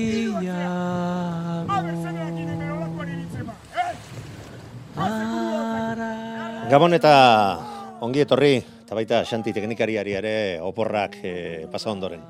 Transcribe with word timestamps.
Gabon 6.71 6.93
eta 6.95 7.09
ongi 7.99 8.21
etorri, 8.23 8.53
eta 8.55 8.95
baita 8.95 9.17
Xanti 9.27 9.51
teknikariari 9.51 10.13
ere 10.15 10.35
oporrak 10.63 11.17
e, 11.19 11.31
pasa 11.67 11.89
ondoren. 11.91 12.21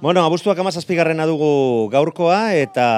Bueno, 0.00 0.24
abuztuak 0.26 0.58
amazazpigarrena 0.58 1.28
dugu 1.30 1.86
gaurkoa, 1.92 2.56
eta 2.58 2.88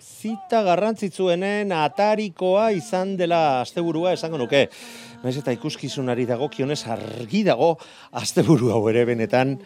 zita 0.00 0.62
garrantzitzuenen 0.64 1.74
atarikoa 1.76 2.70
izan 2.78 3.12
dela 3.20 3.60
asteburua 3.60 4.14
esango 4.16 4.40
nuke. 4.40 4.70
Naiz 5.20 5.36
eta 5.42 5.52
ikuskizunari 5.52 6.24
dagokionez 6.24 6.80
argi 6.88 7.44
dago 7.44 7.74
asteburu 8.22 8.72
hau 8.72 8.80
ere 8.88 9.04
benetan 9.04 9.58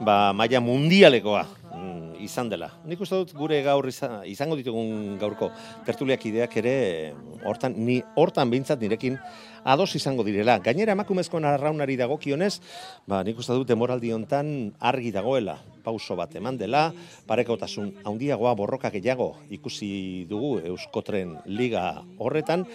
ba, 0.00 0.32
maila 0.32 0.60
mundialekoa 0.60 1.44
mm, 1.74 2.18
izan 2.24 2.50
dela. 2.50 2.70
Nik 2.88 3.00
uste 3.02 3.20
dut 3.22 3.34
gure 3.38 3.60
gaur 3.66 3.88
izan, 3.88 4.20
izango 4.28 4.58
ditugun 4.58 5.16
gaurko 5.20 5.50
tertuliak 5.86 6.26
ideak 6.30 6.56
ere 6.60 6.76
hortan 7.46 7.76
ni 7.76 8.00
hortan 8.16 8.50
behintzat 8.50 8.82
nirekin 8.82 9.18
ados 9.64 9.94
izango 9.98 10.26
direla. 10.26 10.58
Gainera 10.62 10.94
emakumezkoen 10.96 11.46
arraunari 11.48 11.98
dagokionez, 12.00 12.58
ba 13.06 13.22
nik 13.26 13.38
uste 13.38 13.56
dut 13.56 13.68
demoraldi 13.68 14.14
hontan 14.14 14.72
argi 14.78 15.12
dagoela 15.14 15.58
pauso 15.88 16.16
bat 16.18 16.36
eman 16.36 16.60
dela, 16.60 16.90
parekotasun 17.24 18.04
handiagoa 18.04 18.52
borroka 18.58 18.92
gehiago 18.92 19.30
ikusi 19.56 20.28
dugu 20.28 20.58
Euskotren 20.68 21.38
liga 21.48 22.02
horretan 22.20 22.66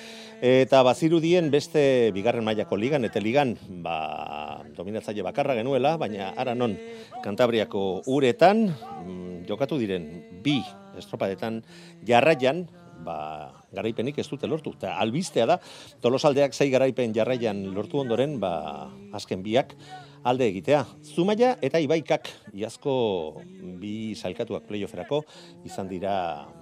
eta 0.41 0.81
bazirudien 0.85 1.51
beste 1.53 2.09
bigarren 2.15 2.45
mailako 2.45 2.79
ligan 2.81 3.05
eta 3.05 3.21
ligan 3.21 3.53
ba 3.85 3.97
dominatzaile 4.73 5.25
bakarra 5.25 5.53
genuela, 5.59 5.95
baina 6.01 6.33
ara 6.33 6.57
non 6.57 6.73
Kantabriako 7.23 8.03
uretan 8.11 8.65
mm, 8.73 9.45
jokatu 9.47 9.77
diren 9.79 10.09
bi 10.43 10.57
estropadetan 10.97 11.61
jarraian 12.07 12.65
ba, 13.03 13.51
garaipenik 13.73 14.19
ez 14.21 14.27
dute 14.29 14.47
lortu. 14.49 14.73
Eta 14.77 14.95
albistea 15.01 15.47
da, 15.49 15.59
tolosaldeak 16.03 16.55
zei 16.55 16.69
garaipen 16.73 17.13
jarraian 17.15 17.65
lortu 17.75 18.01
ondoren, 18.03 18.39
ba, 18.41 18.89
azken 19.15 19.43
biak 19.45 19.75
alde 20.23 20.47
egitea. 20.47 20.83
Zumaia 21.15 21.53
eta 21.63 21.81
Ibaikak 21.83 22.29
iazko 22.55 22.93
bi 23.81 24.13
sailkatuak 24.15 24.67
playofferako 24.69 25.23
izan 25.67 25.89
dira 25.91 26.15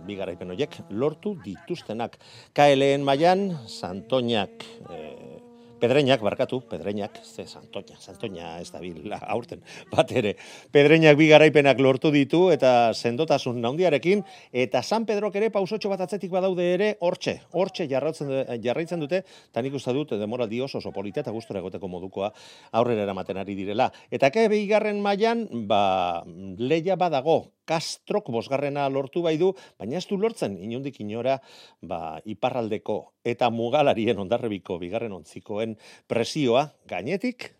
bi 0.07 0.17
garaipen 0.19 0.53
horiek 0.53 0.79
lortu 0.89 1.35
dituztenak. 1.45 2.17
KLN 2.57 3.05
mailan 3.05 3.49
Santoñak 3.69 4.65
eh, 4.89 5.40
Pedreñak, 5.81 6.21
barkatu, 6.21 6.61
Pedreñak, 6.69 7.23
ze 7.23 7.47
Santoña, 7.47 7.97
Santoña 7.97 8.61
ez 8.61 8.69
da 8.69 8.77
bil, 8.79 9.01
aurten, 9.09 9.63
bat 9.89 10.11
ere. 10.13 10.35
Pedreñak 10.69 11.17
bi 11.17 11.25
garaipenak 11.25 11.79
lortu 11.81 12.11
ditu 12.13 12.51
eta 12.53 12.93
sendotasun 12.93 13.57
naundiarekin, 13.63 14.21
eta 14.53 14.83
San 14.85 15.07
Pedrok 15.09 15.39
ere 15.41 15.49
pausotxo 15.49 15.89
bat 15.89 16.03
atzetik 16.05 16.29
badaude 16.29 16.67
ere, 16.75 16.89
hortxe, 17.01 17.39
hortxe 17.57 17.87
jarraitzen, 17.89 18.29
jarraitzen 18.61 19.01
dute, 19.01 19.23
eta 19.49 19.63
nik 19.65 19.73
uste 19.73 19.95
dut, 19.97 20.13
demoraldi 20.21 20.61
oso 20.61 20.77
oso 20.77 20.91
polita 20.93 21.25
eta 21.25 21.33
gustora 21.33 21.63
egoteko 21.65 21.89
modukoa 21.89 22.29
aurrera 22.77 23.01
eramaten 23.07 23.41
ari 23.41 23.57
direla. 23.57 23.89
Eta 24.11 24.29
ke 24.29 24.45
bigarren 24.53 25.01
mailan 25.01 25.47
ba, 25.65 26.21
leia 26.61 26.95
badago, 26.95 27.39
Kastrok 27.71 28.31
bosgarrena 28.33 28.87
lortu 28.89 29.21
bai 29.23 29.37
du, 29.39 29.51
baina 29.79 29.99
ez 29.99 30.07
du 30.09 30.17
lortzen 30.19 30.57
inundik 30.59 30.97
inora 30.99 31.37
ba, 31.81 32.19
iparraldeko 32.25 32.97
eta 33.23 33.51
mugalarien 33.53 34.17
ondarrebiko 34.19 34.79
bigarren 34.81 35.13
ontzikoen 35.13 35.70
presioa 36.07 36.69
gainetik 36.89 37.51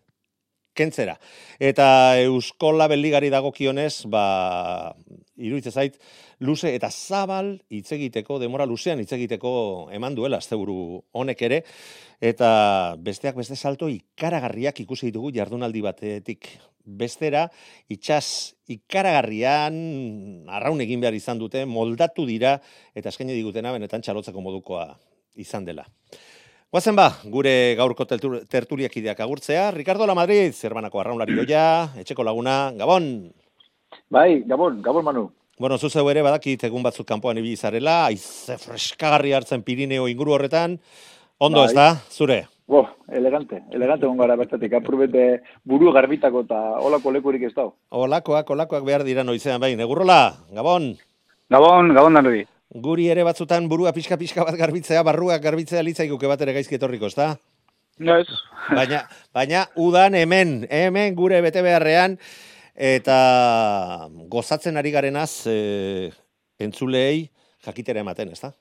kentzera. 0.74 1.18
Eta 1.60 2.18
Euskola 2.24 2.88
Beligari 2.88 3.28
dagokionez, 3.32 4.08
ba, 4.10 4.94
iruditzen 5.36 5.72
zait, 5.72 5.98
luze 6.40 6.72
eta 6.74 6.90
zabal 6.90 7.54
hitz 7.70 7.92
egiteko, 7.94 8.38
demora 8.42 8.66
luzean 8.66 9.00
hitz 9.02 9.12
egiteko 9.12 9.52
eman 9.94 10.16
duela 10.16 10.40
asteburu 10.40 11.02
honek 11.12 11.44
ere, 11.48 11.62
eta 12.20 12.96
besteak 12.98 13.36
beste 13.38 13.56
salto 13.56 13.88
ikaragarriak 13.92 14.80
ikusi 14.84 15.10
ditugu 15.10 15.32
jardunaldi 15.36 15.84
batetik 15.84 16.48
bestera, 16.82 17.46
itxas 17.92 18.56
ikaragarrian 18.72 20.48
arraun 20.50 20.80
egin 20.82 21.02
behar 21.04 21.14
izan 21.14 21.38
dute, 21.38 21.66
moldatu 21.66 22.26
dira, 22.26 22.56
eta 22.94 23.12
eskaini 23.12 23.36
digutena 23.36 23.74
benetan 23.76 24.02
txalotzeko 24.02 24.42
modukoa 24.42 24.88
izan 25.38 25.68
dela. 25.68 25.86
Guazen 26.72 26.96
ba, 26.96 27.10
gure 27.28 27.74
gaurko 27.76 28.06
tertu- 28.08 28.46
tertuliak 28.48 28.94
ideak 28.96 29.18
agurtzea. 29.20 29.70
Ricardo 29.76 30.06
La 30.06 30.14
Madrid, 30.16 30.54
zerbanako 30.56 31.00
arraunlari 31.02 31.34
doia, 31.36 31.90
etxeko 32.00 32.24
laguna, 32.24 32.72
Gabon. 32.72 33.28
Bai, 34.08 34.40
Gabon, 34.48 34.80
Gabon 34.80 35.04
Manu. 35.04 35.26
Bueno, 35.60 35.76
zuzeu 35.76 36.08
ere 36.08 36.22
badakit 36.24 36.64
egun 36.64 36.82
batzuk 36.82 37.06
kanpoan 37.06 37.36
ibili 37.38 37.56
zarela, 37.60 38.06
aize 38.06 38.56
freskagarri 38.56 39.34
hartzen 39.36 39.62
Pirineo 39.62 40.08
inguru 40.08 40.32
horretan. 40.32 40.78
Ondo 41.38 41.60
Bai. 41.60 41.66
ez 41.68 41.74
da, 41.76 41.86
zure? 42.10 42.46
Bo, 42.66 42.86
elegante, 43.12 43.60
elegante 43.70 44.06
egon 44.06 44.16
gara 44.16 44.34
bertatik, 44.40 44.72
apurbete 44.72 45.42
buru 45.64 45.92
garbitako 45.92 46.40
eta 46.46 46.58
olako 46.80 47.12
lekurik 47.12 47.42
ez 47.50 47.52
dau. 47.54 47.74
Olakoak, 47.90 48.48
olakoak 48.48 48.84
behar 48.84 49.04
dira 49.04 49.22
noizean 49.24 49.60
bain. 49.60 49.78
Egurrola, 49.78 50.38
Gabon. 50.50 50.94
Gabon, 51.52 51.92
gabon 51.92 52.14
danori. 52.16 52.46
Guri 52.72 53.10
ere 53.12 53.24
batzutan 53.24 53.68
burua 53.68 53.92
pixka-pixka 53.92 54.46
bat 54.48 54.56
garbitzea, 54.56 55.02
barruak 55.04 55.42
garbitzea 55.44 55.82
litzaiguke 55.84 56.30
bat 56.30 56.40
ere 56.40 56.54
gaizki 56.56 56.78
etorriko, 56.78 57.10
ezta? 57.12 57.34
Ez, 58.00 58.26
Baina, 58.72 59.02
baina 59.34 59.66
udan 59.76 60.14
hemen, 60.16 60.62
hemen 60.70 61.14
gure 61.14 61.42
bete 61.44 61.60
beharrean, 61.62 62.16
eta 62.74 64.08
gozatzen 64.32 64.80
ari 64.80 64.90
garenaz 64.94 65.44
e, 65.46 66.10
entzulei 66.58 67.28
jakitera 67.66 68.00
ematen, 68.00 68.32
ezta? 68.32 68.54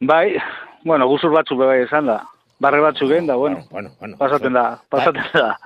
bai, 0.00 0.36
bueno, 0.84 1.08
guzur 1.08 1.32
batzuk 1.34 1.58
bai 1.58 1.82
esan 1.84 2.06
da. 2.08 2.20
Barre 2.60 2.80
batzuk 2.84 3.10
egin 3.10 3.26
da, 3.26 3.36
bueno, 3.40 3.64
bueno, 3.70 3.90
bueno. 3.98 4.16
pasaten 4.20 4.52
da, 4.52 4.64
pasaten 4.88 5.26
da. 5.34 5.56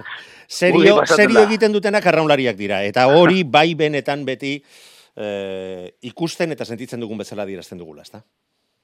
Serio, 0.47 1.01
serio 1.07 1.41
egiten 1.47 1.73
dutenak 1.73 2.07
arraunlariak 2.07 2.57
dira, 2.57 2.83
eta 2.85 3.07
hori 3.11 3.43
bai 3.45 3.75
benetan 3.75 4.25
beti 4.25 4.59
e, 5.17 5.95
ikusten 6.11 6.53
eta 6.53 6.65
sentitzen 6.65 7.01
dugun 7.01 7.21
bezala 7.23 7.47
dirazten 7.47 7.79
dugula, 7.79 8.03
ezta? 8.03 8.23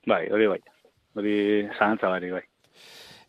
Bai, 0.07 0.27
hori 0.31 0.49
bai. 0.51 0.61
Hori 1.19 1.37
zahantza 1.77 2.09
bari, 2.09 2.31
bai. 2.31 2.45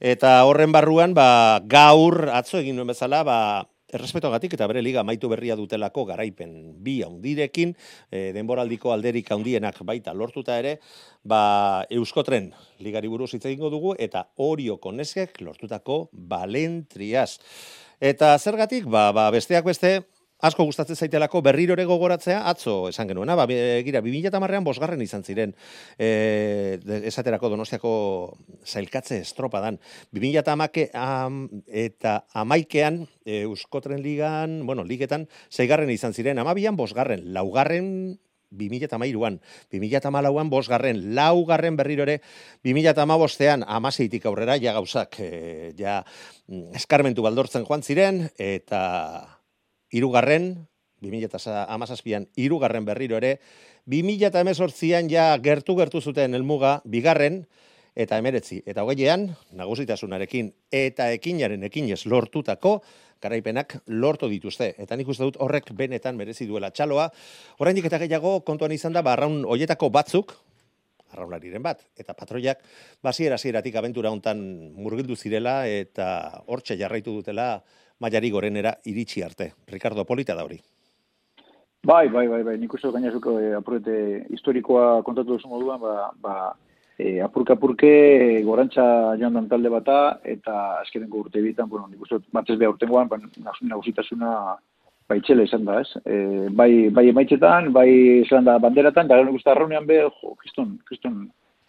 Eta 0.01 0.39
horren 0.49 0.71
barruan, 0.73 1.13
ba, 1.13 1.59
gaur, 1.69 2.29
atzo 2.33 2.57
egin 2.61 2.77
nuen 2.77 2.89
bezala, 2.89 3.21
ba, 3.27 3.37
errespetogatik 3.91 4.55
eta 4.55 4.67
bere 4.71 4.81
liga 4.81 5.03
maitu 5.03 5.29
berria 5.31 5.57
dutelako 5.59 6.05
garaipen 6.09 6.53
bi 6.83 7.01
haundirekin, 7.05 7.75
e, 8.09 8.31
denboraldiko 8.35 8.93
alderik 8.93 9.31
haundienak 9.35 9.81
baita 9.87 10.15
lortuta 10.15 10.57
ere, 10.59 10.77
ba, 11.23 11.85
Euskotren 11.91 12.51
ligari 12.79 13.11
buruz 13.11 13.33
hitz 13.35 13.45
egingo 13.45 13.69
dugu, 13.73 13.93
eta 13.99 14.27
Orioko 14.41 14.93
neskek 14.95 15.41
lortutako 15.43 16.05
balentriaz. 16.11 17.37
Eta 18.01 18.33
zergatik, 18.39 18.87
ba, 18.89 19.11
ba, 19.13 19.29
besteak 19.33 19.67
beste, 19.67 19.99
asko 20.41 20.65
gustatzen 20.65 20.97
zaitelako 20.97 21.41
berriro 21.45 21.75
ere 21.77 21.85
gogoratzea, 21.89 22.41
atzo 22.49 22.89
esan 22.89 23.11
genuena, 23.11 23.35
ba, 23.37 23.45
begira, 23.49 24.01
2008an 24.01 24.65
bosgarren 24.65 25.01
izan 25.01 25.23
ziren, 25.23 25.53
e, 25.97 26.79
esaterako 27.11 27.51
donostiako 27.53 27.93
zailkatze 28.65 29.21
estropadan. 29.21 29.79
2008 30.17 30.89
am, 30.97 31.45
eta 31.67 32.21
amaikean, 32.33 33.05
e, 33.25 33.43
Euskotren 33.45 34.01
ligan, 34.01 34.61
bueno, 34.65 34.83
ligetan, 34.83 35.27
zeigarren 35.51 35.89
izan 35.93 36.17
ziren, 36.17 36.41
amabian 36.41 36.77
bosgarren, 36.79 37.31
laugarren 37.33 38.17
2008an, 38.51 39.39
2008an 39.71 40.49
bosgarren, 40.51 41.03
laugarren 41.15 41.77
berriro 41.79 42.03
ere, 42.03 42.19
2008an 42.65 43.63
amaseitik 43.67 44.25
aurrera, 44.25 44.57
ja 44.59 44.73
gauzak, 44.73 45.19
e, 45.19 45.71
ja 45.79 46.01
mm, 46.47 46.73
eskarmentu 46.81 47.23
baldortzen 47.23 47.65
joan 47.67 47.85
ziren, 47.85 48.25
eta 48.37 49.40
irugarren, 49.91 50.67
2008an, 51.01 52.27
irugarren 52.37 52.85
berriro 52.85 53.17
ere, 53.17 53.39
2008an 53.89 55.09
ja 55.09 55.31
gertu-gertu 55.41 56.01
zuten 56.01 56.35
elmuga, 56.37 56.79
bigarren, 56.85 57.45
eta 57.95 58.17
emeretzi, 58.21 58.61
eta 58.65 58.85
hogeian, 58.87 59.31
nagusitasunarekin, 59.57 60.53
eta 60.71 61.09
ekinaren 61.11 61.63
ekinez 61.67 62.05
lortutako, 62.05 62.79
garaipenak 63.21 63.77
lortu 63.87 64.29
dituzte. 64.31 64.71
Eta 64.81 64.97
nik 64.97 65.09
uste 65.11 65.27
dut 65.27 65.37
horrek 65.43 65.69
benetan 65.77 66.17
merezi 66.17 66.47
duela 66.49 66.71
txaloa. 66.73 67.09
Oraindik 67.61 67.85
eta 67.89 67.99
gehiago 68.01 68.39
kontuan 68.47 68.73
izan 68.73 68.95
da, 68.97 69.03
barraun 69.05 69.43
hoietako 69.45 69.91
batzuk, 69.93 70.33
arraunariren 71.11 71.63
bat, 71.63 71.83
eta 71.99 72.15
patroiak 72.15 72.61
basiera 73.03 73.37
zieratik 73.37 73.75
abentura 73.75 74.11
hontan 74.15 74.39
murgildu 74.79 75.17
zirela 75.19 75.65
eta 75.67 76.07
hortxe 76.47 76.77
jarraitu 76.79 77.17
dutela 77.17 77.57
mailari 78.01 78.29
gorenera 78.33 78.75
iritsi 78.85 79.21
arte. 79.23 79.53
Ricardo 79.67 80.05
Polita 80.05 80.35
da 80.35 80.43
hori. 80.43 80.59
Bai, 81.83 82.09
bai, 82.09 82.27
bai, 82.27 82.43
bai, 82.45 82.57
nik 82.61 82.73
uste 82.73 82.87
dut 82.87 82.97
gainazuko 82.97 83.39
eh, 83.41 83.55
apurete 83.57 83.93
historikoa 84.29 85.01
kontatu 85.05 85.33
duzu 85.33 85.49
moduan, 85.49 85.79
ba, 85.81 86.11
ba, 86.21 86.35
e, 87.01 87.19
apurka 87.25 87.55
apurke 87.57 87.89
e, 87.89 88.43
gorantza 88.45 88.83
joan 89.17 89.33
dan 89.33 89.47
talde 89.49 89.71
bata, 89.73 90.19
eta 90.21 90.57
azkenengo 90.83 91.23
urte 91.23 91.41
bitan, 91.41 91.69
bueno, 91.69 91.87
nik 91.89 92.03
uste 92.05 92.21
batzez 92.37 92.59
beha 92.61 92.69
urtengoan, 92.75 93.09
ba, 93.09 93.17
nagusitasuna 93.17 94.33
baitxela 95.09 95.47
izan 95.47 95.65
da, 95.65 95.79
ez? 95.81 95.89
E, 96.05 96.19
bai, 96.53 96.69
bai 96.93 97.07
emaitzetan, 97.09 97.71
bai 97.73 97.89
zelan 98.27 98.45
da 98.45 98.59
banderatan, 98.61 99.09
da 99.09 99.17
nik 99.23 99.41
uste 99.41 99.49
arraunean 99.49 99.89
be, 99.89 100.03
jo, 100.05 100.35
kriston, 100.43 100.77
kriston, 100.85 101.17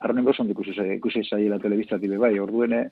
arraunean 0.05 0.29
gozon 0.29 0.53
ikusi, 0.53 1.25
zaiela 1.25 1.59
telebiztatibe, 1.63 2.21
bai, 2.21 2.35
orduene, 2.43 2.85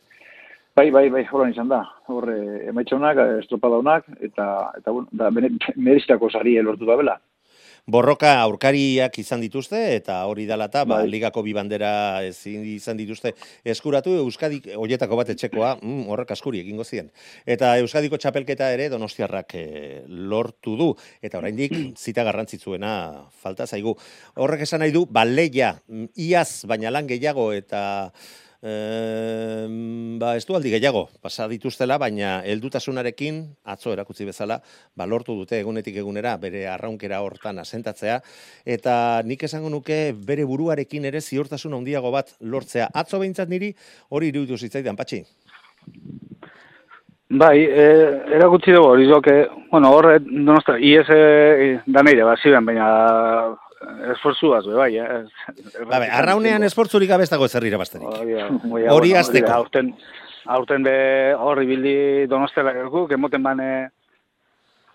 Bai, 0.81 0.89
bai, 0.91 1.11
bai, 1.13 1.27
horan 1.29 1.51
izan 1.53 1.69
da. 1.69 1.83
Hor, 2.09 2.25
emaitza 2.71 2.95
honak, 2.97 3.19
estropada 3.43 3.77
honak, 3.83 4.07
eta, 4.25 4.47
eta 4.79 4.95
bueno, 4.97 5.11
da, 5.13 5.27
merezitako 5.29 6.31
sari 6.33 6.55
elortu 6.57 6.89
da 6.89 6.97
bela. 6.97 7.19
Borroka 7.91 8.31
aurkariak 8.47 9.19
izan 9.21 9.45
dituzte 9.45 9.77
eta 9.97 10.17
hori 10.31 10.47
dela 10.49 10.71
eta 10.71 10.87
ba, 10.87 11.03
Bai. 11.03 11.11
ligako 11.13 11.43
bi 11.45 11.53
bandera 11.57 11.93
ezin 12.25 12.65
izan 12.65 12.97
dituzte 12.97 13.35
eskuratu 13.75 14.15
Euskadik 14.23 14.71
hoietako 14.77 15.21
bat 15.21 15.35
etxekoa 15.35 15.75
mm, 15.83 16.09
horrek 16.13 16.33
askuri 16.33 16.65
egingo 16.65 16.85
zien. 16.85 17.13
Eta 17.45 17.75
Euskadiko 17.85 18.17
txapelketa 18.17 18.73
ere 18.73 18.89
Donostiarrak 18.93 19.57
eh, 19.61 20.03
lortu 20.09 20.77
du 20.81 20.91
eta 21.21 21.41
oraindik 21.41 21.77
zita 22.09 22.25
garrantzitsuena 22.25 22.93
falta 23.43 23.67
zaigu. 23.67 23.97
Horrek 24.37 24.69
esan 24.69 24.81
nahi 24.85 24.97
du 24.97 25.05
baleia 25.05 25.75
mm, 25.89 26.13
iaz 26.29 26.65
baina 26.69 26.93
lan 26.93 27.09
gehiago 27.11 27.51
eta 27.57 27.83
E, 28.63 29.67
ba, 30.21 30.35
ez 30.37 30.45
du 30.45 30.55
aldi 30.57 30.69
gehiago, 30.75 31.07
pasa 31.25 31.47
dituztela, 31.49 31.97
baina 31.99 32.41
heldutasunarekin 32.45 33.41
atzo 33.73 33.95
erakutsi 33.95 34.27
bezala, 34.29 34.59
ba, 34.97 35.07
lortu 35.09 35.33
dute 35.39 35.57
egunetik 35.63 35.97
egunera 36.03 36.35
bere 36.43 36.67
arraunkera 36.69 37.23
hortan 37.25 37.63
asentatzea, 37.63 38.19
eta 38.77 38.95
nik 39.25 39.47
esango 39.49 39.73
nuke 39.73 40.13
bere 40.27 40.45
buruarekin 40.45 41.09
ere 41.09 41.23
ziurtasun 41.25 41.79
handiago 41.79 42.13
bat 42.13 42.35
lortzea. 42.41 42.91
Atzo 42.93 43.23
behintzat 43.23 43.49
niri 43.49 43.73
hori 44.11 44.29
iruditu 44.29 44.61
zitzaidan, 44.61 44.99
patxi? 44.99 45.25
Bai, 47.31 47.57
e, 47.65 47.89
erakutsi 48.37 48.75
dugu 48.75 48.91
hori 48.91 49.07
bueno, 49.71 49.91
horre, 49.95 50.19
donostra, 50.21 50.77
IES 50.79 51.09
e, 51.09 51.81
da 51.87 52.03
neire, 52.03 52.25
ba, 52.29 52.37
ziren, 52.43 52.67
baina 52.67 53.57
esfortzuaz, 54.15 54.65
be, 54.67 54.75
bai, 54.77 54.91
eh? 54.99 55.85
Ba, 55.89 56.01
be, 56.03 56.09
arraunean 56.21 56.65
esportzurik 56.67 57.09
gabe 57.09 57.25
ez 57.25 57.31
dago 57.33 57.47
ezer 57.49 57.65
irabazterik. 57.65 58.09
Hori 58.93 59.15
da, 59.15 59.55
Aurten, 59.57 59.95
aurten 60.47 60.85
be 60.85 60.99
horri 61.39 61.67
bildi 61.71 61.97
donostela 62.29 62.75
gerkuk, 62.77 63.13
emoten 63.17 63.43
bane, 63.43 63.71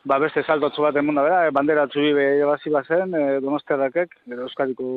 ba 0.05 0.19
beste 0.21 0.43
saltotzu 0.43 0.85
bat 0.85 0.97
emunda 1.01 1.23
bera, 1.25 1.41
e, 1.47 1.55
bandera 1.55 1.87
txubi 1.89 2.13
be 2.13 2.27
irabazi 2.37 2.73
bazen, 2.73 3.15
e, 3.17 3.39
donostiarrakek, 3.41 4.13
gero 4.29 4.45
euskadiko 4.45 4.87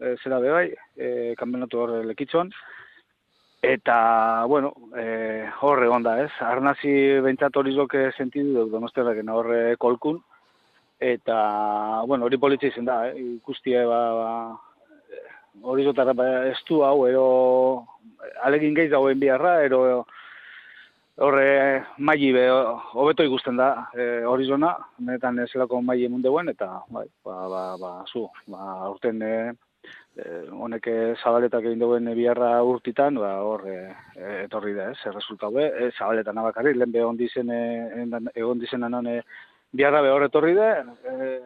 e, 0.00 0.16
zera 0.22 0.40
be 0.40 0.54
bai, 0.54 0.66
e, 0.96 1.10
kanbenatu 1.40 1.82
hor 1.82 1.94
lekitxon, 2.08 2.52
eta, 3.68 3.98
bueno, 4.48 4.72
e, 4.96 5.44
hor 5.60 5.84
egon 5.84 6.06
da, 6.06 6.16
ez? 6.24 6.32
Arnazi 6.40 6.94
behintzat 7.24 7.60
hori 7.60 7.76
zoke 7.76 8.08
sentidu 8.16 8.54
dut 8.56 8.72
donostiarraken 8.72 9.36
horre 9.36 9.62
kolkun, 9.76 10.22
eta, 10.98 12.02
bueno, 12.06 12.26
hori 12.26 12.38
politxe 12.38 12.72
izan 12.72 12.88
da, 12.88 13.00
eh? 13.08 13.14
ikustie, 13.38 13.84
ba, 13.86 14.00
ba, 14.18 14.30
hori 15.62 15.84
zotara 15.84 16.12
ba, 16.12 16.28
ez 16.50 16.58
du 16.68 16.82
hau, 16.82 17.06
ero 17.06 17.26
alegin 18.44 18.74
gehi 18.74 18.90
dauen 18.90 19.20
biharra, 19.20 19.60
ero 19.64 20.06
horre 21.18 21.84
maili 21.98 22.32
be 22.32 22.44
hobeto 22.94 23.24
ikusten 23.26 23.56
da 23.58 23.88
e, 23.94 24.24
horizona, 24.26 24.74
netan 25.06 25.38
ezelako 25.42 25.80
maili 25.82 26.06
emundeuen, 26.06 26.50
eta 26.54 26.82
bai, 26.94 27.06
ba, 27.26 27.38
ba, 27.50 27.62
ba, 27.80 27.94
zu, 28.06 28.28
ba, 28.46 28.90
urten 28.90 29.22
e, 29.22 29.32
e, 30.14 30.28
honek 30.54 30.86
e, 30.86 30.96
zabaletak 31.18 31.66
egin 31.66 31.82
duen 31.82 32.10
biharra 32.14 32.52
urtitan, 32.62 33.18
ba, 33.18 33.34
hor 33.42 33.66
e, 33.66 33.78
etorri 34.44 34.76
da, 34.78 34.92
ez, 34.94 35.14
resultau 35.14 35.50
be, 35.54 35.66
e, 35.66 35.90
zabaletan 35.98 36.38
abakarri, 36.38 36.76
lehen 36.76 36.94
be 36.94 37.02
egon 37.02 37.18
dizen, 37.18 37.50
e, 37.50 38.06
egon 38.38 38.62
dizen 38.62 38.86
anon, 38.86 39.10
e, 39.10 39.22
biharra 39.72 40.02
be 40.02 40.10
hor 40.10 40.24
etorri 40.28 40.54
da, 40.56 40.70
e, 41.04 41.38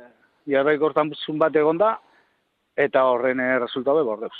biharra 0.46 0.74
ikortan 0.74 1.12
bat 1.38 1.56
egon 1.56 1.78
da, 1.78 1.96
eta 2.76 3.04
horren 3.04 3.40
e, 3.40 3.58
resultau 3.58 3.96
be 3.98 4.02
bordeuz. 4.08 4.34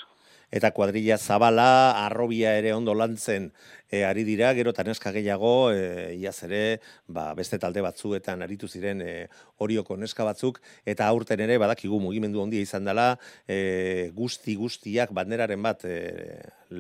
eta 0.53 0.69
kuadrilla 0.77 1.17
zabala, 1.17 1.97
arrobia 2.05 2.51
ere 2.59 2.75
ondo 2.77 2.93
lantzen 2.93 3.47
e, 3.89 4.03
ari 4.05 4.23
dira, 4.23 4.51
gero 4.53 4.75
taneska 4.77 5.11
gehiago, 5.15 5.73
e, 5.73 6.13
iaz 6.21 6.43
ere, 6.45 6.81
ba, 7.09 7.31
beste 7.35 7.57
talde 7.59 7.81
batzuetan 7.81 8.45
aritu 8.45 8.69
ziren 8.69 9.01
e, 9.01 9.15
orioko 9.65 9.97
neska 9.97 10.27
batzuk, 10.29 10.61
eta 10.85 11.09
aurten 11.09 11.41
ere 11.41 11.57
badakigu 11.57 12.01
mugimendu 12.05 12.43
handia 12.45 12.61
izan 12.61 12.85
dela, 12.85 13.15
e, 13.49 14.11
guzti 14.13 14.55
guztiak 14.61 15.15
banderaren 15.17 15.63
bat 15.65 15.87
e, 15.89 15.97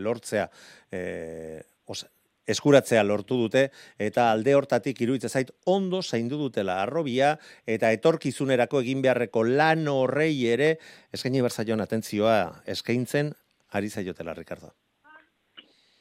lortzea, 0.04 0.50
e, 0.92 1.62
os, 1.88 2.04
eskuratzea 2.46 3.02
lortu 3.06 3.38
dute 3.44 3.68
eta 3.98 4.30
alde 4.32 4.54
hortatik 4.54 5.00
iruditzen 5.00 5.30
zait 5.30 5.52
ondo 5.66 6.02
zaindu 6.02 6.38
dutela 6.38 6.80
arrobia 6.82 7.36
eta 7.66 7.92
etorkizunerako 7.92 8.82
egin 8.82 9.02
beharreko 9.02 9.44
lan 9.44 9.86
horrei 9.88 10.34
ere 10.46 10.76
eskaini 11.12 11.42
berzaion 11.42 11.80
atentzioa 11.80 12.62
eskaintzen 12.66 13.32
ari 13.72 13.88
zaiotela, 13.88 14.34
Ricardo. 14.34 14.74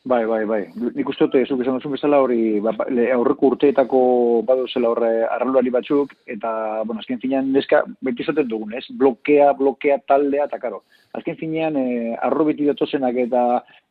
Bai, 0.03 0.25
bai, 0.25 0.45
bai. 0.49 0.63
Nik 0.73 1.09
uste 1.11 1.27
dut, 1.29 1.35
zuk 1.45 1.59
esan 1.61 1.75
duzu 1.77 1.91
bezala 1.93 2.17
hori, 2.23 2.57
ba, 2.65 2.71
ba, 2.73 2.87
aurreko 3.13 3.51
urteetako 3.51 3.99
baduzela 4.47 4.89
horre 4.89 5.09
arralulari 5.27 5.69
batzuk, 5.69 6.15
eta, 6.25 6.53
bueno, 6.87 7.03
azken 7.03 7.19
finean, 7.21 7.51
neska, 7.53 7.83
beti 8.01 8.25
izaten 8.25 8.47
dugun, 8.49 8.73
ez? 8.73 8.81
Blokea, 8.97 9.51
blokea, 9.59 9.99
taldea, 10.09 10.47
eta 10.49 10.57
karo. 10.57 10.79
Azken 11.13 11.37
finean, 11.37 11.77
e, 11.77 12.15
arrobeti 12.17 12.65
datozenak 12.65 13.19
eta 13.27 13.43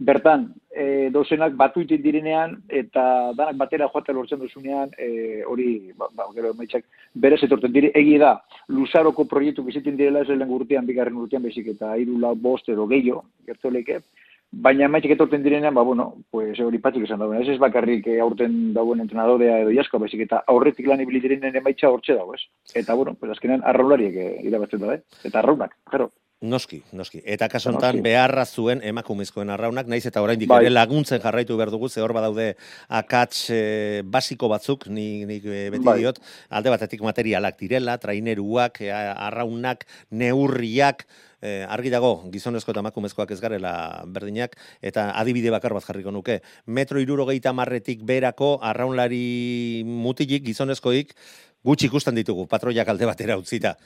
bertan, 0.08 0.48
e, 0.74 1.10
dozenak 1.14 1.54
batuitit 1.60 2.02
direnean, 2.02 2.56
eta 2.66 3.04
danak 3.38 3.60
batera 3.60 3.86
joatea 3.92 4.16
lortzen 4.16 4.42
duzunean, 4.42 4.90
e, 4.98 5.44
hori, 5.46 5.92
ba, 5.94 6.08
ba, 6.10 6.26
gero, 6.34 6.50
maitxak, 6.58 6.88
berez 7.14 7.38
etorten 7.46 7.70
dire, 7.76 7.92
egi 7.94 8.18
da, 8.18 8.32
luzaroko 8.66 9.28
proiektu 9.30 9.62
biziten 9.62 9.94
direla, 9.94 10.24
ez 10.26 10.34
lehen 10.34 10.58
urtean, 10.58 10.90
bigarren 10.90 11.22
urtean 11.22 11.46
bezik, 11.46 11.70
eta 11.76 11.94
hiru 12.02 12.18
lau 12.18 12.34
bost 12.34 12.66
edo 12.74 12.88
gehiago, 12.90 13.22
gertu 13.46 13.70
leke, 13.70 14.00
Baina 14.50 14.88
maitxik 14.90 15.12
etorten 15.14 15.44
direnean, 15.44 15.74
ba, 15.74 15.82
bueno, 15.86 16.08
pues 16.34 16.58
hori 16.58 16.80
patxik 16.82 17.04
esan 17.06 17.20
dagoen. 17.22 17.42
Ez 17.42 17.52
ez 17.52 17.58
bakarrik 17.62 18.08
eh, 18.10 18.18
aurten 18.20 18.72
dagoen 18.74 19.04
entrenadorea 19.04 19.60
edo 19.62 19.70
jasko, 19.76 20.00
baizik 20.02 20.24
eta 20.26 20.42
aurretik 20.50 20.88
lan 20.90 21.04
ibili 21.04 21.20
direnen 21.22 21.54
emaitxa 21.60 21.90
hortxe 21.90 22.16
dago, 22.18 22.34
ez? 22.34 22.42
Eta, 22.74 22.96
bueno, 22.98 23.14
pues 23.14 23.30
azkenean 23.30 23.62
arraulariek 23.62 24.16
eh, 24.18 24.32
irabazten 24.50 24.82
da, 24.82 24.96
eh? 24.96 25.20
Eta 25.22 25.38
arraunak, 25.38 25.78
claro. 25.86 26.10
Noski, 26.40 26.80
noski. 26.96 27.20
Eta 27.28 27.50
kaso 27.52 27.68
honetan 27.68 27.98
Noski. 27.98 28.02
beharra 28.08 28.46
zuen 28.48 28.80
emakumezkoen 28.82 29.50
arraunak, 29.52 29.86
naiz 29.92 30.06
eta 30.08 30.22
oraindik 30.24 30.48
Bai. 30.48 30.62
ere 30.64 30.70
laguntzen 30.72 31.20
jarraitu 31.20 31.56
behar 31.58 31.70
dugu, 31.70 31.90
ze 31.92 32.00
hor 32.00 32.14
badaude 32.16 32.54
akats 32.88 33.50
e, 33.52 34.02
basiko 34.02 34.48
batzuk, 34.48 34.86
ni, 34.88 35.22
eh, 35.22 35.68
beti 35.70 35.84
Bai. 35.84 35.98
diot, 36.00 36.18
alde 36.48 36.72
batetik 36.72 37.04
materialak 37.04 37.60
direla, 37.60 37.98
traineruak, 38.00 38.80
arraunak, 38.80 39.84
neurriak, 40.10 41.04
e, 41.42 41.64
argi 41.68 41.90
dago, 41.92 42.12
gizonezko 42.32 42.72
eta 42.72 42.84
emakumezkoak 42.84 43.32
ez 43.34 43.40
garela 43.40 43.72
berdinak, 44.06 44.56
eta 44.82 45.10
adibide 45.18 45.50
bakar 45.50 45.74
bat 45.76 45.86
jarriko 45.86 46.12
nuke. 46.14 46.40
Metro 46.66 47.00
irurogeita 47.00 47.52
marretik 47.56 48.04
berako 48.06 48.58
arraunlari 48.62 49.82
mutilik, 49.86 50.44
gizonezkoik, 50.46 51.14
gutxi 51.64 51.90
ikusten 51.90 52.16
ditugu, 52.16 52.46
patroiak 52.48 52.88
alde 52.88 53.08
batera 53.08 53.38
utzita. 53.40 53.76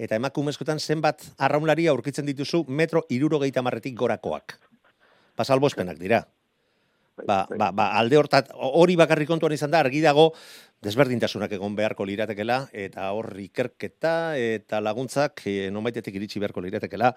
Eta 0.00 0.16
emakumezkoetan 0.16 0.80
zenbat 0.80 1.26
arraunlari 1.38 1.88
aurkitzen 1.90 2.26
dituzu 2.26 2.64
metro 2.68 3.04
irurogeita 3.10 3.62
marretik 3.62 3.96
gorakoak. 3.98 4.56
Pasalbospenak 5.36 5.98
dira. 5.98 6.24
Ba, 7.26 7.44
bai. 7.48 7.58
ba, 7.58 7.70
ba, 7.76 7.86
alde 8.00 8.18
hortat, 8.20 8.50
hori 8.54 8.96
bakarrik 9.00 9.28
kontuan 9.28 9.54
izan 9.56 9.72
da, 9.72 9.80
argi 9.84 10.02
dago, 10.04 10.30
desberdintasunak 10.84 11.52
egon 11.52 11.74
beharko 11.76 12.06
liratekela, 12.08 12.62
eta 12.72 13.10
hor 13.12 13.34
ikerketa 13.40 14.14
eta 14.40 14.80
laguntzak 14.80 15.42
e, 15.46 15.56
nonbaitetik 15.72 16.16
iritsi 16.16 16.40
beharko 16.40 16.64
liratekela. 16.64 17.12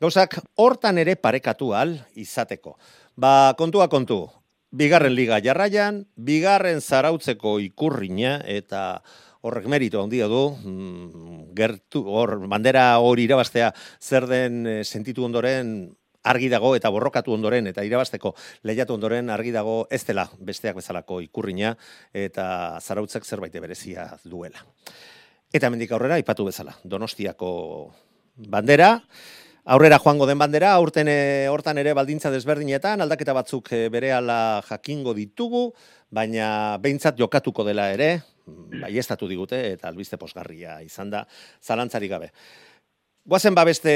Gauzak, 0.00 0.38
hortan 0.56 1.00
ere 1.02 1.16
parekatu 1.20 1.72
al 1.76 1.98
izateko. 2.18 2.78
Ba, 3.16 3.52
kontua 3.58 3.88
kontu, 3.92 4.24
bigarren 4.72 5.12
liga 5.14 5.42
jarraian, 5.44 6.02
bigarren 6.16 6.80
zarautzeko 6.80 7.58
ikurrina, 7.60 8.38
eta 8.48 9.02
horrek 9.42 9.66
meritu 9.68 10.00
handia 10.00 10.28
du, 10.30 10.44
mm, 10.54 11.50
gertu, 11.58 12.04
hor, 12.06 12.38
bandera 12.48 12.86
hori 13.02 13.26
irabaztea 13.26 13.72
zer 14.00 14.28
den 14.30 14.66
eh, 14.66 14.82
sentitu 14.84 15.26
ondoren, 15.26 15.90
argi 16.22 16.48
dago 16.48 16.74
eta 16.76 16.90
borrokatu 16.90 17.34
ondoren 17.34 17.66
eta 17.70 17.84
irabasteko 17.86 18.34
lehiatu 18.68 18.94
ondoren 18.94 19.30
argi 19.30 19.52
dago 19.54 19.86
ez 19.90 20.04
dela 20.06 20.28
besteak 20.38 20.76
bezalako 20.78 21.20
ikurrina 21.24 21.74
eta 22.12 22.78
zarautzek 22.80 23.24
zerbait 23.24 23.52
berezia 23.60 24.08
duela. 24.24 24.64
Eta 25.52 25.68
hemendik 25.68 25.92
aurrera 25.92 26.16
aipatu 26.16 26.46
bezala, 26.48 26.72
Donostiako 26.84 27.92
bandera, 28.48 28.94
aurrera 29.64 29.98
joango 30.00 30.26
den 30.26 30.38
bandera, 30.40 30.72
aurten 30.74 31.08
e, 31.12 31.46
hortan 31.52 31.78
ere 31.78 31.92
baldintza 31.94 32.30
desberdinetan, 32.32 33.04
aldaketa 33.04 33.34
batzuk 33.36 33.68
e, 33.72 33.88
berehala 33.92 34.62
jakingo 34.68 35.12
ditugu, 35.14 35.66
baina 36.10 36.78
behintzat 36.80 37.20
jokatuko 37.20 37.66
dela 37.68 37.90
ere, 37.92 38.22
baiestatu 38.46 39.28
digute 39.30 39.60
eta 39.74 39.90
albiste 39.92 40.18
posgarria 40.18 40.80
izan 40.82 41.12
da, 41.12 41.26
zalantzarik 41.62 42.10
gabe. 42.10 42.32
Guazen 43.22 43.54
ba 43.54 43.62
beste 43.62 43.92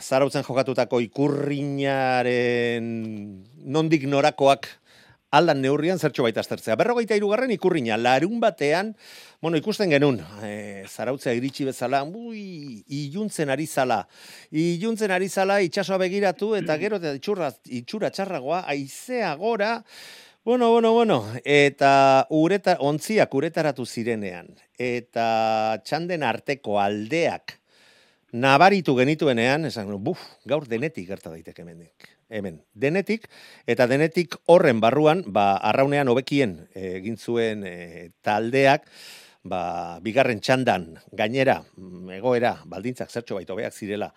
zarautzen 0.00 0.40
jokatutako 0.40 1.02
ikurrinaren 1.04 2.86
nondik 3.68 4.06
norakoak 4.08 4.68
aldan 5.36 5.60
neurrian 5.60 6.00
zertxo 6.00 6.24
baita 6.24 6.40
aztertzea. 6.40 6.78
Berrogeita 6.80 7.12
irugarren 7.18 7.52
ikurrina, 7.52 7.98
larun 8.00 8.40
batean, 8.40 8.94
bueno, 9.44 9.60
ikusten 9.60 9.92
genuen, 9.92 10.22
e, 10.40 10.86
zarautzea 10.88 11.36
iritsi 11.36 11.68
bezala, 11.68 12.00
ui, 12.08 12.80
iluntzen 13.02 13.52
ari 13.52 13.68
zala. 13.68 14.00
Iluntzen 14.48 15.12
ari 15.12 15.28
zala, 15.28 15.60
itxasoa 15.60 16.00
begiratu, 16.00 16.54
eta 16.56 16.80
gero 16.80 16.96
eta 16.96 17.12
itxurra, 17.20 17.52
itxura 17.68 18.10
txarragoa, 18.10 18.64
aizea 18.64 19.36
gora, 19.36 19.76
Bueno, 20.42 20.70
bueno, 20.72 20.94
bueno, 20.94 21.26
eta 21.44 22.24
ureta, 22.32 22.78
ontziak 22.80 23.34
uretaratu 23.36 23.84
zirenean, 23.84 24.48
eta 24.80 25.76
txanden 25.84 26.24
arteko 26.24 26.78
aldeak 26.80 27.59
nabaritu 28.32 28.94
genituenean, 28.98 29.66
esan, 29.66 29.90
buf, 30.04 30.20
gaur 30.46 30.66
denetik 30.68 31.08
gerta 31.08 31.32
daiteke 31.32 31.62
hemenik. 31.62 32.10
Hemen, 32.30 32.60
denetik, 32.74 33.26
eta 33.66 33.86
denetik 33.90 34.36
horren 34.46 34.80
barruan, 34.80 35.24
ba, 35.26 35.56
arraunean 35.70 36.08
hobekien 36.08 36.60
egin 36.78 37.16
zuen 37.18 37.64
e, 37.66 38.10
taldeak, 38.22 38.86
ba, 39.42 39.98
bigarren 40.04 40.40
txandan, 40.40 40.92
gainera, 41.16 41.60
mm, 41.76 42.12
egoera, 42.20 42.60
baldintzak 42.70 43.10
zertxo 43.10 43.34
baita 43.34 43.56
hobeak 43.56 43.74
zirela, 43.74 44.12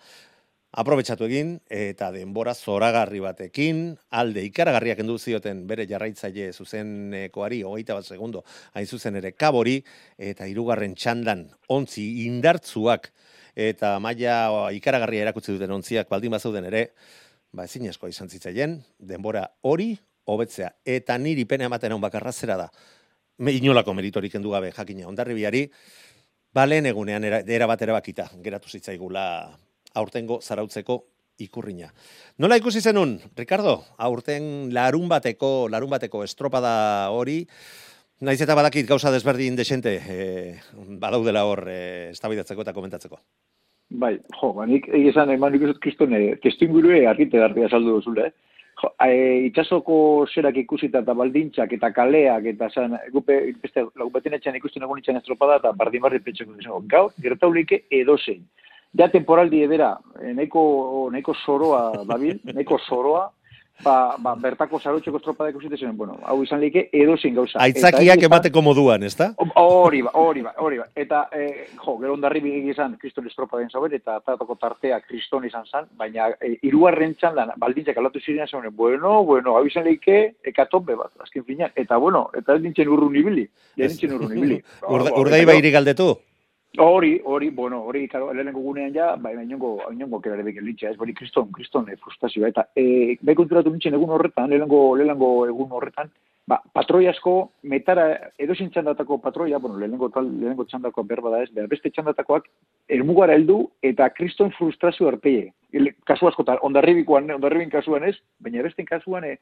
aprobetsatu 0.74 1.26
egin, 1.28 1.56
eta 1.70 2.10
denbora 2.14 2.54
zoragarri 2.54 3.20
batekin, 3.22 3.82
alde 4.10 4.42
ikaragarriak 4.46 5.04
endu 5.04 5.18
zioten 5.18 5.64
bere 5.70 5.86
jarraitzaile 5.90 6.52
zuzenekoari, 6.52 7.62
hogeita 7.62 7.98
bat 7.98 8.06
segundo, 8.06 8.42
hain 8.74 8.86
zuzen 8.86 9.18
ere 9.20 9.32
kabori, 9.38 9.80
eta 10.18 10.48
hirugarren 10.50 10.96
txandan, 10.98 11.46
ontzi 11.70 12.08
indartzuak, 12.26 13.12
eta 13.54 13.98
maila 14.02 14.70
ikaragarria 14.74 15.22
erakutsi 15.22 15.54
duten 15.54 15.70
ontziak 15.70 16.08
baldin 16.10 16.34
bazauden 16.34 16.66
ere, 16.70 16.88
ba 17.54 17.64
ezin 17.64 17.86
esko 17.86 18.08
izan 18.10 18.28
zitzaien, 18.28 18.80
denbora 18.98 19.46
hori 19.62 19.94
hobetzea. 20.26 20.72
Eta 20.84 21.16
niri 21.18 21.44
pena 21.44 21.68
ematen 21.70 21.94
hon 21.94 22.02
bakarra 22.02 22.32
zera 22.32 22.56
da. 22.58 22.68
Me, 23.38 23.52
inolako 23.52 23.94
meritorik 23.94 24.34
endu 24.34 24.50
gabe 24.54 24.72
jakina 24.72 25.08
ondarribiari, 25.08 25.68
ba 26.54 26.66
lehen 26.66 26.86
egunean 26.86 27.24
era, 27.24 27.42
era 27.46 27.66
bat 27.66 27.82
erabakita, 27.82 28.28
geratu 28.42 28.70
zitzaigula 28.70 29.24
aurtengo 29.94 30.40
zarautzeko 30.42 31.00
ikurrina. 31.42 31.90
Nola 32.38 32.58
ikusi 32.58 32.80
zenun, 32.80 33.16
Ricardo, 33.36 33.80
aurten 33.98 34.70
larun 34.74 35.08
bateko, 35.10 35.66
larun 35.70 35.90
bateko 35.90 36.22
estropada 36.26 37.10
hori, 37.10 37.42
Naiz 38.22 38.40
eta 38.40 38.54
badakit 38.54 38.86
gauza 38.86 39.10
desberdin 39.10 39.56
desente 39.56 39.96
eh, 39.98 40.60
badaudela 41.02 41.42
hor 41.48 41.64
eh, 41.66 42.10
eztabaidatzeko 42.12 42.62
eta 42.62 42.74
komentatzeko. 42.76 43.18
Bai, 43.90 44.14
jo, 44.40 44.52
ba, 44.54 44.66
nik 44.66 44.86
egia 44.88 45.12
esan, 45.12 45.30
eman 45.34 45.52
nik 45.54 45.66
uzut 45.66 45.80
kriston, 45.82 46.14
e, 46.16 46.36
testingurue 46.42 47.04
argite 47.06 47.38
garria 47.42 47.68
saldu 47.68 47.98
duzule, 47.98 48.30
eh? 48.30 48.52
E, 49.06 49.10
itxasoko 49.48 49.96
zerak 50.34 50.56
ikusita 50.64 51.02
eta 51.04 51.14
baldintzak 51.14 51.72
eta 51.76 51.92
kaleak 51.94 52.48
eta 52.54 52.68
zan, 52.70 52.96
gupe, 53.12 53.36
beste, 53.62 53.84
lagupetin 54.00 54.34
etxean 54.38 54.58
ikusten 54.58 54.82
egun 54.86 54.98
itxan 55.02 55.20
estropada 55.20 55.60
eta 55.60 55.72
bardin 55.78 56.02
barri 56.02 56.20
petxeko 56.24 56.56
duzeko. 56.56 56.80
Gaur, 56.90 57.12
gertaulike 57.22 57.84
edozein. 58.02 58.42
Ja 58.98 59.08
temporaldi 59.10 59.62
edera, 59.66 59.94
e, 60.20 60.32
nahiko, 60.34 60.64
nahiko 61.12 61.36
soroa, 61.44 61.84
dabil, 62.08 62.40
nahiko 62.50 62.78
soroa, 62.88 63.28
ba, 63.82 64.16
ba, 64.18 64.34
bertako 64.38 64.78
sarotxeko 64.78 65.18
estropada 65.18 65.50
ikusite 65.50 65.76
zen, 65.76 65.96
bueno, 65.96 66.16
hau 66.22 66.36
izan 66.44 66.60
leike 66.62 66.88
edozein 66.92 67.34
gauza. 67.34 67.58
Aitzakiak 67.64 68.22
Eta 68.22 68.28
emateko 68.28 68.62
moduan, 68.62 69.02
ezta? 69.02 69.32
Hori 69.60 70.02
ba, 70.06 70.12
hori 70.20 70.44
ba, 70.44 70.54
hori 70.58 70.78
ba. 70.82 70.86
Eta, 70.94 71.24
eh, 71.32 71.66
jo, 71.74 71.96
gero 72.02 72.14
ondarri 72.14 72.42
bigik 72.44 72.70
izan 72.74 72.96
kriston 73.00 73.26
estropaden 73.30 73.70
zauen, 73.70 73.94
eta 73.96 74.20
tatako 74.20 74.58
tartea 74.60 75.00
kriston 75.06 75.46
izan 75.48 75.66
zan, 75.70 75.88
baina 75.98 76.30
e, 76.40 76.54
iruarren 76.68 77.16
txandan, 77.18 77.54
baldintzak 77.60 77.98
alatu 77.98 78.22
ziren 78.22 78.46
zauen, 78.46 78.70
bueno, 78.76 79.22
bueno, 79.24 79.56
hau 79.58 79.64
izan 79.66 79.88
leike, 79.88 80.20
ekatombe 80.44 80.96
bat, 81.00 81.12
azken 81.24 81.44
finean. 81.44 81.74
Eta, 81.74 81.98
bueno, 81.98 82.28
eta 82.36 82.58
ez 82.58 82.62
nintzen 82.62 82.88
urrun 82.88 83.16
ibili. 83.16 83.48
Ez 83.76 83.94
nintzen 83.94 84.14
urrun 84.18 84.38
ibili. 84.38 84.62
Urda, 84.88 85.16
urdai 85.24 85.44
bairi 85.50 85.74
galdetu? 85.74 86.14
Hori, 86.76 87.20
hori, 87.24 87.50
bueno, 87.50 87.84
hori, 87.84 88.08
karo, 88.08 88.32
lehenengo 88.34 88.58
gunean 88.58 88.92
ja, 88.92 89.14
bai, 89.14 89.36
inongo, 89.38 89.76
inongo 89.92 90.18
kera 90.20 90.40
ere 90.42 90.54
litxa, 90.58 90.88
ez, 90.90 90.98
hori 90.98 91.12
kriston, 91.14 91.52
kriston 91.54 91.86
eh, 91.88 91.94
frustrazioa, 92.02 92.48
eta, 92.50 92.64
e, 92.74 93.14
bai 93.22 93.36
konturatu 93.38 93.70
nintzen 93.70 93.94
egun 93.94 94.10
horretan, 94.16 94.50
lehenengo, 94.50 94.80
lehenengo 94.98 95.28
egun 95.46 95.70
horretan, 95.70 96.10
ba, 96.50 96.58
patroi 96.74 97.06
asko, 97.06 97.36
metara, 97.62 98.08
edosin 98.42 98.72
txandatako 98.74 99.20
patroia, 99.22 99.62
bueno, 99.62 99.78
lehenengo, 99.78 100.10
tal, 100.10 100.26
lehenengo 100.26 100.66
txandako 100.66 101.06
berba 101.06 101.36
da 101.36 101.44
ez, 101.44 101.52
behar 101.54 101.70
beste 101.70 101.94
txandatakoak, 101.94 102.50
ermugara 102.98 103.38
heldu, 103.38 103.60
eta 103.92 104.10
kriston 104.10 104.50
frustrazio 104.58 105.12
arteie. 105.12 105.52
El, 105.70 105.92
kasu 106.10 106.26
askotan, 106.26 106.58
ondarribikoan, 106.66 107.30
ondarribin 107.38 107.70
kasuan 107.70 108.10
ez, 108.10 108.16
baina 108.42 108.66
besten 108.66 108.90
kasuan, 108.90 109.30
e, 109.30 109.38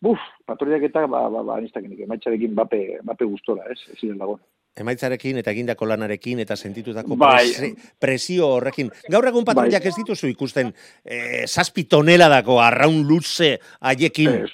buf, 0.00 0.32
patroiak 0.48 0.88
eta, 0.88 1.04
ba, 1.12 1.26
ba, 1.28 1.44
ba, 1.44 1.60
nistak 1.60 1.92
emaitxarekin 1.92 2.56
bape, 2.56 2.86
bape 3.04 3.28
gustora, 3.28 3.68
ez, 3.68 3.82
ez 3.92 4.00
ziren 4.00 4.16
dagoen 4.16 4.40
emaitzarekin 4.80 5.38
eta 5.38 5.52
egindako 5.54 5.86
lanarekin 5.86 6.40
eta 6.42 6.56
sentitutako 6.56 7.16
Bai. 7.16 7.46
presi, 7.46 7.72
presio 7.98 8.48
horrekin. 8.56 8.90
Gaur 9.10 9.28
egun 9.30 9.46
patroiak 9.46 9.86
ez 9.86 9.94
dituzu 9.96 10.30
ikusten 10.32 10.72
eh, 11.04 11.44
zazpi 11.46 11.86
toneladako 11.90 12.60
arraun 12.62 13.02
luze 13.06 13.58
haiekin. 13.80 14.46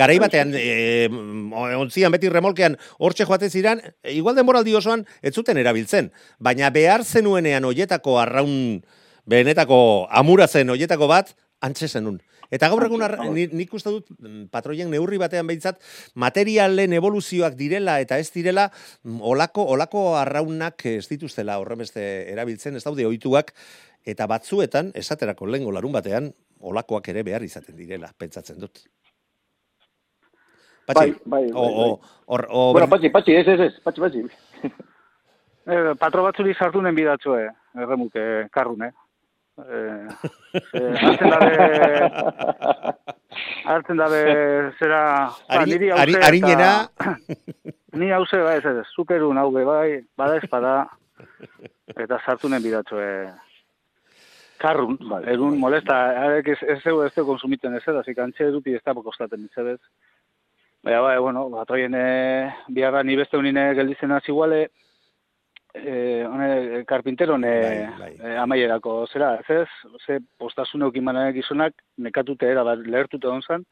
Garai 0.00 0.16
batean, 0.22 0.54
e, 0.56 1.08
ontzian 1.76 2.12
beti 2.14 2.30
remolkean 2.32 2.76
hortxe 3.04 3.26
joate 3.28 3.50
ziran, 3.50 3.82
e, 4.00 4.14
igual 4.16 4.38
denboraldi 4.38 4.72
osoan 4.78 5.02
ez 5.20 5.34
zuten 5.34 5.60
erabiltzen. 5.60 6.08
Baina 6.40 6.70
behar 6.72 7.04
zenuenean 7.04 7.66
hoietako 7.68 8.16
arraun, 8.22 8.80
benetako 9.28 9.80
amurazen 10.22 10.72
hoietako 10.72 11.10
bat, 11.10 11.34
antxe 11.60 11.90
zenun. 11.90 12.16
Eta 12.50 12.68
gaur 12.72 12.84
egun 12.86 13.04
nik 13.54 13.74
uste 13.74 13.92
dut 13.94 14.10
mm, 14.18 14.48
patroien 14.50 14.90
neurri 14.90 15.20
batean 15.22 15.46
behintzat 15.46 15.80
materialen 16.18 16.92
evoluzioak 16.98 17.54
direla 17.58 18.00
eta 18.02 18.18
ez 18.18 18.30
direla 18.34 18.68
mm, 18.70 19.20
olako 19.22 19.68
olako 19.76 20.04
arraunak 20.18 20.86
ez 20.90 21.06
dituztela 21.08 21.60
horremeste 21.62 22.02
erabiltzen 22.32 22.76
ez 22.76 22.84
daude 22.84 23.06
ohituak 23.06 23.54
eta 24.06 24.26
batzuetan 24.26 24.90
esaterako 24.94 25.46
lengo 25.46 25.72
larun 25.72 25.94
batean 25.94 26.32
olakoak 26.60 27.08
ere 27.12 27.22
behar 27.22 27.44
izaten 27.46 27.76
direla 27.76 28.10
pentsatzen 28.18 28.58
dut. 28.60 28.82
Bai, 30.90 30.94
bai, 30.96 31.10
bai, 31.24 31.44
o, 31.54 31.62
o, 31.62 32.00
or, 32.26 32.46
o, 32.50 32.72
Bueno, 32.72 32.88
patxi, 32.90 33.10
patxi, 33.14 33.36
ez, 33.38 33.46
ez, 33.46 33.60
ez, 33.68 33.74
patxi, 33.84 34.06
patxi. 34.06 34.26
Eh, 35.70 35.92
patro 36.00 36.24
batzuri 36.24 36.54
sartu 36.56 36.80
nen 36.82 36.96
bidatzue, 36.96 37.44
erremuke, 37.78 38.22
karrun, 38.50 38.80
eh? 38.88 38.88
Eh, 39.58 40.08
eh, 40.72 40.94
hartzen 41.02 41.30
dabe, 41.30 41.50
hartzen 43.70 43.96
dabe, 44.00 44.20
zera, 44.78 45.00
ba, 45.48 45.58
Ari- 45.60 45.72
niri 45.72 45.90
ari- 45.90 46.14
hauze 46.14 46.26
arinena- 46.28 46.90
ni 47.92 48.10
hauze, 48.10 48.38
bai, 48.40 48.56
ez, 48.58 48.64
ez, 48.64 48.86
superun 48.94 49.36
hau 49.38 49.50
be, 49.52 49.64
bai, 49.64 50.00
bada 50.16 50.38
espada, 50.40 50.74
eta 51.96 52.20
sartu 52.24 52.48
nen 52.48 52.62
bidatzue, 52.62 53.06
karrun, 54.60 54.96
Bai, 55.10 55.22
egun 55.34 55.50
bai. 55.56 55.62
molesta, 55.66 55.98
arek 56.24 56.48
ez, 56.54 56.58
ez 56.62 56.78
zeu, 56.82 57.02
ez 57.04 57.12
zeu 57.14 57.26
konsumiten 57.26 57.74
ez, 57.76 57.86
así 57.88 58.14
que 58.14 58.22
antxe 58.22 58.44
edupi 58.48 58.74
ez 58.74 58.82
da 58.84 58.94
kostaten 58.94 59.42
mitzedez. 59.42 59.80
Baina, 60.82 61.00
bai, 61.04 61.18
bueno, 61.18 61.48
batroien 61.50 61.94
e, 61.94 62.52
biarra 62.68 63.02
ni 63.04 63.16
beste 63.16 63.36
unine 63.36 63.74
gelditzen 63.74 64.12
hasi 64.12 64.32
iguale, 64.32 64.70
e, 65.74 66.24
hone, 66.26 66.84
karpinteron 66.84 67.44
e, 67.44 67.52
Bai, 67.62 67.98
bai. 67.98 68.14
e, 68.18 68.36
amaierako, 68.42 69.06
zera, 69.12 69.36
ez 69.40 69.50
ez, 69.62 69.68
ze 70.06 70.18
postasun 70.38 70.82
eukin 70.82 71.04
manak 71.04 71.34
gizonak, 71.34 71.74
nekatute 71.98 72.48
era, 72.50 72.64
bat, 72.64 72.78
lehertute 72.86 73.28
hon 73.28 73.42
zan, 73.42 73.64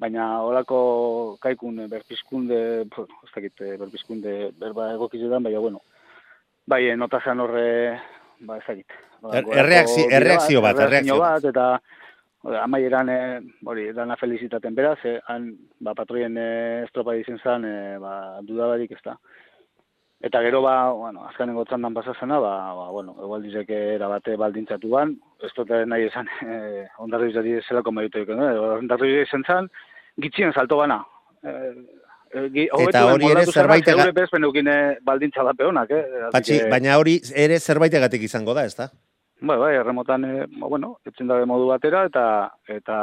baina 0.00 0.42
olako 0.42 1.36
kaikun 1.42 1.80
eh, 1.84 1.88
berpizkunde, 1.92 2.60
pf, 2.88 3.04
ez 3.26 3.32
dakit, 3.34 3.60
eh, 3.60 3.76
berpizkunde 3.76 4.50
berba 4.58 4.92
egokizetan, 4.94 5.42
baina 5.44 5.58
bueno, 5.60 5.82
bai, 6.66 6.86
eh, 6.88 6.96
notazan 6.96 7.40
horre, 7.40 8.00
ba, 8.40 8.56
ez 8.56 8.64
dakit. 8.66 8.86
Ba, 9.20 9.34
Er- 9.36 9.44
golako 9.44 9.60
erreakzi- 9.66 10.06
bide 10.06 10.16
erreakzio 10.16 10.62
bat, 10.64 10.78
erreakzio 10.86 11.18
bat, 11.20 11.44
eta 11.44 11.80
amaieran, 12.62 13.08
eh, 13.12 13.40
hori, 13.68 13.90
dana 13.92 14.16
felizitaten 14.16 14.74
beraz, 14.74 14.98
eh, 15.04 15.18
han, 15.28 15.50
ba, 15.84 15.92
patroien 15.94 16.38
eh, 16.40 16.82
estropa 16.86 17.12
izen 17.20 17.36
zen, 17.44 17.64
eh, 17.68 17.98
ba, 18.00 18.40
dudabarik 18.40 18.92
ez 18.96 19.02
da. 19.04 19.18
Eta 20.20 20.42
gero 20.44 20.60
ba, 20.60 20.90
bueno, 20.92 21.22
azkenengo 21.24 21.64
txandan 21.64 21.94
pasazena, 21.96 22.38
ba, 22.38 22.74
ba 22.76 22.90
bueno, 22.92 23.14
egual 23.24 23.42
dizeke 23.42 23.76
erabate 23.94 24.34
baldintzatu 24.36 24.90
ban, 24.92 25.14
ez 25.40 25.48
dut 25.56 25.70
nahi 25.88 26.10
esan, 26.10 26.28
eh, 26.46 26.84
ondarri 27.00 27.30
izari 27.30 27.56
zelako 27.66 27.90
ikan, 28.26 28.42
eh? 28.44 28.58
ondarri 28.76 29.22
izan 29.22 29.44
zen, 29.48 29.70
gitzien 30.20 30.52
salto 30.52 30.76
bana. 30.76 30.98
Eh, 31.42 31.72
eh, 32.34 32.48
gi- 32.52 32.68
Eta 32.84 33.06
hori 33.14 33.30
ere 33.30 33.46
zerbait 33.46 33.88
ega- 33.88 33.96
baldintza 35.02 35.42
da 35.42 35.54
peonak, 35.54 35.90
eh? 35.90 36.04
Patxi, 36.32 36.60
baina 36.68 36.98
hori 36.98 37.20
ere 37.34 37.58
zerbaitegatik 37.58 38.22
izango 38.22 38.52
da, 38.52 38.66
ezta? 38.68 38.90
Bai, 39.40 39.56
bai, 39.56 39.74
erremotan, 39.74 40.24
e, 40.24 40.46
bueno, 40.60 40.98
etzen 41.08 41.28
dabe 41.30 41.46
modu 41.48 41.70
batera, 41.70 42.04
eta 42.10 42.24
eta 42.68 42.96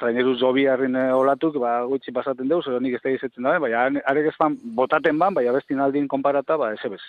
traineru 0.00 0.32
zobi 0.38 0.64
harrin 0.66 0.96
e, 0.96 1.10
olatuk, 1.12 1.58
ba, 1.60 1.74
gutxi 1.90 2.14
pasaten 2.16 2.48
deuz, 2.48 2.62
edo 2.66 2.80
nik 2.80 2.96
ez 2.96 3.02
da 3.04 3.12
izetzen 3.12 3.44
dabe, 3.44 3.60
bai, 3.66 4.00
arek 4.00 4.30
ez 4.30 4.36
ban 4.38 4.56
botaten 4.78 5.18
ban, 5.20 5.36
bai, 5.36 5.44
abestin 5.50 5.82
aldin 5.84 6.08
konparata, 6.08 6.56
ba, 6.56 6.72
ez 6.72 6.80
ebez. 6.88 7.02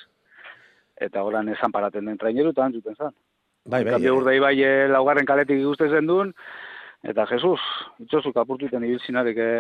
Eta 1.08 1.24
horan 1.24 1.50
esan 1.56 1.72
paraten 1.72 2.12
den 2.12 2.20
traineru, 2.20 2.52
eta 2.52 2.68
antzuten 2.68 3.00
zan. 3.00 3.16
Bai, 3.64 3.82
bai. 3.86 3.96
Kambio 3.96 4.18
urdei 4.20 4.40
bai, 4.44 4.58
e, 4.60 4.74
laugarren 4.92 5.26
kaletik 5.30 5.64
ikuste 5.64 5.88
zen 5.88 6.12
duen, 6.12 6.36
eta 7.04 7.26
Jesus, 7.32 7.62
itxosu 8.04 8.36
kapurtuten 8.36 8.84
ibiltzinarik, 8.84 9.40
e, 9.40 9.52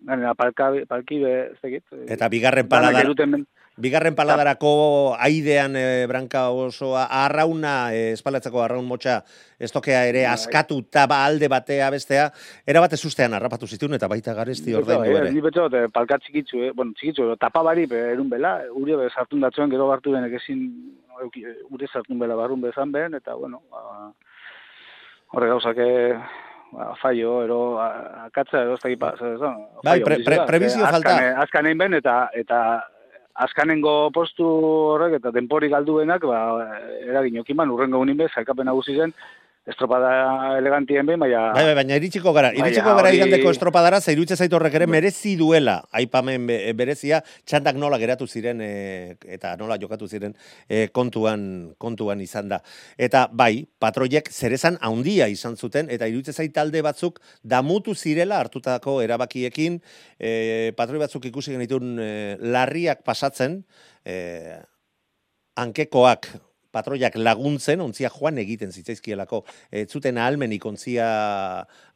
Gainera, 0.00 0.32
palka, 0.34 0.70
palkibe, 0.88 1.32
ez 1.50 1.58
dakit. 1.60 1.84
Eta 2.08 2.28
bigarren 2.32 2.68
ben- 2.68 3.46
bigarren 3.80 4.14
paladarako 4.14 5.16
aidean 5.18 5.74
e, 5.76 6.06
branka 6.06 6.48
osoa, 6.50 7.06
arrauna, 7.24 7.92
e, 7.94 8.12
espalatzako 8.12 8.62
arraun 8.62 8.86
motxa, 8.86 9.22
estokea 9.58 10.06
ere 10.08 10.22
Bai. 10.26 10.32
askatuta 10.34 11.06
ba 11.10 11.24
alde 11.26 11.48
batea 11.48 11.90
bestea, 11.90 12.30
era 12.66 12.80
bat 12.84 12.92
ezustean 12.92 13.34
harrapatu 13.34 13.66
zituen 13.66 13.94
eta 13.98 14.08
baita 14.08 14.34
garesti 14.34 14.74
ordaindu 14.74 15.08
Bai, 15.08 15.16
ere. 15.22 15.32
Ni 15.32 15.40
betxot, 15.44 15.74
eh, 15.74 15.86
palka 15.92 16.18
txikitzu, 16.18 16.62
eh? 16.68 16.72
bueno, 16.76 16.92
txikitzu, 16.96 17.34
tapa 17.40 17.62
bari, 17.62 17.86
erun 17.90 18.28
bela, 18.30 18.58
uri 18.74 18.94
sartun 19.14 19.40
datzuen, 19.40 19.70
gero 19.70 19.88
bartu 19.88 20.12
benek 20.12 20.36
ezin, 20.40 20.68
ure 21.70 21.86
sartun 21.92 22.18
bela 22.18 22.34
barrun 22.36 22.60
bezan 22.60 22.92
ben, 22.92 23.14
eta, 23.14 23.34
bueno, 23.34 23.62
ba, 23.70 24.12
horre 25.32 25.48
gauzak, 25.48 25.76
eh, 25.78 26.14
ba, 26.72 26.94
faio, 27.02 27.42
ero, 27.44 27.58
a- 27.80 28.24
akatza, 28.26 28.62
ero, 28.62 28.74
ez 28.74 28.84
esan, 28.84 29.56
Bai, 29.82 29.98
faio 29.98 30.04
pre- 30.04 30.22
pre- 30.24 30.36
da, 30.36 30.46
prebizio 30.46 30.84
eh, 30.84 30.88
falta. 30.90 31.10
azkane- 31.16 31.34
Azkanein 31.42 31.78
ben, 31.78 31.94
eta, 31.94 32.30
eta 32.32 32.62
azkanengo 33.44 33.94
postu 34.14 34.46
horrek, 34.94 35.18
eta 35.20 35.32
denpori 35.34 35.70
galduenak, 35.72 36.24
ba, 36.28 36.40
eragin 37.06 37.40
okiman, 37.42 37.72
urrengo 37.72 38.00
unin 38.02 38.18
bez, 38.20 38.30
saikapen 38.34 38.68
nagusi 38.68 38.96
zen, 38.96 39.14
estropada 39.70 40.10
elegantien 40.58 41.06
ben, 41.08 41.18
baina... 41.22 41.52
Bai, 41.54 41.64
bai, 41.68 41.74
baina 41.78 41.96
iritsiko 41.98 42.32
gara, 42.36 42.50
iritsiko 42.56 42.94
gara 42.98 43.12
igandeko 43.14 43.52
estropadara, 43.54 44.00
ze 44.00 44.12
iruditzen 44.14 44.36
zait 44.40 44.52
horrek 44.56 44.74
ere 44.80 44.88
merezi 44.90 45.36
duela, 45.40 45.78
aipamen 45.96 46.46
be- 46.50 46.58
berezia, 46.78 47.22
txandak 47.48 47.78
nola 47.80 47.98
geratu 48.02 48.26
ziren, 48.28 48.60
e, 48.60 49.16
eta 49.36 49.54
nola 49.60 49.78
jokatu 49.80 50.08
ziren 50.10 50.34
e, 50.68 50.88
kontuan, 50.92 51.44
kontuan 51.78 52.20
izan 52.24 52.50
da. 52.52 52.60
Eta 52.98 53.24
bai, 53.32 53.64
patroiek 53.80 54.28
zerezan 54.34 54.76
handia 54.84 55.30
izan 55.32 55.56
zuten, 55.56 55.88
eta 55.90 56.08
iruditzen 56.10 56.36
zait 56.42 56.54
talde 56.56 56.82
batzuk 56.84 57.22
damutu 57.42 57.94
zirela 57.94 58.42
hartutako 58.44 59.00
erabakiekin, 59.06 59.80
e, 60.18 60.34
patroi 60.76 61.00
batzuk 61.06 61.30
ikusi 61.30 61.56
genitun 61.56 61.96
e, 62.02 62.10
larriak 62.40 63.04
pasatzen, 63.06 63.62
e, 64.04 64.60
hankekoak 65.60 66.28
patroiak 66.72 67.16
laguntzen, 67.20 67.80
ontzia 67.82 68.10
joan 68.14 68.38
egiten 68.42 68.72
zitzaizkielako, 68.72 69.42
ez 69.70 69.88
zuten 69.90 70.18
ahalmenik 70.18 70.64
ontzia 70.66 71.06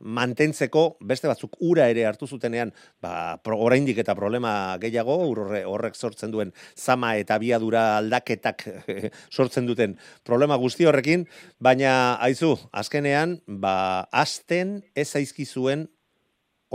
mantentzeko, 0.00 0.84
beste 1.04 1.30
batzuk 1.30 1.56
ura 1.64 1.88
ere 1.92 2.06
hartu 2.08 2.26
zutenean, 2.26 2.72
ba, 3.02 3.38
oraindik 3.54 4.00
eta 4.02 4.16
problema 4.18 4.76
gehiago, 4.82 5.16
horre, 5.30 5.64
horrek 5.68 5.96
sortzen 5.96 6.34
duen 6.34 6.52
zama 6.76 7.14
eta 7.20 7.38
biadura 7.42 7.84
aldaketak 7.98 8.66
sortzen 9.36 9.66
duten 9.70 9.98
problema 10.26 10.58
guzti 10.60 10.86
horrekin, 10.88 11.26
baina 11.62 12.16
aizu, 12.24 12.54
azkenean, 12.72 13.38
ba, 13.46 14.08
asten 14.12 14.80
ez 14.94 15.08
zaizkizuen 15.14 15.88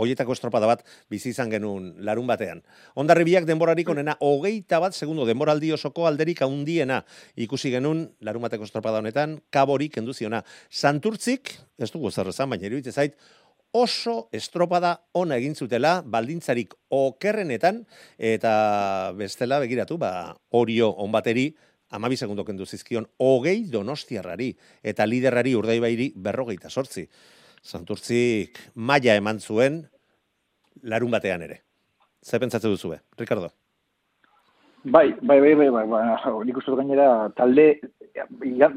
hoietako 0.00 0.34
estropada 0.36 0.68
bat 0.70 0.84
bizi 1.12 1.30
izan 1.34 1.52
genuen 1.52 1.92
larun 2.06 2.28
batean. 2.30 2.62
Ondarri 2.98 3.26
biak 3.28 3.48
denborarik 3.48 3.88
onena, 3.92 4.16
hogeita 4.20 4.80
bat 4.82 4.96
segundo 4.96 5.26
denboraldi 5.28 5.72
osoko 5.76 6.06
alderik 6.08 6.42
handiena 6.46 7.02
ikusi 7.36 7.72
genuen 7.74 8.06
larun 8.20 8.46
bateko 8.46 8.66
estropada 8.68 9.02
honetan, 9.02 9.38
kaborik 9.50 9.94
kenduziona. 9.98 10.42
Santurtzik, 10.70 11.54
ez 11.78 11.90
dugu 11.92 12.10
zer 12.10 12.32
esan, 12.32 12.50
baina 12.50 12.66
iruditzen 12.68 12.96
zait, 12.96 13.16
oso 13.72 14.28
estropada 14.34 14.96
ona 15.14 15.38
egin 15.38 15.54
zutela, 15.54 16.00
baldintzarik 16.02 16.74
okerrenetan, 16.90 17.84
eta 18.18 18.52
bestela 19.18 19.60
begiratu, 19.62 19.98
ba, 19.98 20.36
orio 20.50 20.90
onbateri, 20.98 21.50
amabi 21.90 22.16
segundo 22.16 22.44
kendu 22.46 22.66
zizkion, 22.66 23.06
hogei 23.18 23.64
donostiarrari, 23.70 24.52
eta 24.82 25.06
liderrari 25.06 25.54
urdaibairi 25.58 26.12
berrogeita 26.16 26.70
sortzi. 26.70 27.08
Santurtzik 27.60 28.58
maila 28.74 29.16
eman 29.20 29.40
zuen 29.40 29.82
larun 30.82 31.10
batean 31.10 31.42
ere. 31.42 31.60
Ze 32.24 32.38
pentsatze 32.38 32.68
duzu 32.68 32.90
be, 32.90 33.00
Ricardo? 33.18 33.50
Bai, 34.84 35.12
bai, 35.20 35.40
bai, 35.40 35.54
bai, 35.54 35.68
bai, 35.70 35.86
bai, 35.86 36.44
nik 36.48 36.56
uste 36.56 36.72
gainera 36.76 37.28
talde, 37.36 37.66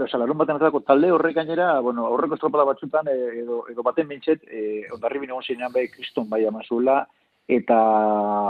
oza, 0.03 0.19
larun 0.19 0.37
baten 0.37 0.57
atako 0.59 0.81
talde 0.83 1.11
horrek 1.11 1.35
gainera, 1.35 1.79
bueno, 1.79 2.09
horreko 2.11 2.35
estropada 2.35 2.65
batzutan, 2.67 3.07
eh, 3.07 3.39
edo, 3.39 3.63
edo 3.71 3.83
baten 3.83 4.09
bintxet, 4.09 4.43
e, 4.51 4.83
ondarri 4.91 5.19
bine 5.23 5.39
zinean 5.47 5.71
bai 5.71 5.87
kriston 5.87 6.27
bai 6.29 6.45
amazuela, 6.45 7.05
eta 7.47 7.77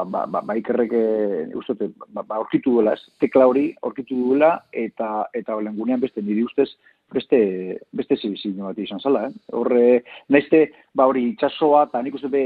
ba, 0.06 0.25
ba, 0.29 0.41
ba 0.45 0.56
ikerrek 0.56 0.91
e, 0.93 1.06
uste 1.58 1.73
dut, 1.79 1.95
ba, 2.13 2.21
ba, 2.21 2.38
aurkitu 2.38 2.75
duela, 2.75 2.93
ez, 2.93 3.01
tekla 3.19 3.47
hori 3.49 3.71
aurkitu 3.82 4.15
duela, 4.15 4.51
eta, 4.69 5.25
eta 5.34 5.58
lengunean 5.65 6.01
beste 6.01 6.21
niri 6.21 6.43
ustez, 6.45 6.69
beste, 7.13 7.39
beste 7.91 8.17
zibizio 8.17 8.53
bat 8.67 8.77
izan 8.77 9.01
zala, 9.01 9.25
eh? 9.27 9.34
Horre, 9.58 10.03
naizte, 10.29 10.67
ba 10.93 11.08
hori, 11.10 11.25
itxasoa, 11.34 11.88
eta 11.89 12.03
nik 12.06 12.19
uste 12.19 12.29
be, 12.29 12.43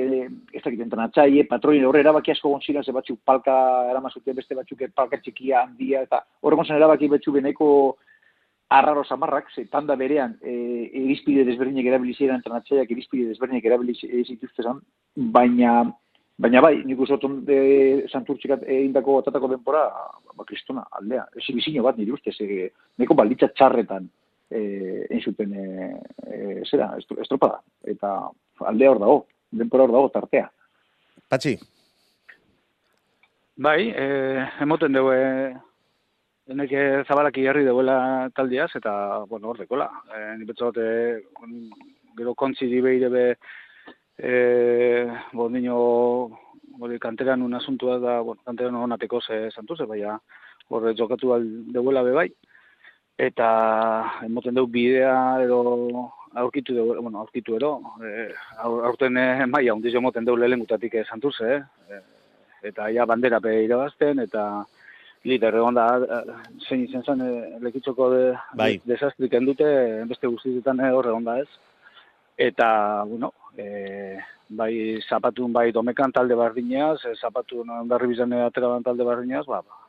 ez 0.54 0.64
dakit 0.64 0.86
entrenatzaile, 0.88 1.44
patroin, 1.52 1.84
horre 1.88 2.04
erabaki 2.06 2.32
asko 2.32 2.56
gontzira, 2.56 2.84
ze 2.84 2.96
batzuk 2.96 3.20
palka 3.28 3.58
eramazuten, 3.92 4.36
beste 4.40 4.56
batzuk 4.56 4.88
palka 4.96 5.20
txikia, 5.20 5.66
handia, 5.66 6.06
eta 6.08 6.24
horre 6.42 6.62
gontzen 6.62 6.80
erabaki 6.80 7.12
betxu 7.12 7.36
beneko 7.36 7.70
arraro 8.70 9.04
samarrak, 9.04 9.52
ze 9.56 9.66
tanda 9.72 9.96
berean, 9.96 10.36
e, 10.44 10.54
irizpide 11.04 11.46
desberdinek 11.48 11.88
erabilizera 11.88 12.36
entrenatzaileak 12.36 12.92
irizpide 12.92 13.30
desberdinek 13.32 13.66
erabilizera 13.66 14.24
zituztezan, 14.28 14.82
baina 15.16 15.80
Baina 16.38 16.62
bai, 16.62 16.84
nik 16.86 17.00
uste 17.02 17.18
dut 17.18 17.50
e, 17.50 18.06
santurtzikat 18.14 18.64
egindako 18.70 19.20
atatako 19.24 19.48
denpora, 19.56 19.86
ba, 20.36 20.46
kristona, 20.46 20.84
aldea. 21.00 21.24
Ezi 21.36 21.56
bizino 21.58 21.84
bat 21.84 21.98
nire 21.98 22.14
ustez, 22.14 22.36
e, 22.46 22.70
neko 23.02 23.16
balditza 23.18 23.50
txarretan 23.56 24.06
e, 24.52 24.60
egin 25.10 25.24
zuten 25.32 25.56
e, 25.58 25.88
e, 26.28 26.44
zera, 26.70 26.92
estro- 27.02 27.18
estropada. 27.24 27.64
Eta 27.90 28.14
aldea 28.70 28.92
hor 28.94 29.02
dago, 29.02 29.18
denpora 29.50 29.88
hor 29.88 29.96
dago 29.98 30.12
tartea. 30.14 30.52
Patxi, 31.28 31.58
Bai, 33.58 33.90
eh, 33.90 34.44
emoten 34.62 34.94
dugu, 34.94 35.16
eh, 35.18 35.56
eneke 36.54 36.82
zabalaki 37.08 37.42
jarri 37.42 37.64
deuela 37.66 38.30
taldiaz, 38.36 38.70
eta, 38.78 38.92
bueno, 39.26 39.50
hor 39.50 39.58
dekola. 39.58 39.88
Eh, 40.14 40.36
ni 40.38 40.46
betzot, 40.46 40.78
eh, 40.78 41.24
gero 42.20 42.36
kontzi 42.36 42.68
di 42.70 42.82
behire 42.86 43.10
be, 43.10 43.24
eh, 44.18 45.08
bon, 45.34 45.54
dino, 45.54 45.78
hori 46.80 47.00
kanteran 47.00 47.42
un 47.42 47.54
asuntua 47.54 48.00
da, 48.00 48.20
bueno, 48.22 48.42
kanteran 48.46 48.76
onateko 48.76 49.22
ze 49.22 49.52
santu 49.52 49.76
ze, 49.76 49.86
baina 49.86 50.20
horre 50.70 50.94
jokatu 50.96 51.34
al 51.34 51.46
deuela 51.74 52.04
be 52.04 52.12
bai. 52.12 52.30
Eta 53.18 53.48
emoten 54.26 54.54
dugu 54.54 54.72
bidea 54.72 55.42
edo 55.42 56.12
aurkitu 56.38 56.76
dugu, 56.76 57.02
bueno, 57.02 57.20
aurkitu 57.20 57.56
ero, 57.56 57.82
eh, 58.06 58.30
aur- 58.64 58.86
aurten 58.86 59.18
eh, 59.18 59.46
maia, 59.46 59.74
hundiz 59.74 59.96
emoten 59.96 60.26
dugu 60.26 60.38
lehengutatik 60.38 60.94
eh, 60.94 61.06
santuz, 61.06 61.40
eh? 61.42 61.62
eh 61.90 62.04
eta 62.68 62.90
ja 62.92 63.06
bandera 63.06 63.40
pe 63.40 63.64
irabazten, 63.64 64.20
eta 64.20 64.66
lider 65.24 65.56
egon 65.56 65.78
da, 65.78 65.86
eh, 65.98 66.36
zein 66.68 66.84
izen 66.86 67.04
zen, 67.04 67.22
eh, 67.22 67.58
lekitzoko 67.62 68.10
de, 68.14 68.24
Bai. 68.54 68.78
de, 68.78 68.94
desastrik 68.94 69.34
endute, 69.34 69.68
beste 70.10 70.28
guztietan 70.28 70.80
eh, 70.80 70.92
hor 70.94 71.10
egon 71.12 71.24
da 71.24 71.40
ez. 71.42 71.50
Eta, 72.38 73.04
bueno, 73.10 73.34
e, 73.58 74.18
bai 74.50 75.02
zapatun 75.10 75.52
bai 75.54 75.72
domekan 75.72 76.14
talde 76.14 76.36
bardineaz, 76.36 77.00
e, 77.06 77.16
zapatun 77.16 77.70
ondarri 77.82 78.08
bizan 78.14 78.34
atera 78.34 78.70
ban 78.76 78.86
talde 78.86 79.04
bardineaz, 79.04 79.46
ba, 79.46 79.62
ba. 79.62 79.84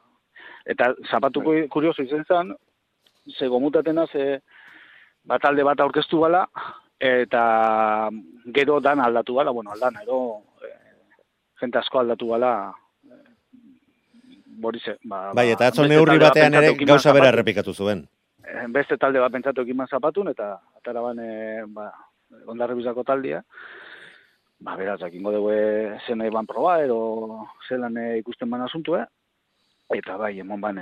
Eta 0.68 0.92
zapatu 1.10 1.42
Bai. 1.44 1.68
kurioso 1.72 2.02
izen 2.02 2.24
zen, 2.28 2.52
ze 3.38 3.48
gomutatena, 3.48 4.06
ze 4.12 4.40
ba, 5.24 5.38
talde 5.38 5.64
bat 5.64 5.80
aurkeztu 5.80 6.20
bala, 6.20 6.46
eta 6.98 8.10
gero 8.54 8.80
dan 8.80 9.00
aldatu 9.00 9.38
bala, 9.38 9.52
bueno, 9.52 9.70
aldan, 9.72 9.96
ero 10.02 10.42
jente 11.60 11.78
asko 11.78 12.00
aldatu 12.00 12.34
gala, 12.34 12.52
Borize, 14.58 14.96
ba, 15.04 15.32
Bai, 15.38 15.52
eta 15.54 15.68
atzo 15.70 15.84
neurri 15.86 16.18
batean 16.18 16.56
ere 16.58 16.72
gauza 16.82 17.12
bera 17.14 17.28
errepikatu 17.30 17.72
zuen. 17.72 18.02
Eh, 18.42 18.64
beste 18.74 18.96
talde 18.98 19.20
bat 19.22 19.30
pentsatu 19.30 19.62
ekiman 19.62 19.86
zapatun, 19.86 20.32
eta 20.32 20.56
atara 20.80 21.04
ban, 21.04 21.20
e, 21.22 21.62
ba, 21.76 21.92
ondarri 22.46 22.78
bizako 22.78 23.04
taldia. 23.04 23.42
Ba, 24.60 24.74
beraz, 24.76 24.98
jakingo 25.00 25.32
dugu 25.32 25.52
eh, 25.54 25.98
zen 26.06 26.18
nahi 26.18 26.32
ban 26.34 26.46
proba, 26.46 26.80
edo 26.82 26.98
zelan 27.68 27.96
eh, 27.96 28.18
ikusten 28.18 28.50
ban 28.50 28.64
asuntu, 28.66 28.96
eh? 28.98 29.04
Eta 29.94 30.16
bai, 30.18 30.32
emon 30.42 30.60
ban, 30.60 30.80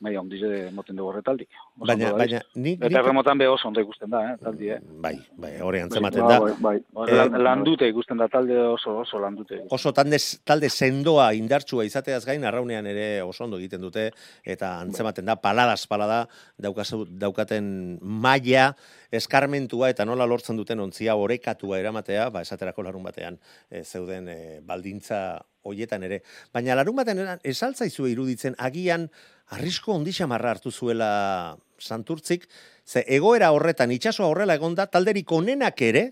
maia 0.00 0.20
ondize 0.20 0.70
moten 0.76 0.96
dugu 0.96 1.10
horretaldi. 1.10 1.46
Oso 1.78 1.86
Baina, 1.88 2.12
baina, 2.12 2.40
nik, 2.54 2.82
Eta 2.84 3.00
erremotan 3.00 3.38
be 3.38 3.48
oso 3.48 3.68
ondo 3.68 3.80
ikusten 3.80 4.10
da, 4.10 4.22
eh, 4.32 4.36
taldi, 4.42 4.68
eh? 4.74 4.78
bai, 4.82 5.14
bai, 5.36 5.54
hori 5.64 5.80
antzematen 5.80 6.22
Ba, 6.22 6.28
da. 6.28 6.40
bai, 6.40 6.52
bai. 6.60 6.76
Ba, 6.92 7.06
Eh, 7.06 7.14
lan, 7.16 7.38
landute 7.42 7.88
ikusten 7.88 8.18
da 8.18 8.28
talde 8.28 8.58
oso, 8.58 8.98
oso 9.04 9.18
landute. 9.22 9.62
Oso 9.70 9.92
talde, 9.92 10.18
talde 10.44 10.68
sendoa 10.68 11.32
indartsua 11.34 11.84
izateaz 11.88 12.24
gain, 12.26 12.44
arraunean 12.44 12.86
ere 12.86 13.22
oso 13.22 13.44
ondo 13.44 13.58
egiten 13.58 13.80
dute, 13.80 14.10
eta 14.44 14.80
antzematen 14.80 15.24
da, 15.24 15.36
paladas 15.36 15.86
palada, 15.86 16.26
daukazu, 16.58 17.04
daukaten 17.10 17.98
maila, 18.02 18.74
eskarmentua 19.16 19.90
eta 19.92 20.04
nola 20.04 20.26
lortzen 20.26 20.56
duten 20.58 20.80
ontzia 20.82 21.14
orekatua 21.16 21.78
eramatea, 21.78 22.28
ba, 22.30 22.42
esaterako 22.42 22.82
larun 22.82 23.04
batean 23.06 23.38
e, 23.70 23.82
zeuden 23.84 24.28
e, 24.28 24.38
baldintza 24.66 25.20
hoietan 25.66 26.02
ere. 26.06 26.20
Baina 26.54 26.74
larun 26.78 26.96
batean 26.98 27.22
eran, 27.22 27.40
esaltzaizue 27.44 28.10
iruditzen, 28.12 28.54
agian 28.58 29.08
arrisko 29.54 29.94
ondixamarra 29.94 30.56
hartu 30.56 30.70
zuela 30.70 31.56
santurtzik, 31.78 32.46
ze 32.86 33.04
egoera 33.06 33.52
horretan, 33.52 33.92
itxasoa 33.92 34.28
horrela 34.30 34.56
egonda, 34.58 34.86
talderik 34.90 35.30
onenak 35.32 35.80
ere, 35.82 36.04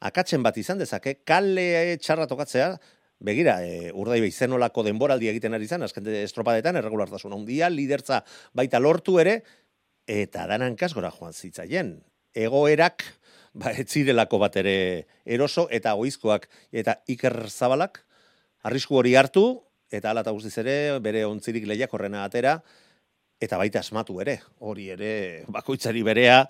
akatzen 0.00 0.42
bat 0.42 0.56
izan 0.58 0.78
dezake, 0.80 1.20
kale 1.26 1.96
txarra 2.00 2.26
tokatzea, 2.30 2.74
begira, 3.20 3.58
e, 3.64 3.90
urdaibe 3.92 4.30
izenolako 4.30 4.84
denboraldi 4.86 5.28
egiten 5.28 5.54
ari 5.54 5.68
zen, 5.68 5.84
azken 5.84 6.06
estropadetan, 6.22 6.78
erregulartasun 6.80 7.34
handia, 7.36 7.68
lidertza 7.72 8.22
baita 8.56 8.80
lortu 8.80 9.18
ere, 9.20 9.40
eta 10.08 10.46
danan 10.50 10.76
kasgora 10.76 11.12
joan 11.14 11.34
zitzaien. 11.36 11.98
Egoerak, 12.34 13.04
ba, 13.60 13.74
ez 13.74 13.88
zirelako 13.90 14.40
bat 14.40 14.56
ere 14.62 14.76
eroso, 15.24 15.66
eta 15.70 15.94
oizkoak, 16.00 16.48
eta 16.72 17.00
Iker 17.12 17.42
Zabalak, 17.50 18.04
arrisku 18.64 18.96
hori 18.96 19.14
hartu, 19.16 19.60
eta 19.90 20.10
ala 20.10 20.22
eta 20.24 20.34
guztiz 20.34 20.56
ere, 20.62 20.76
bere 21.02 21.24
ontzirik 21.26 21.66
lehiak 21.66 21.92
horrena 21.94 22.24
atera, 22.24 22.60
eta 23.40 23.56
baita 23.56 23.80
asmatu 23.80 24.18
ere, 24.20 24.36
hori 24.60 24.90
ere 24.92 25.10
bakoitzari 25.48 26.02
berea 26.04 26.42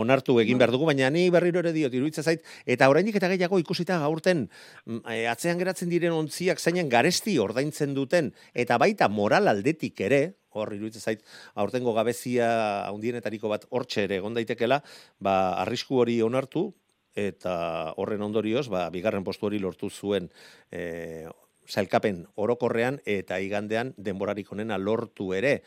onartu 0.00 0.38
egin 0.40 0.58
behar 0.58 0.72
dugu, 0.72 0.86
baina 0.88 1.10
ni 1.12 1.26
berriro 1.30 1.60
ere 1.60 1.74
diot, 1.76 1.92
iruditzen 1.92 2.24
zait, 2.24 2.44
eta 2.64 2.88
oraindik 2.88 3.18
eta 3.20 3.28
gehiago 3.34 3.60
ikusita 3.60 3.98
gaurten 4.00 4.46
mm, 4.86 5.02
e, 5.04 5.26
atzean 5.28 5.60
geratzen 5.60 5.92
diren 5.92 6.16
ontziak 6.16 6.58
zainen 6.58 6.88
garesti 6.88 7.36
ordaintzen 7.38 7.92
duten, 7.94 8.32
eta 8.54 8.80
baita 8.80 9.10
moral 9.12 9.52
aldetik 9.52 10.00
ere, 10.08 10.22
hor 10.56 10.72
iruditzen 10.72 11.04
zait, 11.04 11.24
aurtengo 11.54 11.92
gabezia 11.92 12.48
handienetariko 12.88 13.52
bat 13.52 13.68
hortxe 13.68 14.06
ere 14.08 14.22
egon 14.22 14.38
daitekela, 14.38 14.80
ba, 15.20 15.34
arrisku 15.66 16.00
hori 16.00 16.16
onartu, 16.24 16.70
eta 17.18 17.92
horren 18.00 18.24
ondorioz, 18.24 18.68
ba, 18.72 18.86
bigarren 18.94 19.26
postu 19.26 19.50
hori 19.50 19.60
lortu 19.60 19.90
zuen 19.90 20.30
e, 20.72 21.28
zailkapen 21.68 22.24
orokorrean, 22.36 22.98
eta 23.04 23.38
igandean 23.38 23.92
denborarik 23.96 24.50
onena 24.52 24.78
lortu 24.78 25.32
ere. 25.36 25.60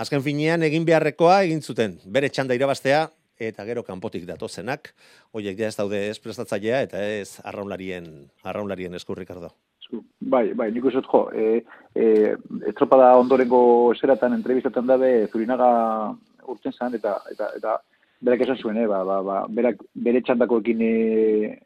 Azken 0.00 0.22
finean 0.24 0.62
egin 0.66 0.86
beharrekoa 0.88 1.42
egin 1.46 1.62
zuten, 1.62 1.98
bere 2.06 2.30
txanda 2.32 2.56
irabaztea 2.56 3.08
eta 3.40 3.64
gero 3.64 3.82
kanpotik 3.84 4.26
datozenak, 4.28 4.92
hoiek 5.32 5.58
ja 5.58 5.68
ez 5.70 5.76
daude 5.76 6.00
ez 6.10 6.18
prestatzailea 6.20 6.82
eta 6.86 7.00
ez 7.00 7.40
arraunlarien, 7.44 8.06
arraunlarien 8.44 8.94
esku, 8.98 9.16
Ricardo. 9.16 9.54
Bai, 10.20 10.52
bai, 10.54 10.68
nik 10.70 10.84
uste 10.86 11.00
jo, 11.02 11.22
e, 11.34 11.62
e, 11.96 12.34
estropada 12.68 13.14
ondorengo 13.18 13.62
eseratan, 13.94 14.36
entrevistatan 14.36 14.86
dabe, 14.86 15.10
Zurinaga 15.32 15.70
urten 16.46 16.76
zan, 16.76 16.94
eta, 16.94 17.16
eta, 17.32 17.48
eta 17.56 17.78
berak 18.20 18.42
esan 18.44 18.58
zuen, 18.60 18.76
eh, 18.76 18.86
ba, 18.86 19.00
ba, 19.04 19.22
ba, 19.24 19.36
berak 19.48 19.80
bere 19.94 20.20
txandakoekin 20.20 20.80
e, 20.84 20.90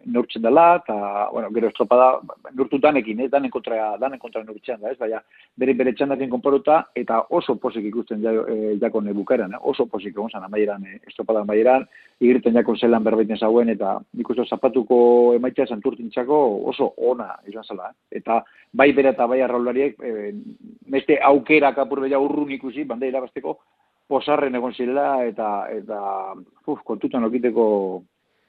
neurtzen 0.07 0.43
dela, 0.43 0.77
eta, 0.79 1.29
bueno, 1.33 1.51
gero 1.51 1.69
estropada, 1.73 2.21
neurtu 2.55 2.79
danekin, 2.79 3.25
eh, 3.25 3.29
danen 3.29 3.51
kontra, 3.51 3.97
danen 3.99 4.21
kontra 4.23 4.45
neurtzen 4.45 4.79
da, 4.81 4.93
ez, 4.93 4.99
baina, 4.99 5.19
bere 5.59 5.75
bere 5.75 5.93
txandakin 5.99 6.31
konporuta, 6.31 6.85
eta 6.95 7.25
oso 7.35 7.57
posik 7.59 7.89
ikusten 7.91 8.23
ja, 8.23 8.33
e, 8.47 8.77
jakon 8.79 9.11
bukaeran, 9.19 9.57
eh, 9.59 9.63
oso 9.63 9.89
posik 9.91 10.15
egon 10.15 10.31
zan, 10.31 10.47
amaieran, 10.47 10.87
e, 10.87 11.01
estropada 11.09 11.43
amaieran, 11.43 11.89
igirten 12.21 12.55
jakon 12.55 12.79
zelan 12.79 13.03
berbaiten 13.03 13.37
zauen, 13.43 13.75
eta 13.75 13.99
nik 14.15 14.31
uste 14.31 14.47
zapatuko 14.47 15.35
emaitza 15.35 15.67
santurtintzako 15.67 16.41
oso 16.71 16.93
ona 16.97 17.33
izan 17.51 17.67
zela. 17.67 17.91
eh. 17.91 18.19
Eta 18.23 18.45
bai 18.73 18.93
bera 18.93 19.11
eta 19.11 19.27
bai 19.27 19.41
arraulariek, 19.43 19.99
e, 19.99 20.33
beste 20.87 21.19
aukerak 21.19 21.79
apur 21.79 22.01
beha 22.01 22.21
urrun 22.21 22.53
ikusi, 22.53 22.85
bande 22.85 23.09
irabazteko, 23.09 23.59
posarren 24.09 24.55
egon 24.55 24.75
zirela, 24.75 25.25
eta, 25.25 25.67
eta 25.73 26.01
uf, 26.67 26.81
kontutan 26.85 27.25
okiteko 27.25 27.67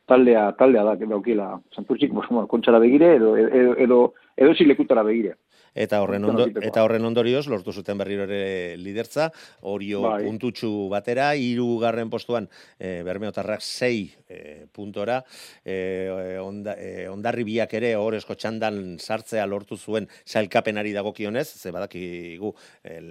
taldea, 0.08 0.52
taldea 0.60 0.84
da, 0.84 0.96
daukila, 0.96 1.50
santurtzik, 1.76 2.13
kontxara 2.52 2.80
begire, 2.84 3.15
edo, 3.15 3.36
edo, 3.38 3.76
edo, 3.88 4.00
edo 4.38 4.54
zilekutara 4.54 5.04
begire. 5.04 5.36
Eta 5.76 6.00
horren, 6.02 6.24
ondo, 6.24 6.48
eta 6.64 6.86
horren 6.86 7.04
ondorioz 7.04 7.46
lortu 7.52 7.74
zuten 7.76 8.00
berriro 8.00 8.24
ere 8.24 8.78
lidertza, 8.80 9.28
orio 9.68 10.06
Bai. 10.06 10.22
puntutxu 10.24 10.70
batera, 10.92 11.34
hirugarren 11.36 12.10
postuan 12.10 12.48
e, 12.80 13.02
Bermeotarrak 13.04 13.60
sei 13.60 14.08
e, 14.30 14.68
puntora, 14.72 15.20
e, 15.66 16.38
onda, 16.40 16.78
e, 16.80 17.10
ondarri 17.12 17.44
biak 17.44 17.76
ere 17.76 17.92
horrezko 18.00 18.38
txandan 18.40 18.96
sartzea 19.04 19.44
lortu 19.46 19.76
zuen 19.76 20.08
sailkapenari 20.24 20.96
dagokionez, 20.96 21.48
ze 21.60 21.74
badakigu 21.76 22.54
el, 22.88 23.10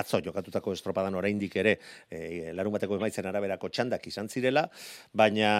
atzo 0.00 0.22
jokatutako 0.24 0.72
estropadan 0.72 1.20
oraindik 1.20 1.58
ere 1.60 1.76
e, 2.08 2.54
larun 2.56 2.78
bateko 2.78 2.96
emaitzen 2.96 3.28
araberako 3.28 3.68
txandak 3.68 4.08
izan 4.08 4.32
zirela, 4.32 4.64
baina 5.12 5.52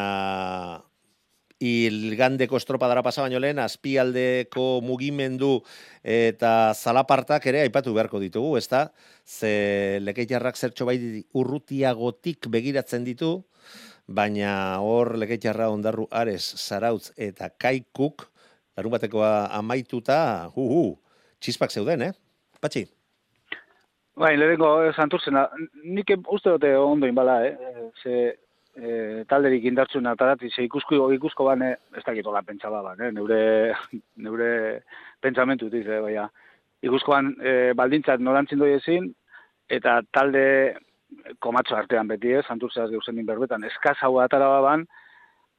ilgandeko 1.63 2.59
estropadara 2.59 3.05
pasa 3.07 3.23
baino 3.23 3.39
lehen, 3.43 3.61
azpialdeko 3.63 4.81
mugimendu 4.83 5.61
eta 6.03 6.73
zalapartak 6.75 7.47
ere 7.47 7.63
aipatu 7.63 7.95
beharko 7.95 8.21
ditugu, 8.23 8.57
ezta? 8.59 8.89
Ze 9.25 9.99
lekeitarrak 10.03 10.59
zertxo 10.59 10.89
bai 10.89 10.99
urrutiagotik 11.39 12.51
begiratzen 12.51 13.07
ditu, 13.07 13.37
baina 14.07 14.79
hor 14.83 15.15
lekeitarra 15.23 15.71
ondarru 15.71 16.09
ares, 16.11 16.43
zarautz 16.59 17.13
eta 17.17 17.53
kaikuk, 17.55 18.27
larun 18.77 18.97
batekoa 18.97 19.33
amaituta, 19.59 20.51
hu, 20.57 20.67
hu, 20.75 20.85
txispak 21.41 21.71
zeuden, 21.71 22.09
eh? 22.09 22.13
Patxi? 22.63 22.87
Bai, 24.19 24.35
lehenko 24.37 24.69
santurzena, 24.93 25.47
nik 25.85 26.11
uste 26.29 26.53
dute 26.53 26.75
ondo 26.77 27.09
inbala, 27.09 27.39
eh? 27.47 27.55
Ze 28.03 28.17
e, 28.77 29.25
talderik 29.29 29.65
indartzuen 29.69 30.07
atarati, 30.09 30.51
ze 30.51 30.65
ikusko, 30.65 31.11
ikusko 31.17 31.45
bane, 31.45 31.73
ez 31.97 32.05
dakit 32.07 32.27
hola 32.27 32.43
pentsaba 32.47 32.83
ban, 32.83 33.01
eh? 33.01 33.11
Neure, 33.13 33.75
neure 34.25 34.53
pentsamentu 35.21 35.69
diz, 35.73 35.85
eh? 35.87 36.01
Baina, 36.05 36.29
ikuskoan 36.83 37.35
e, 37.41 37.73
baldintzat 37.79 38.23
norantzin 38.23 38.63
doi 38.63 38.73
ezin, 38.79 39.11
eta 39.73 40.01
talde 40.13 40.45
komatxo 41.45 41.77
artean 41.77 42.09
beti, 42.09 42.33
eh? 42.39 42.45
Santurzeaz 42.49 42.91
geuzen 42.91 43.21
din 43.21 43.29
berbetan, 43.29 43.65
eskaz 43.69 43.99
hau 44.03 44.17
atara 44.23 44.49
ban, 44.65 44.87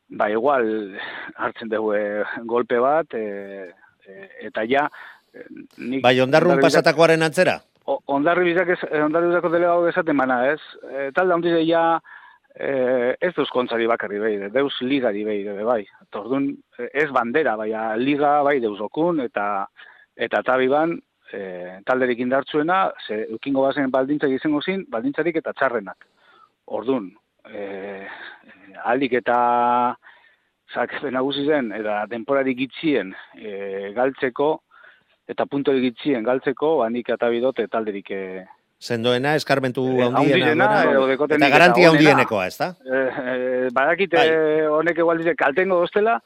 ba, 0.09 0.29
igual 0.33 0.97
hartzen 1.37 1.69
dugu 1.71 1.93
e, 1.97 2.23
golpe 2.49 2.81
bat, 2.81 3.13
e, 3.13 3.69
e, 4.07 4.17
eta 4.49 4.65
ja, 4.69 4.87
e, 5.33 5.45
nik... 5.77 6.01
Bai, 6.03 6.17
ondarrun 6.25 6.61
pasatakoaren 6.63 7.29
antzera? 7.29 7.59
O- 7.85 7.99
ondarri 8.15 8.47
bizak 8.47 8.69
ez, 8.73 8.81
ondarri 9.03 9.29
bizako 9.29 9.49
delegado 9.51 9.87
esaten 9.91 10.17
bana, 10.17 10.41
ez? 10.53 10.59
E, 10.89 11.09
talde 11.15 11.35
handize 11.35 11.61
ja 11.67 11.85
e, 11.99 12.21
ez 12.55 13.31
deus 13.33 13.49
kontzari 13.49 13.87
bakarri 13.89 14.19
behi, 14.21 14.49
deus 14.53 14.73
ligari 14.81 15.23
behi, 15.25 15.43
be, 15.47 15.63
bai. 15.65 15.81
Eta 16.05 16.19
orduan, 16.19 16.51
eh, 16.77 16.89
ez 17.03 17.09
bandera, 17.11 17.55
baina 17.57 17.95
liga 17.97 18.41
bai 18.43 18.59
deus 18.61 18.79
okun, 18.79 19.21
eta 19.25 19.67
eta 20.15 20.43
tabi 20.45 20.67
ban, 20.69 20.93
e, 21.33 21.79
talderik 21.85 22.19
indartzuena, 22.21 22.91
ze 23.07 23.23
eukingo 23.31 23.63
bazen 23.65 23.89
baldintzak 23.91 24.29
izango 24.29 24.61
zin, 24.61 24.85
baldintzarik 24.89 25.39
eta 25.41 25.53
txarrenak. 25.57 26.05
Orduan, 26.77 27.09
e, 27.49 28.05
alik 28.85 29.17
eta 29.17 29.37
zakepen 30.73 31.17
nagusi 31.17 31.47
zen, 31.47 31.71
eta 31.73 32.03
denporarik 32.11 32.57
gitzien 32.57 33.15
e, 33.33 33.91
galtzeko, 33.97 34.51
eta 35.27 35.45
puntorik 35.49 35.89
gitzien 35.89 36.23
galtzeko, 36.23 36.77
banik 36.83 37.09
eta 37.09 37.29
bidot 37.33 37.65
talderik 37.71 38.11
e, 38.11 38.23
Sendoena, 38.83 39.35
eskarmentu 39.39 39.83
Eh, 39.99 40.03
handiena, 40.09 40.67
dekotenik 41.07 41.45
eta 41.47 41.49
garantia 41.53 41.89
handienekoa, 41.93 42.47
ezta? 42.51 42.73
eh, 42.83 43.09
eh, 43.33 43.67
badakite 43.71 44.17
Bai. 44.17 44.65
honek 44.67 44.97
egual 44.99 45.17
dize 45.21 45.35
kaltengo 45.39 45.79
dostela, 45.79 46.17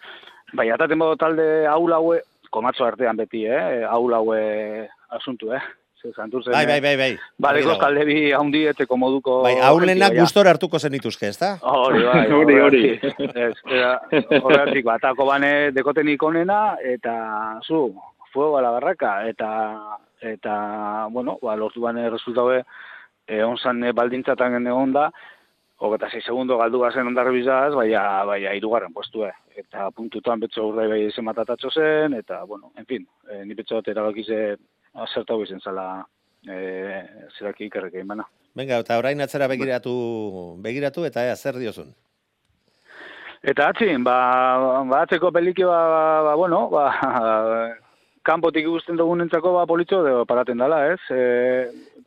bai, 0.53 0.69
ataten 0.73 0.97
modo 0.97 1.15
talde 1.21 1.67
haul 1.69 1.93
haue, 1.93 2.21
komatzo 2.49 2.85
artean 2.87 3.17
beti, 3.17 3.45
eh, 3.45 3.83
haul 3.85 4.13
haue 4.13 4.87
asuntu, 5.09 5.53
eh. 5.53 5.61
Ze, 6.01 6.11
santurzen, 6.13 6.53
Bai, 6.53 6.65
bai, 6.69 6.79
bai, 6.79 6.95
bai. 6.97 7.17
Baleko 7.41 7.69
dago. 7.71 7.79
talde 7.81 8.03
bi 8.05 8.31
haundi 8.31 8.59
eteko 8.69 8.97
moduko... 9.01 9.39
Bai, 9.41 9.55
haulenak 9.65 10.11
jentia, 10.11 10.21
gustora 10.21 10.51
hartuko 10.53 10.77
zenituzke, 10.79 11.27
ezta? 11.33 11.55
Hori, 11.61 12.03
bai, 12.05 12.27
Hori, 12.37 12.59
hori. 12.61 12.83
Ez, 13.33 13.55
horregatik, 14.43 14.85
batako 14.85 15.25
bane 15.25 15.71
dekotenik 15.73 16.21
onena, 16.23 16.75
eta 16.85 17.15
zu, 17.65 17.87
fuego 18.37 18.59
a 18.59 18.61
la 18.61 18.69
barraka, 18.69 19.25
eta, 19.25 19.97
eta 20.21 21.07
bueno, 21.09 21.39
ba, 21.41 21.55
lortu 21.57 21.81
bane 21.81 22.03
resultaue, 22.13 22.61
e, 23.25 23.41
onzan 23.41 23.81
e, 23.83 23.93
baldintzatan 23.97 24.67
egon 24.69 24.93
da, 24.93 25.07
hogeta 25.81 26.09
6 26.13 26.21
segundo 26.29 26.57
galdu 26.59 26.83
gazen 26.83 27.09
ondarri 27.09 27.39
bizaz, 27.39 27.71
baina, 27.73 28.03
baina 28.29 28.53
irugarren 28.59 28.93
postue. 28.93 29.31
Eta 29.57 29.89
puntutan 29.89 30.43
betxo 30.43 30.67
urrai 30.69 30.85
bai 30.91 30.99
zen 31.09 31.33
zen, 31.73 32.13
eta, 32.13 32.43
bueno, 32.43 32.71
en 32.77 32.85
fin, 32.85 33.07
e, 33.25 33.43
ni 33.45 33.55
betxo 33.55 33.81
bat 33.81 33.87
erabakize 33.87 34.57
azertau 34.93 35.41
izan 35.41 35.59
zala 35.59 36.05
e, 36.45 37.01
zeraki 37.39 37.65
ikerrek 37.65 37.95
egin 37.95 38.07
bana. 38.07 38.27
Venga, 38.53 38.77
eta 38.77 38.99
orain 38.99 39.19
atzera 39.21 39.47
begiratu, 39.47 39.95
begiratu 40.61 41.05
eta 41.05 41.25
ea, 41.25 41.35
zer 41.35 41.57
diozun. 41.57 41.89
Eta 43.41 43.69
atzin, 43.69 44.03
ba, 44.03 44.15
ba 44.85 45.01
atzeko 45.01 45.31
peliki, 45.31 45.63
ba, 45.63 45.81
ba, 45.89 46.23
ba 46.29 46.35
bueno, 46.35 46.69
ba, 46.69 46.85
kanpotik 48.27 48.65
ikusten 48.67 48.99
dugun 48.99 49.23
entzako, 49.23 49.53
ba, 49.55 49.65
politxo, 49.69 50.01
de, 50.03 50.13
paraten 50.27 50.59
dala, 50.59 50.81
ez? 50.93 50.99
E, 51.13 51.23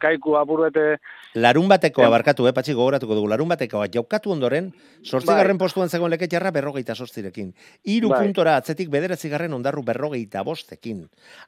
kaiku 0.00 0.36
apurbete... 0.40 0.98
Larun 1.40 1.68
batekoa 1.70 2.08
barkatu, 2.10 2.48
eh, 2.48 2.52
patxi 2.56 2.74
gogoratuko 2.74 3.14
dugu, 3.14 3.28
larun 3.30 3.48
batekoa, 3.52 3.84
jaukatu 3.94 4.32
ondoren, 4.34 4.72
sortzigarren 5.06 5.54
Bai. 5.54 5.62
postuan 5.62 5.88
zegoen 5.92 6.10
leketxarra 6.10 6.50
berrogeita 6.50 6.96
sortzirekin. 6.98 7.52
Iru 7.86 8.10
Bai. 8.10 8.24
puntora 8.24 8.56
atzetik 8.58 8.90
bederatzigarren 8.90 9.54
ondarru 9.54 9.84
berrogeita 9.86 10.42
bostekin. 10.42 11.04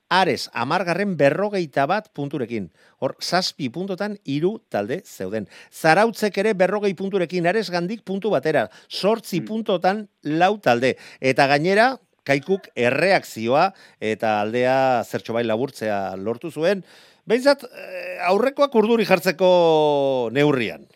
Ares, 0.09 0.47
amargarren 0.55 1.17
berrogeita 1.19 1.89
bat 1.91 2.13
punturekin. 2.15 2.71
Hor, 3.03 3.17
zazpi 3.19 3.73
puntotan 3.75 4.15
iru 4.25 4.61
talde 4.71 5.01
zeuden. 5.03 5.49
Zarautzek 5.73 6.39
ere 6.39 6.55
berrogei 6.55 6.95
punturekin, 6.95 7.51
Ares 7.51 7.69
gandik 7.75 8.05
puntu 8.07 8.31
batera. 8.31 8.69
Sortzi 8.89 9.41
Mm. 9.41 9.47
puntotan 9.51 10.09
lau 10.23 10.59
talde. 10.63 10.97
Eta 11.21 11.49
gainera, 11.51 11.97
kaikuk 12.27 12.69
erreakzioa 12.77 13.71
eta 14.01 14.41
aldea 14.41 15.03
zertxo 15.05 15.35
bai 15.37 15.45
laburtzea 15.45 16.17
lortu 16.17 16.51
zuen. 16.51 16.83
Behintzat, 17.27 17.65
eh, 17.65 18.19
aurrekoak 18.29 18.75
urduri 18.75 19.07
jartzeko 19.07 20.31
neurrian. 20.33 20.87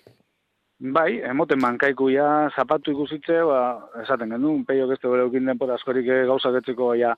Bai, 0.76 1.22
emoten 1.24 1.60
mankaiku 1.62 2.10
ja 2.12 2.50
zapatu 2.52 2.92
ikusitze, 2.92 3.38
ba, 3.48 3.60
esaten 4.02 4.34
gendu, 4.34 4.58
peio 4.68 4.88
beste 4.90 5.08
bere 5.08 5.24
eukin 5.24 5.46
denpora 5.48 5.78
askorik 5.78 6.08
eh, 6.12 6.26
gauzak 6.28 6.58
etzeko 6.60 6.90
ja, 7.00 7.14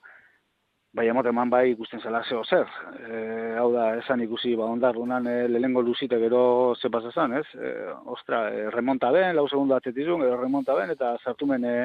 bai 0.94 1.06
emoten 1.10 1.34
man 1.34 1.50
bai 1.50 1.64
ikusten 1.72 2.00
zela 2.00 2.22
zeo 2.28 2.44
zer. 2.44 2.68
E, 2.98 3.22
hau 3.60 3.68
da, 3.74 3.88
esan 4.00 4.22
ikusi, 4.24 4.54
ba, 4.58 4.68
ondarrunan 4.72 5.26
e, 5.26 5.36
lehengo 5.50 5.82
luzite 5.82 6.18
gero 6.22 6.74
ze 6.80 6.90
pasazan, 6.90 7.36
ez? 7.40 7.46
E, 7.54 7.72
ostra, 8.14 8.48
e, 8.54 8.70
remonta 8.74 9.10
ben, 9.14 9.34
lau 9.36 9.48
segundo 9.48 9.76
atzetizun, 9.76 10.24
gero 10.24 10.40
remonta 10.40 10.74
ben, 10.78 10.94
eta 10.96 11.16
sartumen 11.24 11.64
e, 11.64 11.76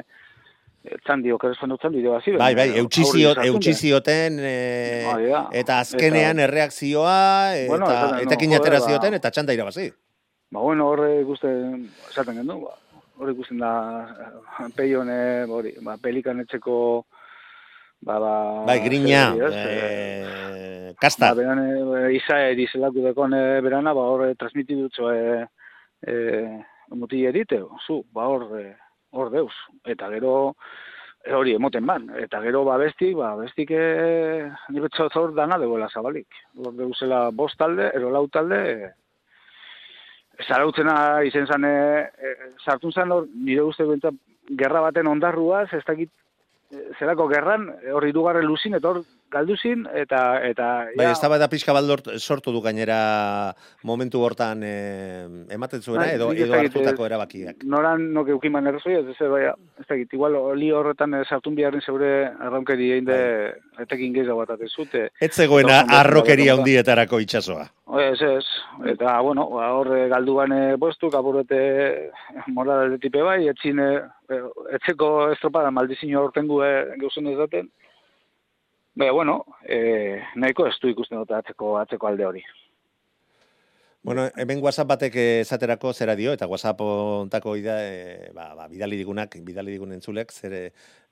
txandi 0.84 1.32
okerezen 1.32 1.72
dut 1.72 1.82
txandi 1.82 2.02
dio 2.04 2.14
bazi. 2.14 2.36
Bai, 2.36 2.54
bai, 2.58 2.68
Aurri 2.70 2.82
eutxizio, 2.84 3.30
sartu 3.32 3.42
ben. 3.42 3.54
eutxizioten, 3.54 4.40
eh, 4.44 5.04
Bai, 5.08 5.26
da. 5.30 5.44
eta 5.64 5.80
azkenean 5.80 6.40
erreakzioa, 6.44 7.56
eta 7.56 7.72
Bueno, 7.72 7.88
esaten 7.88 8.18
du, 8.18 8.24
etekin 8.28 8.52
joder, 8.52 8.62
atera 8.62 8.82
zioten, 8.90 9.18
eta 9.20 9.32
txanda 9.32 9.56
irabazi. 9.56 9.90
Ba, 10.52 10.60
bueno, 10.60 10.90
horre 10.92 11.22
ikusten, 11.22 11.88
esaten 12.10 12.42
gendu, 12.42 12.60
ba, 12.66 12.76
horre 13.20 13.36
ikusten 13.38 13.64
da, 13.64 13.72
eh, 14.60 14.70
peione, 14.76 15.18
hori, 15.48 15.74
ba, 15.82 15.98
pelikan 16.04 16.44
etxeko, 16.44 16.78
ba, 18.04 18.20
ba... 18.20 18.36
Bai, 18.68 18.80
grina, 18.84 19.26
ez, 19.40 19.56
eh, 19.56 20.94
kasta. 21.00 21.32
Ba, 21.32 21.40
beran, 21.42 21.64
e, 21.64 22.06
isa 22.20 22.44
erizelaku 22.52 23.08
dekon 23.08 23.34
e, 23.40 23.44
berana, 23.64 23.96
ba, 23.96 24.04
hor, 24.12 24.28
e, 24.28 24.36
transmitidutxo, 24.36 25.12
e, 25.16 25.48
e, 26.06 26.16
mutile 26.92 27.32
erite, 27.32 27.64
zu, 27.88 28.04
ba, 28.12 28.28
hor, 28.28 28.50
e, 28.60 28.74
hor 29.14 29.30
deus. 29.32 29.54
Eta 29.86 30.10
gero, 30.12 30.56
e, 31.24 31.34
hori, 31.34 31.54
emoten 31.56 31.86
ban. 31.88 32.10
Eta 32.20 32.42
gero, 32.44 32.64
ba, 32.68 32.78
bestik, 32.82 33.16
ba, 33.18 33.34
bestik, 33.40 33.72
e, 33.72 34.50
nire 34.74 34.90
txot 34.94 35.16
hor 35.20 35.36
dana 35.38 35.60
degoela 35.62 35.90
zabalik. 35.94 36.42
Hor 36.58 36.76
deusela 36.80 37.30
bost 37.32 37.58
talde, 37.62 37.90
ero 37.96 38.12
lau 38.14 38.26
talde, 38.34 38.60
e, 38.74 38.92
zarautzena 40.48 40.98
izen 41.30 41.48
zan, 41.48 41.70
e, 41.70 42.04
e, 42.10 42.36
sartun 42.66 42.92
zan 42.92 43.14
hor, 43.16 43.30
nire 43.34 43.64
uste 43.70 43.88
gerra 44.60 44.82
baten 44.90 45.08
ondarruaz, 45.08 45.70
ez 45.74 45.84
dakit, 45.88 46.12
e, 46.74 46.88
zerako 47.00 47.30
gerran, 47.30 47.70
e, 47.82 47.92
hor 47.94 48.08
irugarren 48.10 48.50
luzin, 48.50 48.76
eta 48.80 48.90
hor 48.90 49.04
galduzin, 49.34 49.88
eta, 49.98 50.22
eta, 50.46 50.68
Bai, 50.98 51.10
ez 51.12 51.40
da 51.42 51.50
pixka 51.52 51.74
baldort 51.76 52.10
sortu 52.20 52.54
du 52.54 52.62
gainera 52.62 53.54
momentu 53.90 54.22
hortan 54.24 54.64
eh, 54.68 55.26
ematen 55.54 55.82
zuena, 55.82 56.06
Bai, 56.06 56.16
edo, 56.20 56.30
edo 56.34 56.58
hartutako 56.60 57.06
eh, 57.06 57.10
erabakiak. 57.10 57.64
noran 57.76 58.06
nok 58.14 58.30
eukiman 58.36 58.70
errezoi, 58.72 59.00
ez 59.02 59.16
ez 59.16 59.30
baina, 59.32 59.56
ez 59.80 59.88
dakit, 59.90 60.14
igual, 60.14 60.38
oli 60.54 60.72
horretan 60.72 61.18
eh, 61.18 61.24
sartun 61.30 61.58
biharren 61.58 61.82
zeure 61.82 62.12
arraunkeri 62.48 62.92
egin 62.98 63.10
de, 63.10 63.20
etekin 63.84 64.14
gehiago 64.14 64.44
bat 64.44 64.56
atezute. 64.58 65.08
Ez 65.20 65.34
zegoena 65.34 65.84
arrokeria 66.02 66.58
handietarako 66.58 67.22
itsasoa. 67.26 67.68
Ez, 67.94 68.22
ez, 68.22 68.46
eta, 68.90 69.20
bueno, 69.22 69.44
ba, 69.54 69.68
hor 69.78 69.92
eh, 69.94 70.08
galduan 70.10 70.52
eh, 70.56 70.78
postu, 70.82 71.12
kapurete 71.14 71.60
moral 72.56 72.98
tipe 73.00 73.22
bai, 73.22 73.44
etxin, 73.52 73.78
eh, 73.84 74.00
eh, 74.34 74.40
etxeko 74.80 75.10
estropada 75.36 75.70
maldizino 75.70 76.24
hortengu 76.24 76.64
eh, 76.66 76.96
gauzen 76.98 77.30
ez 77.30 77.38
daten. 77.38 77.70
Baina, 78.96 79.14
bueno, 79.14 79.38
eh, 79.66 80.24
nahiko 80.36 80.66
ez 80.66 80.74
du 80.82 80.90
ikusten 80.90 81.22
dut 81.22 81.38
atzeko, 81.38 81.76
atzeko 81.84 82.10
alde 82.10 82.26
hori. 82.26 82.44
Bueno, 84.04 84.26
hemen 84.36 84.60
WhatsApp 84.60 84.90
batek 84.90 85.16
eh, 85.16 85.40
esaterako 85.46 85.94
zera 85.94 86.18
dio, 86.20 86.34
eta 86.36 86.50
WhatsApp 86.52 86.82
ontako 86.84 87.56
ida, 87.56 87.78
e, 87.88 88.32
ba, 88.36 88.50
ba, 88.58 88.68
bidali 88.68 88.98
digunak, 89.00 89.38
bidali 89.48 89.78
digun 89.78 89.94
entzulek, 89.96 90.34
zer 90.34 90.58
eh, 90.58 90.66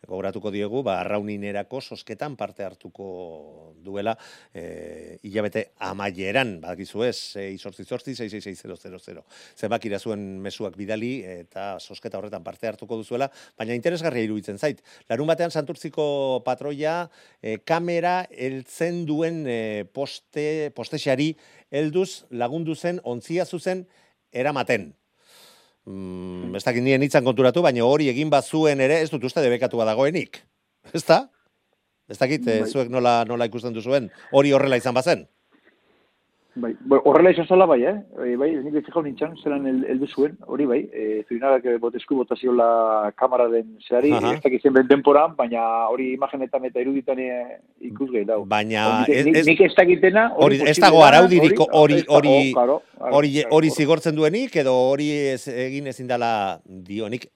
gogoratuko 0.08 0.50
diegu, 0.54 0.82
ba, 0.84 0.98
arrauninerako 1.02 1.82
sosketan 1.82 2.36
parte 2.38 2.66
hartuko 2.66 3.74
duela, 3.84 4.16
e, 4.54 5.18
hilabete 5.28 5.68
amaieran, 5.86 6.56
badakizu 6.64 7.04
ez, 7.06 7.18
6 7.38 7.62
sortzi 7.62 7.86
sortzi, 7.86 8.16
6660000. 8.18 9.22
Zebak 9.58 9.86
zuen 10.00 10.24
mesuak 10.42 10.78
bidali, 10.78 11.22
eta 11.46 11.78
sosketa 11.80 12.18
horretan 12.18 12.44
parte 12.44 12.68
hartuko 12.68 12.98
duzuela, 12.98 13.30
baina 13.58 13.78
interesgarria 13.78 14.24
iruditzen 14.24 14.58
zait. 14.58 14.82
Larun 15.10 15.28
batean 15.28 15.52
santurtziko 15.52 16.42
patroia, 16.46 17.10
e, 17.42 17.58
kamera 17.58 18.26
heltzen 18.32 19.06
duen 19.06 19.46
e, 19.46 19.86
poste, 19.94 20.72
postexari 20.76 21.36
helduz 21.70 22.26
lagundu 22.32 22.76
zen, 22.76 23.00
ontzia 23.04 23.46
zuzen, 23.46 23.86
eramaten. 24.32 24.92
Mm, 25.90 26.54
ez 26.56 26.64
dakit 26.64 26.84
nien 26.86 27.02
hitzan 27.02 27.26
konturatu, 27.26 27.64
baina 27.66 27.86
hori 27.88 28.10
egin 28.12 28.30
bazuen 28.30 28.82
ere, 28.84 29.00
ez 29.02 29.10
dut 29.10 29.24
uste 29.26 29.42
debekatua 29.42 29.86
dagoenik. 29.90 30.44
Ez 30.94 31.04
da? 31.08 31.24
Ez 32.12 32.18
dakit, 32.20 32.46
eh, 32.48 32.62
Bai. 32.62 32.70
zuek 32.70 32.90
nola, 32.90 33.24
nola 33.26 33.48
ikusten 33.50 33.74
duzuen, 33.74 34.12
hori 34.32 34.52
horrela 34.52 34.78
izan 34.78 34.94
bazen. 34.94 35.26
Bai, 36.54 36.74
bueno, 36.84 37.02
horrela 37.08 37.32
izan 37.32 37.46
zala 37.48 37.64
bai, 37.66 37.78
eh? 37.88 37.94
E, 38.28 38.36
bai, 38.36 38.50
nik 38.60 38.84
jau 38.92 39.02
nintzen, 39.02 39.38
zelan 39.40 39.68
el, 39.70 39.86
eldu 39.94 40.08
zuen, 40.12 40.34
hori 40.52 40.66
bai, 40.68 40.80
e, 40.92 41.24
zuinarak 41.30 41.64
botesku 41.80 42.18
botaziola 42.20 43.12
kamararen 43.16 43.78
zehari, 43.88 44.12
Aha. 44.12 44.34
ez 44.36 44.42
dakit 44.44 44.62
zen 44.68 44.74
ben 44.76 44.90
denporan, 44.90 45.32
baina 45.38 45.64
hori 45.88 46.10
imagenetan 46.18 46.66
eta 46.68 46.84
iruditan 46.84 47.20
e, 47.24 47.30
ikus 47.88 48.10
gehi 48.12 48.26
dau. 48.28 48.44
Baina 48.44 49.06
nik, 49.08 49.16
ez- 49.16 49.46
nik, 49.48 49.62
ez- 49.62 49.76
dakitena, 49.80 50.26
hori- 50.36 50.60
ez 50.68 50.76
dago 50.78 51.00
da, 51.00 51.08
araudirik 51.08 51.58
hori- 51.72 52.04
hori- 52.08 52.54
Hori, 53.02 53.32
hori 53.50 53.70
hor- 53.70 53.76
zigortzen 53.76 54.16
duenik, 54.16 54.56
edo 54.56 54.74
hori 54.92 55.10
ez, 55.32 55.48
egin 55.48 55.88
ezin 55.88 56.08
dela 56.08 56.60
dionik. 56.66 57.30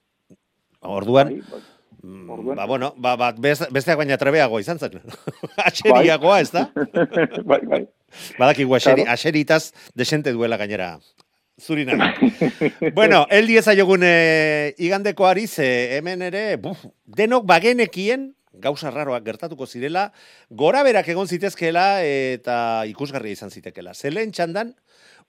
Orduan, 0.82 1.28
bai, 1.32 1.40
bai. 1.50 1.60
Mm, 2.02 2.30
orduan. 2.30 2.56
ba, 2.56 2.64
bueno, 2.66 2.94
ba, 2.96 3.16
ba, 3.16 3.32
best- 3.34 3.70
besteak 3.72 3.96
baina 3.98 4.16
trebeago 4.18 4.60
izan 4.60 4.78
zen. 4.78 5.00
Aseriagoa, 5.56 6.40
ez 6.40 6.50
da? 6.52 6.70
bai, 7.50 7.60
bai. 7.66 7.82
Badakigu 8.38 8.74
aseri, 8.76 9.02
Claro. 9.02 9.12
aseritaz 9.14 9.72
desente 9.94 10.32
duela 10.32 10.56
gainera. 10.56 10.98
Zurina. 11.58 12.14
bueno, 12.94 13.26
el 13.30 13.46
dieza 13.46 13.72
jogun 13.74 14.02
e, 14.04 14.74
igandeko 14.78 15.26
ariz, 15.26 15.58
e, 15.58 15.96
hemen 15.96 16.20
ere, 16.22 16.56
buf, 16.60 16.82
denok 17.06 17.46
bagenekien, 17.48 18.34
gauza 18.52 18.90
raroak 18.90 19.24
gertatuko 19.24 19.66
zirela, 19.66 20.10
gora 20.50 20.82
berak 20.84 21.08
egon 21.08 21.28
zitezkela 21.28 22.02
eta 22.04 22.84
ikusgarria 22.88 23.32
izan 23.36 23.50
zitekela. 23.50 23.92
Zelen 23.94 24.32
txandan, 24.32 24.74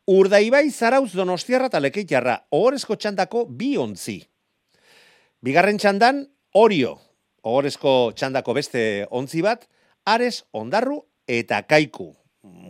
urdaibai 0.08 0.70
zarauz 0.72 1.12
donostiarra 1.16 1.68
eta 1.72 1.80
lekeitarra, 1.84 2.38
ohorezko 2.52 2.96
txandako 2.96 3.46
bi 3.50 3.74
ontzi. 3.80 4.22
Bigarren 5.44 5.78
txandan, 5.80 6.26
orio, 6.54 6.98
ohorezko 7.44 8.14
txandako 8.16 8.56
beste 8.58 8.82
ontzi 9.12 9.42
bat, 9.46 9.68
ares, 10.06 10.46
ondarru 10.54 11.02
eta 11.28 11.62
kaiku. 11.68 12.14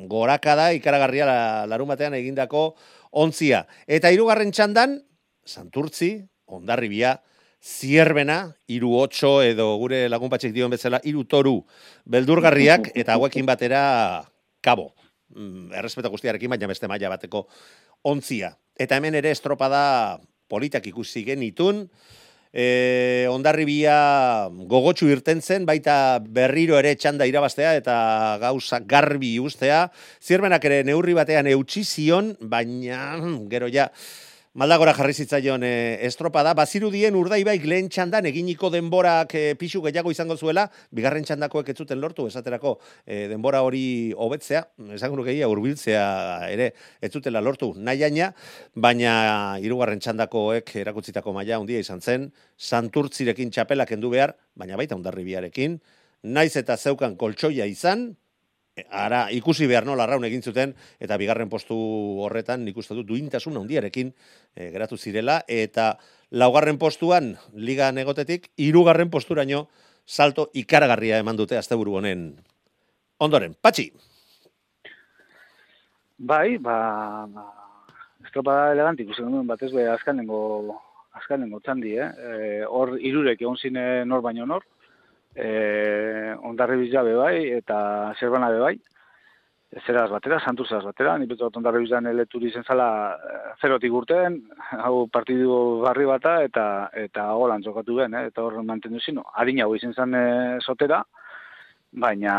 Gorakada 0.09 0.71
ikaragarria 0.73 1.25
la, 1.27 1.39
larun 1.69 1.89
batean 1.91 2.15
egindako 2.17 2.71
ontzia. 3.11 3.65
Eta 3.85 4.09
hirugarren 4.13 4.51
txandan, 4.51 4.97
santurtzi, 5.45 6.11
ondarribia, 6.47 7.17
zierbena, 7.63 8.53
iru 8.71 8.93
otxo 8.99 9.41
edo 9.43 9.69
gure 9.81 10.05
lagun 10.09 10.31
patxik 10.31 10.53
dion 10.55 10.71
bezala, 10.71 11.01
iru 11.03 11.25
toru 11.25 11.59
beldurgarriak 12.05 12.91
eta 12.99 13.17
hauekin 13.17 13.45
batera 13.45 14.23
kabo. 14.61 14.93
Mm, 15.35 15.73
Errespeta 15.75 16.09
guztiarekin, 16.09 16.49
baina 16.49 16.69
beste 16.69 16.87
maila 16.87 17.11
bateko 17.15 17.47
ontzia. 18.07 18.53
Eta 18.77 18.97
hemen 18.97 19.17
ere 19.19 19.33
estropada 19.33 20.19
politak 20.47 20.85
ikusi 20.87 21.25
genitun, 21.27 21.87
e, 22.53 23.25
ondarribia 23.31 24.49
gogotsu 24.69 25.09
irten 25.11 25.41
zen, 25.41 25.65
baita 25.65 26.19
berriro 26.19 26.77
ere 26.79 26.95
txanda 26.95 27.27
irabaztea 27.29 27.75
eta 27.79 27.97
gauza 28.41 28.79
garbi 28.79 29.37
ustea. 29.39 29.87
Zirbenak 30.23 30.63
ere 30.69 30.83
neurri 30.87 31.17
batean 31.17 31.47
eutxi 31.51 31.83
zion, 31.83 32.35
baina 32.41 33.17
gero 33.51 33.71
ja, 33.73 33.89
Maldagora 34.57 34.95
jarri 34.97 35.13
zitzaion 35.13 35.61
e, 35.61 35.67
estropada, 36.07 36.55
bazirudien 36.57 37.13
urdaibaik 37.13 37.67
lehen 37.69 37.91
txandan 37.93 38.25
eginiko 38.25 38.71
denborak 38.73 39.35
e, 39.37 39.43
pixu 39.53 39.83
gehiago 39.83 40.09
izango 40.09 40.33
zuela, 40.33 40.63
bigarren 40.97 41.27
txandakoek 41.27 41.69
ez 41.69 41.75
zuten 41.77 42.01
lortu, 42.01 42.25
esaterako 42.25 42.71
e, 43.05 43.27
denbora 43.29 43.61
hori 43.61 44.15
hobetzea, 44.17 44.63
esango 44.97 45.19
nuke 45.19 45.37
urbiltzea 45.45 46.07
ere 46.49 46.71
ez 46.97 47.11
zutela 47.13 47.37
lortu 47.45 47.69
nahiaina, 47.77 48.31
baina 48.73 49.13
hirugarren 49.61 50.01
txandakoek 50.01 50.73
erakutzitako 50.81 51.37
maila 51.37 51.61
handia 51.61 51.85
izan 51.85 52.01
zen, 52.01 52.31
santurtzirekin 52.57 53.53
txapelak 53.53 53.93
endu 53.93 54.09
behar, 54.09 54.33
baina 54.57 54.81
baita 54.81 54.97
undarribiarekin, 54.97 55.77
naiz 56.33 56.55
eta 56.57 56.81
zeukan 56.81 57.13
koltsoia 57.13 57.69
izan, 57.69 58.15
ara 58.89 59.27
ikusi 59.33 59.67
behar 59.67 59.85
nola 59.85 60.05
raun 60.05 60.25
egin 60.27 60.43
zuten 60.43 60.73
eta 60.99 61.17
bigarren 61.17 61.49
postu 61.49 61.75
horretan 62.25 62.63
nik 62.65 62.77
uste 62.77 62.95
dut 62.97 63.07
duintasun 63.07 63.57
handiarekin 63.57 64.13
e, 64.55 64.69
geratu 64.71 64.97
zirela. 64.97 65.41
Eta 65.47 65.95
laugarren 66.31 66.77
postuan 66.77 67.35
liga 67.53 67.91
negotetik 67.91 68.51
hirugarren 68.57 69.09
posturaino 69.09 69.67
salto 70.05 70.49
ikaragarria 70.53 71.19
eman 71.23 71.37
dute 71.37 71.57
asteburu 71.57 71.97
honen 71.99 72.29
ondoren. 73.19 73.55
Patxi! 73.61 73.91
Bai 76.17 76.57
ba, 76.57 77.27
ba 77.29 77.45
estropa 78.25 78.71
elegante 78.73 79.03
ikusi 79.03 79.23
genuen 79.23 79.47
batez 79.47 79.71
be 79.73 79.87
azkanengo 79.89 80.39
azkanengo 81.17 81.59
txandi 81.63 81.93
eh? 81.97 82.09
eh 82.31 82.65
hor 82.65 82.97
irurek 82.99 83.41
egon 83.41 83.57
zine 83.57 84.05
nor 84.05 84.21
baino 84.21 84.45
nor 84.45 84.65
e, 85.37 86.35
ondarri 86.43 86.89
bai, 86.91 87.49
eta 87.61 88.13
zerbana 88.19 88.49
be 88.49 88.59
bai, 88.59 88.77
zeraz 89.85 90.09
batera, 90.09 90.39
santurzaz 90.39 90.83
batera, 90.83 91.17
ni 91.17 91.27
betu 91.27 91.49
ondarri 91.53 91.83
bizan 91.83 92.07
eleturi 92.07 92.51
zen 92.51 92.63
zala 92.63 92.89
e, 93.13 93.37
zerotik 93.61 93.93
urten, 93.93 94.41
hau 94.71 95.07
partidu 95.07 95.81
barri 95.83 96.05
bata, 96.05 96.41
eta 96.43 96.89
eta 96.93 97.31
holan 97.33 97.63
jokatu 97.63 97.95
ben, 97.95 98.13
eh, 98.13 98.27
eta 98.31 98.41
hor 98.41 98.61
mantendu 98.63 98.99
zino. 98.99 99.23
Adina 99.35 99.65
hau 99.65 99.75
izan 99.75 99.93
zen 99.93 100.15
e, 100.15 100.25
sotera, 100.61 101.03
baina 101.91 102.35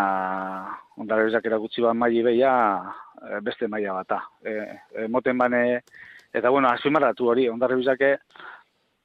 ondarri 0.96 1.28
bizak 1.28 1.46
erakutsi 1.46 1.82
bat 1.82 1.94
maili 1.94 2.22
beia 2.22 2.52
e, 3.22 3.40
beste 3.40 3.68
maila 3.68 4.00
bata. 4.00 4.22
E, 4.42 4.58
e, 4.94 5.08
moten 5.08 5.38
bane, 5.38 5.82
eta 6.32 6.50
bueno, 6.50 6.72
azpimarratu 6.72 7.28
hori, 7.28 7.48
ondarri 7.48 7.76
bizake, 7.76 8.16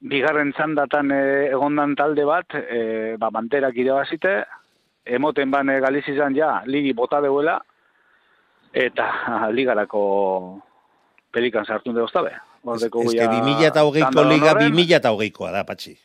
bigarren 0.03 0.51
txandatan 0.55 1.11
e, 1.15 1.21
egondan 1.53 1.95
talde 1.99 2.25
bat, 2.27 2.55
e, 2.59 3.15
ba, 3.19 3.29
banterak 3.31 3.77
irabazite, 3.79 4.35
emoten 5.05 5.51
bane 5.51 5.79
galiz 5.83 6.03
izan 6.11 6.35
ja, 6.35 6.57
ligi 6.67 6.93
bota 6.95 7.21
deuela, 7.23 7.57
eta 8.73 9.09
ligarako 9.57 10.03
pelikan 11.33 11.65
sartu 11.65 11.93
dugu 11.93 12.07
oztabe. 12.07 12.33
Ez 12.63 12.87
que 12.87 13.27
bi 13.27 13.41
mila 13.43 13.67
eta 13.67 13.83
liga 14.23 14.53
bi 14.55 14.71
mila 14.71 14.97
eta 14.97 15.11
da, 15.51 15.63
patxi. 15.63 15.97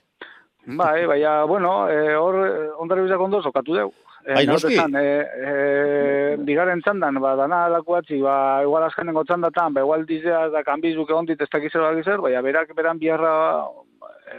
Bai, 0.67 1.07
bai, 1.07 1.23
bueno, 1.47 1.89
e, 1.89 2.15
hor 2.15 2.35
ondare 2.79 3.03
bizak 3.03 3.21
ondo 3.21 3.43
zokatu 3.43 3.75
dugu. 3.75 3.95
E, 4.27 4.35
bai, 4.35 4.47
noski? 4.47 4.75
E, 4.77 5.05
e, 5.49 5.53
bigaren 6.45 6.83
txandan, 6.83 7.21
ba, 7.23 7.35
dana 7.37 7.65
alakuatzi, 7.67 8.19
ba, 8.21 8.63
igual 8.63 8.85
azkenengo 8.85 9.25
txandatan, 9.25 9.73
ba, 9.73 9.85
igual 9.87 10.05
dizea 10.05 10.49
da 10.53 10.63
kanbizuke 10.67 11.15
ondit 11.15 11.41
ez 11.41 11.49
dakizer 11.49 11.81
bagizer, 11.81 12.21
bai, 12.21 12.35
berak 12.45 12.75
beran 12.77 12.99
biharra 12.99 13.33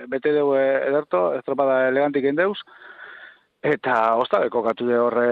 bete 0.07 0.33
dugu 0.35 0.55
ederto, 0.59 1.33
estropada 1.39 1.87
elegantik 1.89 2.23
egin 2.23 2.39
deuz, 2.39 2.57
eta 3.63 4.15
ostabeko 4.21 4.63
katu 4.63 4.87
de 4.87 4.99
horre, 4.99 5.29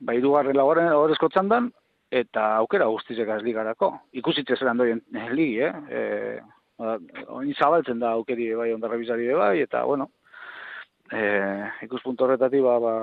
bai 0.00 0.20
dugarren 0.20 0.56
lagoren 0.56 0.92
horrezko 0.92 1.30
txandan, 1.32 1.70
eta 2.14 2.50
aukera 2.60 2.86
guztizek 2.92 3.30
ligarako. 3.42 3.90
Ikusitze 4.20 4.56
zelan 4.56 4.78
doien 4.78 5.00
eh, 5.14 5.30
ligi, 5.32 5.62
eh? 5.66 5.72
E, 5.90 6.02
oin 7.30 7.54
zabaltzen 7.54 8.00
da 8.02 8.12
aukeri 8.18 8.52
bai 8.58 8.72
ondarra 8.74 8.98
bizari 8.98 9.28
bai, 9.34 9.60
eta 9.62 9.84
bueno, 9.84 10.08
e, 11.10 11.22
ikuspunto 11.86 12.26
horretati 12.26 12.60
ba, 12.60 12.78
ba, 12.82 12.94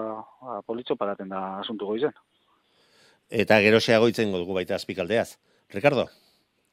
ba, 0.41 0.59
politxo 0.67 0.95
paraten 0.99 1.31
da 1.31 1.59
asuntu 1.59 1.87
goizen. 1.87 2.13
Eta 3.31 3.61
gero 3.63 3.79
goitzen 4.03 4.31
dugu 4.31 4.53
baita 4.53 4.75
azpikaldeaz. 4.75 5.37
Ricardo? 5.71 6.09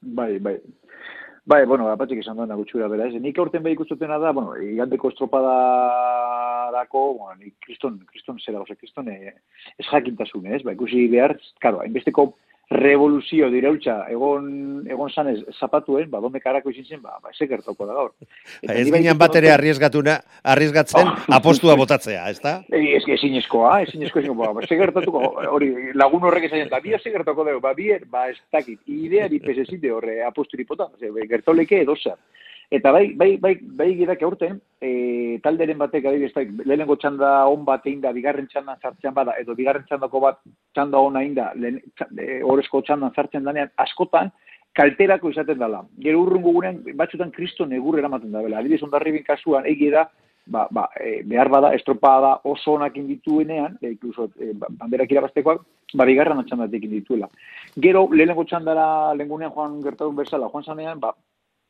Bai, 0.01 0.39
bai. 0.39 0.59
Bai, 1.49 1.63
bueno, 1.65 1.87
apatxik 1.89 2.19
esan 2.21 2.37
duena 2.37 2.57
gutxura 2.61 2.91
bera, 2.93 3.07
ez. 3.09 3.17
Nik 3.25 3.39
aurten 3.41 3.63
behik 3.65 3.81
ustutena 3.81 4.19
da, 4.21 4.35
bueno, 4.37 4.53
igandeko 4.61 5.09
estropada 5.09 5.55
dako, 6.75 7.05
bueno, 7.17 7.39
nik 7.41 7.55
kriston, 7.65 7.95
kriston 8.11 8.37
zera, 8.43 8.61
ose, 8.61 8.77
kriston 8.77 9.09
eh, 9.09 9.33
ez 9.81 9.87
jakintasun, 9.89 10.45
ez, 10.53 10.61
ba, 10.67 10.75
ikusi 10.77 11.07
behar, 11.09 11.39
karo, 11.65 11.81
hainbesteko 11.81 12.27
revoluzio 12.71 13.49
dirautza 13.49 14.03
egon 14.13 14.85
egon 14.89 15.09
sanez 15.09 15.39
zapatuen, 15.59 16.11
ba 16.11 16.21
donde 16.21 16.41
karako 16.41 16.71
izin 16.71 16.85
zen, 16.85 17.01
ba 17.03 17.17
ba 17.23 17.33
ese 17.33 17.47
gertoko 17.49 17.87
da 17.87 17.95
gaur. 17.97 18.13
Eta 18.63 18.75
ez 18.75 18.87
ginean 18.91 19.19
bat 19.19 19.37
ere 19.41 19.51
arriesgatuna, 19.55 20.19
arriesgatzen 20.45 21.09
oh. 21.09 21.15
apostua 21.39 21.77
botatzea, 21.81 22.29
ezta? 22.29 22.59
Eh, 22.69 22.97
es 22.97 23.07
que 23.07 23.17
sin 23.17 23.37
eskoa, 23.41 23.87
sin 23.87 24.03
eskoa, 24.05 24.35
ba, 24.35 24.53
ba 24.53 24.67
gertatuko 24.69 25.23
hori 25.49 25.71
lagun 25.95 26.29
horrek 26.29 26.51
esan 26.51 26.69
da, 26.69 26.81
bia 26.85 27.01
se 27.01 27.11
gertoko 27.15 27.45
da, 27.45 27.57
ba 27.63 27.73
bi 27.75 27.89
ba 28.11 28.29
ez 28.29 28.37
dakit, 28.53 28.81
idea 28.87 29.29
di 29.29 29.41
pesesite 29.41 29.91
horre 29.91 30.23
aposturi 30.27 30.69
pota, 30.69 30.91
gertoleke 31.01 31.81
edo 31.87 31.97
zer. 31.97 32.21
Eta 32.71 32.93
bai, 32.93 33.15
bai, 33.17 33.39
bai, 33.41 33.55
bai 33.63 33.95
gidak 33.97 34.23
aurten, 34.23 34.59
e, 34.85 35.39
talderen 35.41 35.79
batek 35.81 36.05
adibidez, 36.11 36.35
lehenengo 36.69 36.99
txanda 37.01 37.31
on 37.49 37.63
bat 37.65 37.87
egin 37.87 38.03
da, 38.03 38.13
bigarren 38.13 38.49
txandan 38.51 38.77
sartzen 38.83 39.15
bada, 39.17 39.39
edo 39.41 39.55
bigarren 39.57 39.87
txandako 39.89 40.21
bat 40.21 40.43
txanda 40.77 41.01
ona 41.01 41.23
egin 41.25 41.39
da, 41.39 41.47
e, 41.57 42.43
horrezko 42.45 42.83
txandan 42.85 43.15
sartzen 43.17 43.49
danean, 43.49 43.73
askotan, 43.81 44.29
kalterako 44.77 45.33
izaten 45.33 45.59
dela. 45.59 45.81
Gero 46.05 46.21
urrungo 46.27 46.53
gurean, 46.59 46.83
batzutan 46.99 47.33
kristo 47.33 47.65
negur 47.67 47.97
eramaten 47.99 48.37
da, 48.37 48.43
bela. 48.45 48.61
Adibidez, 48.61 48.85
ondarribin 48.85 49.25
kasuan, 49.25 49.65
egi 49.67 49.89
da, 49.95 50.05
ba, 50.45 50.67
ba, 50.71 50.85
e, 51.01 51.23
behar 51.25 51.49
bada, 51.49 51.73
estropada 51.77 52.35
oso 52.53 52.75
onak 52.77 53.01
indituenean, 53.01 53.79
e, 53.81 53.95
incluso 53.95 54.29
e, 54.37 54.53
ba, 54.53 54.69
banderak 54.83 55.17
irabaztekoak, 55.17 55.65
ba, 55.95 56.05
bigarren 56.05 56.45
txandatik 56.45 56.85
indituela. 56.85 57.33
Gero, 57.81 58.05
lehenengo 58.13 58.45
txandara, 58.45 59.15
lehengunean 59.17 59.57
joan 59.57 59.81
gertadun 59.89 60.21
bezala, 60.21 60.53
joan 60.53 60.69
zanean, 60.69 61.01
ba, 61.01 61.15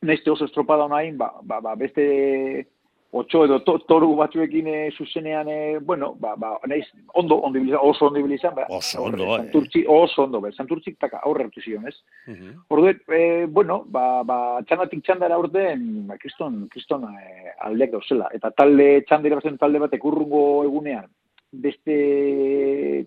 neste 0.03 0.31
oso 0.31 0.45
estropada 0.45 0.89
nahi, 0.89 1.13
ba, 1.13 1.33
ba, 1.43 1.61
ba, 1.61 1.75
beste 1.75 2.67
otxo 3.11 3.45
edo 3.47 3.63
to, 3.65 3.79
toru 3.89 4.11
batzuekin 4.19 4.67
e, 4.69 4.77
zuzenean, 4.93 5.49
e, 5.49 5.79
bueno, 5.81 6.13
ba, 6.21 6.35
ba, 6.37 6.59
nahiz, 6.69 6.85
ondo, 7.15 7.39
ondo 7.41 7.59
ibilizan, 7.59 7.81
oso 7.83 8.07
ondo 8.07 8.21
ibilizan, 8.21 8.55
ba, 8.55 8.67
oso 8.69 9.03
ondo, 9.03 9.25
eh. 9.25 9.39
santurtzi, 9.39 9.85
oso 9.89 10.25
ondo, 10.27 10.41
ba, 10.45 10.53
santurtzik 10.53 10.99
taka 11.01 11.23
aurre 11.25 11.47
hartu 11.47 11.63
zion, 11.65 11.87
ez? 11.89 11.97
Uh 12.27 12.35
-huh. 12.35 12.53
Orduet, 12.69 13.01
e, 13.09 13.47
bueno, 13.47 13.85
ba, 13.87 14.23
ba, 14.25 14.61
txandatik 14.69 15.03
txandara 15.05 15.39
urten, 15.39 16.07
ba, 16.07 16.19
kriston, 16.19 16.69
kriston 16.69 17.09
e, 17.09 17.55
aldeak 17.59 17.93
dauzela, 17.93 18.29
eta 18.33 18.51
talde, 18.51 19.03
txandira 19.09 19.41
bazen 19.41 19.57
talde 19.57 19.79
batek 19.79 20.05
urrungo 20.05 20.65
egunean, 20.65 21.09
beste 21.51 23.07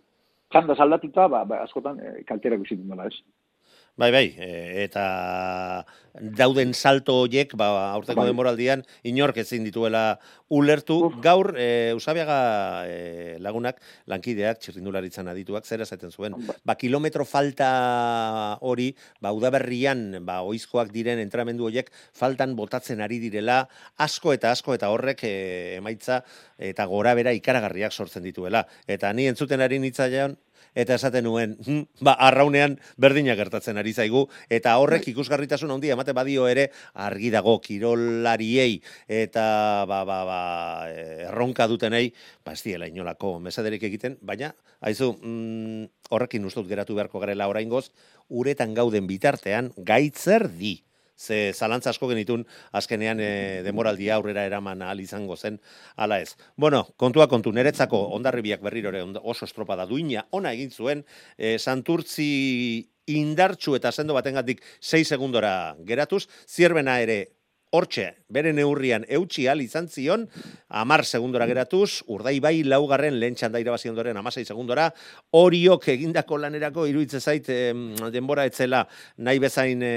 txanda 0.50 0.76
saldatuta, 0.76 1.28
ba, 1.28 1.46
ba, 1.46 1.62
askotan, 1.64 2.00
e, 2.00 2.24
kalterak 2.24 2.60
bizitun 2.60 2.90
dela, 2.90 3.06
ez? 3.06 3.22
Bai, 4.00 4.08
bai, 4.10 4.28
e, 4.40 4.86
eta 4.86 5.84
dauden 6.16 6.72
salto 6.74 7.18
hoiek, 7.26 7.52
ba, 7.60 7.68
aurteko 7.92 8.22
bai. 8.22 8.30
denboraldian, 8.30 8.84
inork 9.04 9.42
ezin 9.44 9.66
dituela 9.68 10.18
ulertu. 10.48 10.98
Gaur, 11.24 11.52
e, 11.60 11.92
usabiaga 11.96 12.38
e, 12.88 13.36
lagunak, 13.44 13.82
lankideak, 14.08 14.62
txirrindularitzan 14.64 15.28
adituak, 15.32 15.68
zera 15.68 15.86
zaten 15.86 16.12
zuen. 16.16 16.38
Ba, 16.64 16.78
kilometro 16.80 17.26
falta 17.28 17.72
hori, 18.64 18.94
ba, 19.20 19.34
udaberrian, 19.36 20.22
ba, 20.26 20.40
oizkoak 20.48 20.94
diren 20.96 21.20
entramendu 21.20 21.68
hoiek, 21.68 21.92
faltan 22.16 22.56
botatzen 22.56 23.04
ari 23.04 23.20
direla, 23.20 23.66
asko 24.00 24.32
eta 24.32 24.54
asko 24.56 24.78
eta 24.78 24.92
horrek 24.96 25.26
e, 25.28 25.36
emaitza, 25.82 26.22
eta 26.58 26.88
gora 26.88 27.14
bera 27.20 27.36
ikaragarriak 27.36 27.92
sortzen 27.92 28.24
dituela. 28.24 28.64
Eta 28.88 29.12
ni 29.12 29.28
entzuten 29.28 29.68
ari 29.68 29.84
nitzailean, 29.84 30.40
eta 30.76 30.96
esaten 30.96 31.26
nuen, 31.26 31.58
hm, 31.66 31.84
ba, 32.06 32.14
arraunean 32.28 32.78
berdina 33.02 33.36
gertatzen 33.40 33.80
ari 33.82 33.94
zaigu, 33.94 34.26
eta 34.50 34.78
horrek 34.80 35.08
ikusgarritasun 35.12 35.72
handia 35.72 35.96
emate 35.98 36.16
badio 36.16 36.48
ere, 36.48 36.70
argi 36.94 37.32
dago 37.34 37.58
kirolariei, 37.64 38.82
eta 39.08 39.86
ba, 39.90 40.04
ba, 40.08 40.20
ba, 40.28 40.42
erronka 41.28 41.68
dutenei, 41.68 42.12
ba, 42.46 42.56
ez 42.56 42.64
diela 42.64 42.88
inolako 42.88 43.38
mesaderik 43.44 43.84
egiten, 43.90 44.18
baina, 44.22 44.54
haizu, 44.82 45.14
mm, 45.20 45.90
horrekin 46.12 46.46
ustut 46.48 46.68
geratu 46.70 46.96
beharko 46.96 47.20
garela 47.24 47.50
oraingoz, 47.52 47.90
uretan 48.30 48.74
gauden 48.78 49.08
bitartean, 49.08 49.74
gaitzer 49.78 50.48
di, 50.56 50.80
ze 51.22 51.54
zalantza 51.54 51.92
asko 51.94 52.10
genitun 52.10 52.46
azkenean 52.78 53.22
e, 53.22 53.32
demoraldia 53.66 54.16
aurrera 54.18 54.46
eraman 54.50 54.82
ahal 54.82 55.04
izango 55.04 55.38
zen 55.38 55.60
hala 55.96 56.20
ez. 56.22 56.36
Bueno, 56.58 56.88
kontua 56.98 57.28
kontu 57.30 57.54
neretzako 57.54 58.00
ondarribiak 58.18 58.64
berrirore 58.66 59.04
oso 59.22 59.46
estropada 59.46 59.86
duina 59.86 60.26
ona 60.32 60.54
egin 60.58 60.72
zuen 60.72 61.06
e, 61.38 61.58
Santurtzi 61.60 62.32
indartxu 63.12 63.76
eta 63.76 63.92
sendo 63.92 64.14
batengatik 64.18 64.62
6 64.80 65.08
segundora 65.16 65.76
geratuz, 65.86 66.28
zierbena 66.48 67.00
ere 67.02 67.41
hortxe, 67.72 68.08
bere 68.32 68.52
neurrian 68.56 69.06
eutxi 69.08 69.46
al 69.48 69.62
izan 69.64 69.88
zion, 69.92 70.26
amar 70.68 71.04
segundora 71.06 71.48
geratuz, 71.48 72.02
urdai 72.12 72.38
bai 72.44 72.64
laugarren 72.68 73.18
lehen 73.20 73.36
txanda 73.40 73.60
irabazi 73.64 73.90
ondoren 73.92 74.18
amasei 74.20 74.44
segundora, 74.46 74.90
horiok 75.36 75.88
egindako 75.94 76.40
lanerako 76.44 76.86
iruitze 76.90 77.20
zait 77.20 77.48
denbora 78.12 78.46
etzela 78.48 78.84
nahi 79.24 79.40
bezain 79.40 79.84
e, 79.84 79.94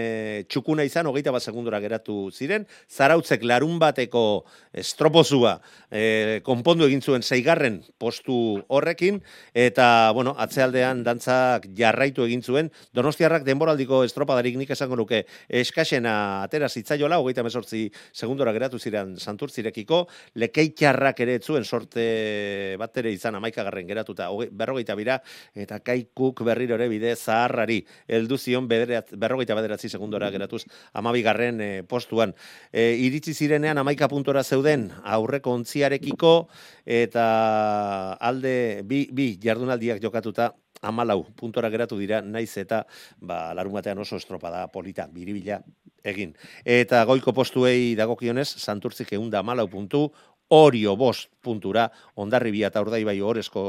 txukuna 0.50 0.86
izan, 0.86 1.08
hogeita 1.10 1.34
bat 1.34 1.42
segundora 1.42 1.80
geratu 1.82 2.30
ziren, 2.34 2.66
zarautzek 2.90 3.42
larun 3.46 3.80
bateko 3.82 4.44
estropozua 4.84 5.56
e, 5.90 6.40
konpondu 6.46 6.86
egin 6.86 7.02
zuen 7.02 7.22
zeigarren 7.22 7.80
postu 7.98 8.38
horrekin, 8.68 9.20
eta, 9.50 10.12
bueno, 10.14 10.36
atzealdean 10.38 11.02
dantzak 11.06 11.68
jarraitu 11.74 12.26
egin 12.26 12.42
zuen, 12.42 12.70
donostiarrak 12.94 13.46
denboraldiko 13.46 14.04
estropadarik 14.06 14.58
nik 14.58 14.70
esango 14.74 14.98
nuke 14.98 15.24
eskasena 15.48 16.14
atera 16.46 16.70
zitzaiola, 16.70 17.18
hogeita 17.18 17.42
mesortzi 17.64 17.90
segundora 18.12 18.52
geratu 18.52 18.78
ziren 18.78 19.16
santurtzirekiko, 19.18 20.04
lekeitxarrak 20.36 21.20
ere 21.24 21.36
etzuen 21.40 21.64
sorte 21.64 22.76
bat 22.78 22.96
ere 22.96 23.12
izan 23.12 23.34
amaikagarren 23.34 23.86
geratuta 23.88 24.28
berrogeita 24.52 24.94
bira, 24.94 25.20
eta 25.54 25.80
kaikuk 25.80 26.44
berriro 26.44 26.76
ere 26.76 26.88
bide 26.88 27.14
zaharrari, 27.16 27.84
heldu 28.08 28.38
zion 28.38 28.68
berrogeita 28.68 29.54
bederatzi 29.54 29.88
segundora 29.88 30.30
geratuz 30.30 30.64
amabigarren 30.92 31.60
e, 31.60 31.82
postuan. 31.82 32.34
E, 32.72 32.94
iritsi 33.06 33.34
zirenean 33.34 33.78
amaika 33.78 34.08
puntora 34.08 34.44
zeuden 34.44 34.90
aurreko 35.04 35.54
ontziarekiko, 35.54 36.48
eta 36.84 38.18
alde 38.20 38.82
bi, 38.84 39.08
bi 39.12 39.34
jardunaldiak 39.40 40.02
jokatuta 40.02 40.52
amalau 40.84 41.24
puntora 41.36 41.70
geratu 41.72 41.98
dira, 41.98 42.20
naiz 42.20 42.52
eta 42.60 42.84
ba, 43.18 43.54
larun 43.56 43.74
batean 43.74 43.98
oso 44.04 44.20
estropada 44.20 44.66
polita, 44.72 45.08
biribila 45.10 45.60
egin. 46.04 46.34
Eta 46.64 47.02
goiko 47.08 47.32
postuei 47.32 47.94
dagokionez, 47.96 48.48
santurtzik 48.60 49.14
egun 49.16 49.32
da 49.32 49.40
amalau 49.40 49.66
puntu, 49.72 50.06
orio 50.54 50.94
bost 50.96 51.30
puntura, 51.42 51.88
ondarri 52.20 52.52
bi 52.52 52.64
eta 52.64 52.82
urdai 52.84 53.04
bai 53.08 53.20
horrezko 53.20 53.64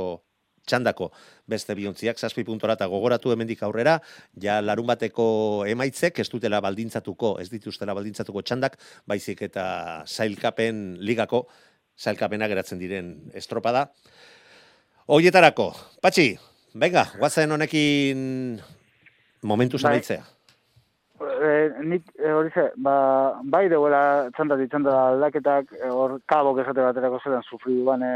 txandako 0.65 1.11
beste 1.47 1.75
biontziak, 1.77 2.17
zazpi 2.17 2.43
puntora 2.43 2.73
eta 2.77 2.87
gogoratu 2.89 3.31
hemendik 3.31 3.61
aurrera, 3.63 3.99
ja 4.41 4.57
larun 4.61 4.89
bateko 4.89 5.27
emaitzek 5.69 6.19
ez 6.23 6.27
dutela 6.31 6.59
baldintzatuko, 6.65 7.35
ez 7.41 7.47
dituztela 7.53 7.93
baldintzatuko 7.97 8.41
txandak, 8.41 8.79
baizik 9.07 9.45
eta 9.45 9.65
zailkapen 10.07 10.97
ligako, 11.05 11.45
zailkapena 11.95 12.49
geratzen 12.51 12.81
diren 12.81 13.13
estropada. 13.37 13.87
Hoietarako, 15.05 15.69
patxi, 16.01 16.33
Venga, 16.75 17.05
guazen 17.15 17.51
honekin 17.55 18.59
momentu. 19.47 19.79
Bai. 19.79 20.01
E, 21.15 21.51
nik 21.87 22.09
e, 22.19 22.31
hori 22.35 22.49
ze, 22.51 22.65
ba, 22.83 22.95
bai 23.47 23.69
deuela 23.71 24.27
txanda 24.35 24.57
ditzanda 24.59 24.95
aldaketak, 25.13 25.71
e, 25.71 25.87
hor 25.87 26.17
kabok 26.27 26.59
esate 26.59 26.83
baterako 26.83 27.21
zelan 27.23 27.45
sufri 27.47 27.77
duan 27.77 28.03
e, 28.03 28.11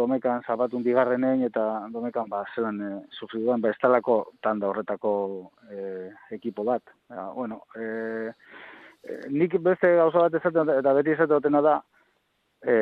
domekan 0.00 0.44
zapatun 0.44 0.84
bigarrenen 0.84 1.46
eta 1.46 1.64
domekan 1.94 2.28
ba, 2.28 2.42
zelan 2.52 2.82
e, 2.84 2.90
sufri 3.16 3.40
duan, 3.40 3.64
ba, 3.64 3.72
estalako 3.72 4.18
tanda 4.44 4.68
horretako 4.68 5.14
e, 5.72 6.10
ekipo 6.36 6.66
bat. 6.68 6.84
Ja, 7.08 7.30
bueno, 7.32 7.62
e, 7.72 8.28
e, 9.08 9.22
nik 9.32 9.56
beste 9.64 9.94
gauza 9.96 10.26
bat 10.26 10.36
esaten 10.36 10.76
eta 10.76 10.96
beti 11.00 11.16
esaten 11.16 11.60
da, 11.64 11.78
e, 12.60 12.76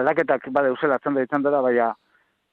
aldaketak 0.00 0.48
bade 0.56 0.72
usela 0.72 0.96
txanda 0.96 1.28
ditzanda 1.28 1.52
da, 1.52 1.60
baina 1.68 1.92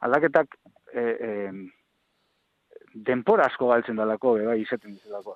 aldaketak 0.04 0.60
e, 0.94 1.04
e, 1.30 2.92
denpora 2.94 3.48
asko 3.50 3.70
galtzen 3.72 3.98
dalako, 4.00 4.38
bai, 4.46 4.60
izaten 4.62 4.94
dizelako. 4.94 5.36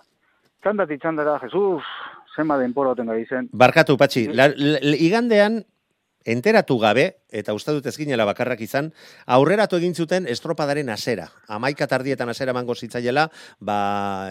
Txandati 0.64 0.98
txandara, 1.02 1.38
Jesus, 1.44 1.86
zema 2.36 2.58
denpora 2.62 2.94
oten 2.96 3.10
gai 3.12 3.24
zen. 3.26 3.50
Barkatu, 3.54 3.98
patxi, 3.98 4.28
la, 4.34 4.50
igandean, 5.10 5.62
enteratu 6.28 6.76
gabe, 6.82 7.06
eta 7.32 7.54
uste 7.56 7.72
dut 7.76 7.86
ezginela 7.88 8.26
bakarrak 8.28 8.60
izan, 8.66 8.90
aurreratu 9.32 9.80
egin 9.80 9.96
zuten 9.96 10.28
estropadaren 10.28 10.90
asera. 10.92 11.30
Amaika 11.48 11.88
tardietan 11.88 12.30
asera 12.30 12.54
mango 12.54 12.76
zitzaiela, 12.76 13.28
ba, 13.60 13.80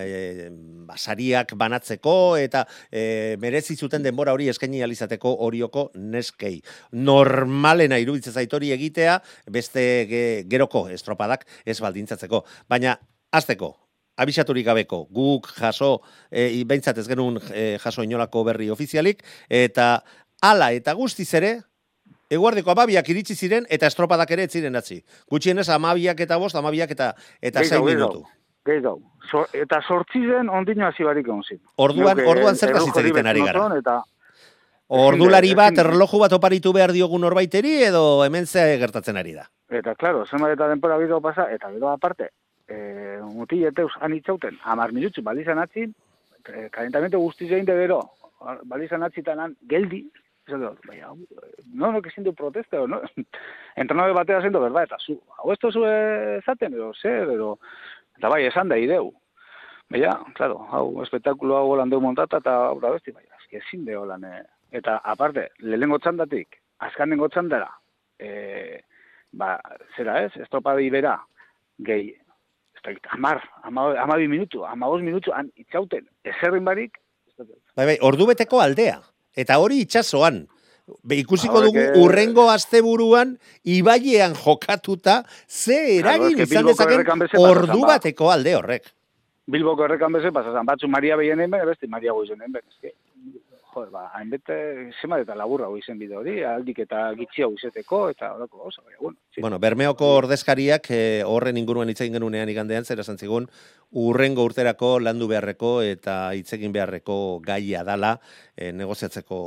e, 0.04 0.50
ba, 0.86 0.98
sariak 0.98 1.54
banatzeko, 1.56 2.36
eta 2.36 2.66
e, 2.90 3.36
merezi 3.40 3.76
zuten 3.76 4.04
denbora 4.04 4.34
hori 4.36 4.50
eskaini 4.52 4.82
alizateko 4.84 5.32
horioko 5.46 5.88
neskei. 5.96 6.60
Normalena 6.92 7.98
iruditza 8.02 8.34
zaitori 8.36 8.74
egitea, 8.76 9.16
beste 9.50 9.86
geroko 10.50 10.86
estropadak 10.92 11.46
ez 11.64 11.80
baldintzatzeko. 11.80 12.44
Baina, 12.68 12.98
azteko, 13.32 13.72
abisaturik 14.20 14.66
gabeko, 14.66 15.06
guk 15.12 15.48
jaso, 15.56 16.00
e, 16.30 16.64
behintzat 16.68 17.00
ez 17.00 17.06
genuen 17.08 17.40
e, 17.52 17.76
jaso 17.80 18.04
inolako 18.04 18.44
berri 18.48 18.68
ofizialik, 18.72 19.22
eta 19.48 20.02
ala 20.44 20.70
eta 20.76 20.94
guztiz 20.96 21.32
ere, 21.36 21.54
Eguardeko 22.30 22.72
amabiak 22.72 23.08
iritsi 23.12 23.36
ziren 23.36 23.66
eta 23.70 23.86
estropadak 23.86 24.30
ere 24.34 24.48
ziren 24.48 24.74
atzi. 24.76 25.02
Gutxienez 25.30 25.68
amabiak 25.70 26.20
eta 26.20 26.38
bost, 26.42 26.56
amabiak 26.58 26.90
eta 26.90 27.12
eta 27.40 27.62
zain 27.64 27.84
minutu. 27.84 28.24
Gehiago. 28.66 28.98
So, 29.30 29.44
eta 29.54 29.78
sortzi 29.82 30.24
zen 30.26 30.50
ondino 30.50 30.86
hasi 30.86 31.06
barik 31.06 31.28
onzit. 31.30 31.60
Orduan, 31.76 32.18
orduan 32.26 32.56
zer 32.56 32.74
zitza 32.80 33.02
egiten 33.02 33.26
ari 33.30 33.44
gara. 33.46 33.68
Eta... 33.78 34.00
Ordulari 34.96 35.52
bat, 35.58 35.78
erloju 35.82 36.18
bat 36.22 36.34
oparitu 36.36 36.72
behar 36.74 36.92
diogun 36.94 37.24
norbaiteri 37.26 37.76
edo 37.88 38.24
hemen 38.24 38.46
ze 38.46 38.76
gertatzen 38.78 39.16
ari 39.18 39.34
da. 39.34 39.46
Eta, 39.70 39.96
klaro, 39.98 40.24
zenbat 40.26 40.54
eta 40.54 40.68
denpora 40.70 40.98
bideo 40.98 41.20
pasa, 41.20 41.48
eta 41.50 41.72
gero 41.74 41.90
aparte, 41.90 42.30
e, 42.68 43.18
muti 43.22 43.64
eteuz 43.66 43.90
anitzauten, 44.00 44.60
amar 44.62 44.92
minutzu 44.94 45.24
balizan 45.26 45.58
atzi, 45.58 45.88
e, 46.46 46.68
kalentamentu 46.70 47.18
guzti 47.18 47.48
zein 47.48 47.66
de 47.66 47.74
bero, 47.74 47.98
balizan 48.70 49.02
atzitanan 49.02 49.56
geldi, 49.66 50.04
no, 50.48 51.92
no, 51.92 52.02
que 52.02 52.10
siendo 52.10 52.32
protesta, 52.32 52.78
no? 52.86 53.00
Entrenador 53.76 54.14
batea 54.14 54.40
siendo 54.40 54.60
verdad, 54.60 54.84
eta 54.84 54.96
zu, 54.98 55.20
hau 55.38 55.52
esto 55.52 55.70
zu 55.72 55.84
ezaten, 55.84 56.74
edo, 56.74 56.92
zer, 56.94 57.30
edo, 57.30 57.58
eta 58.16 58.28
bai, 58.28 58.44
esan 58.46 58.68
da 58.68 58.78
ideu. 58.78 59.12
Baina, 59.90 60.18
claro, 60.34 60.66
hau, 60.70 61.02
espektakulo 61.02 61.56
hau 61.56 61.70
holan 61.72 61.90
deu 61.90 62.00
montata, 62.00 62.38
eta 62.42 62.56
hau 62.68 62.80
da 62.80 62.90
besti, 62.94 63.12
baina, 63.12 63.34
eski 63.42 63.60
ezin 63.62 63.84
de 63.84 63.96
holan, 63.96 64.24
eh. 64.24 64.42
eta 64.72 64.98
aparte, 65.04 65.48
lehengo 65.58 65.98
txandatik, 65.98 66.60
azkanengo 66.78 67.28
txandara, 67.28 67.70
eh, 68.18 68.82
ba, 69.32 69.56
zera 69.96 70.22
ez, 70.24 70.32
estropa 70.36 70.74
bera, 70.74 71.18
gehi, 71.78 72.14
amar, 73.10 73.42
amabi 73.62 74.28
minutu, 74.28 74.64
amabos 74.64 75.02
minutu, 75.02 75.32
han 75.32 75.50
itxauten, 75.56 76.06
ezerrin 76.24 76.64
barik, 76.64 77.00
Bai, 77.76 77.84
bai, 77.84 77.96
ordu 78.00 78.24
beteko 78.30 78.62
aldea. 78.64 78.96
Eta 79.36 79.58
hori 79.62 79.82
itxasoan. 79.84 80.46
Be, 81.02 81.16
ikusiko 81.18 81.60
dugu 81.64 81.80
que... 81.80 81.98
urrengo 81.98 82.44
asteburuan 82.50 83.32
ibailean 83.66 84.36
jokatuta 84.38 85.24
ze 85.48 85.98
eragin 85.98 86.38
izan 86.44 86.68
dezaken 86.70 87.26
ordu 87.40 87.80
bateko 87.88 88.30
alde 88.30 88.54
horrek. 88.54 88.92
Bilboko 89.50 89.84
errekan 89.86 90.14
beze, 90.14 90.30
pasazan, 90.34 90.66
batzu 90.66 90.88
Maria 90.90 91.18
behien 91.18 91.42
egin 91.42 91.58
beste 91.70 91.90
Maria 91.90 92.14
goizen 92.14 92.38
egin 92.38 92.54
beste. 92.54 92.94
Joder, 93.76 93.90
ba, 93.92 94.06
hainbete, 94.16 94.54
zema 95.02 95.18
eta 95.20 95.34
laburra 95.36 95.66
goizen 95.68 95.98
bide 96.00 96.16
hori, 96.16 96.38
aldik 96.48 96.78
eta 96.86 97.10
gitxia 97.18 97.44
izeteko, 97.52 97.98
eta 98.08 98.30
horako 98.32 98.70
oso, 98.70 98.80
bueno. 99.02 99.18
Sí. 99.34 99.42
Bueno, 99.44 99.58
Bermeoko 99.60 100.08
ordezkariak 100.22 100.88
eh, 100.96 101.20
horren 101.28 101.60
inguruan 101.60 101.92
hitz 101.92 101.98
egin 102.00 102.16
genunean 102.16 102.48
igandean, 102.48 102.88
zera 102.88 103.04
zantzigun, 103.04 103.50
urrengo 103.92 104.48
urterako 104.48 104.94
landu 105.04 105.28
beharreko 105.28 105.74
eta 105.84 106.32
hitz 106.32 106.48
egin 106.56 106.72
beharreko 106.72 107.18
gaia 107.44 107.84
dala 107.84 108.14
eh, 108.56 108.72
negoziatzeko 108.72 109.42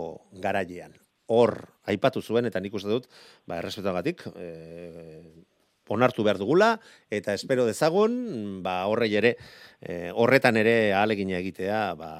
garailean. 0.46 0.94
Hor, 1.34 1.58
aipatu 1.90 2.22
zuen, 2.22 2.46
eta 2.46 2.62
nik 2.62 2.78
uste 2.78 2.94
dut, 2.94 3.10
ba, 3.50 3.58
errespetuagatik, 3.64 4.28
eh, 4.38 5.24
onartu 5.90 6.22
behar 6.22 6.38
dugula, 6.38 6.76
eta 7.10 7.34
espero 7.34 7.66
dezagun, 7.66 8.62
ba, 8.62 8.84
horre 8.86 9.10
ere, 9.10 9.38
eh, 9.82 10.12
horretan 10.14 10.62
ere 10.62 10.94
alegina 10.94 11.42
egitea, 11.42 11.88
ba, 11.98 12.12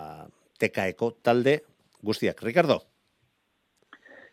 tekaeko 0.58 1.20
talde 1.22 1.62
guztiak. 2.04 2.42
Ricardo? 2.44 2.82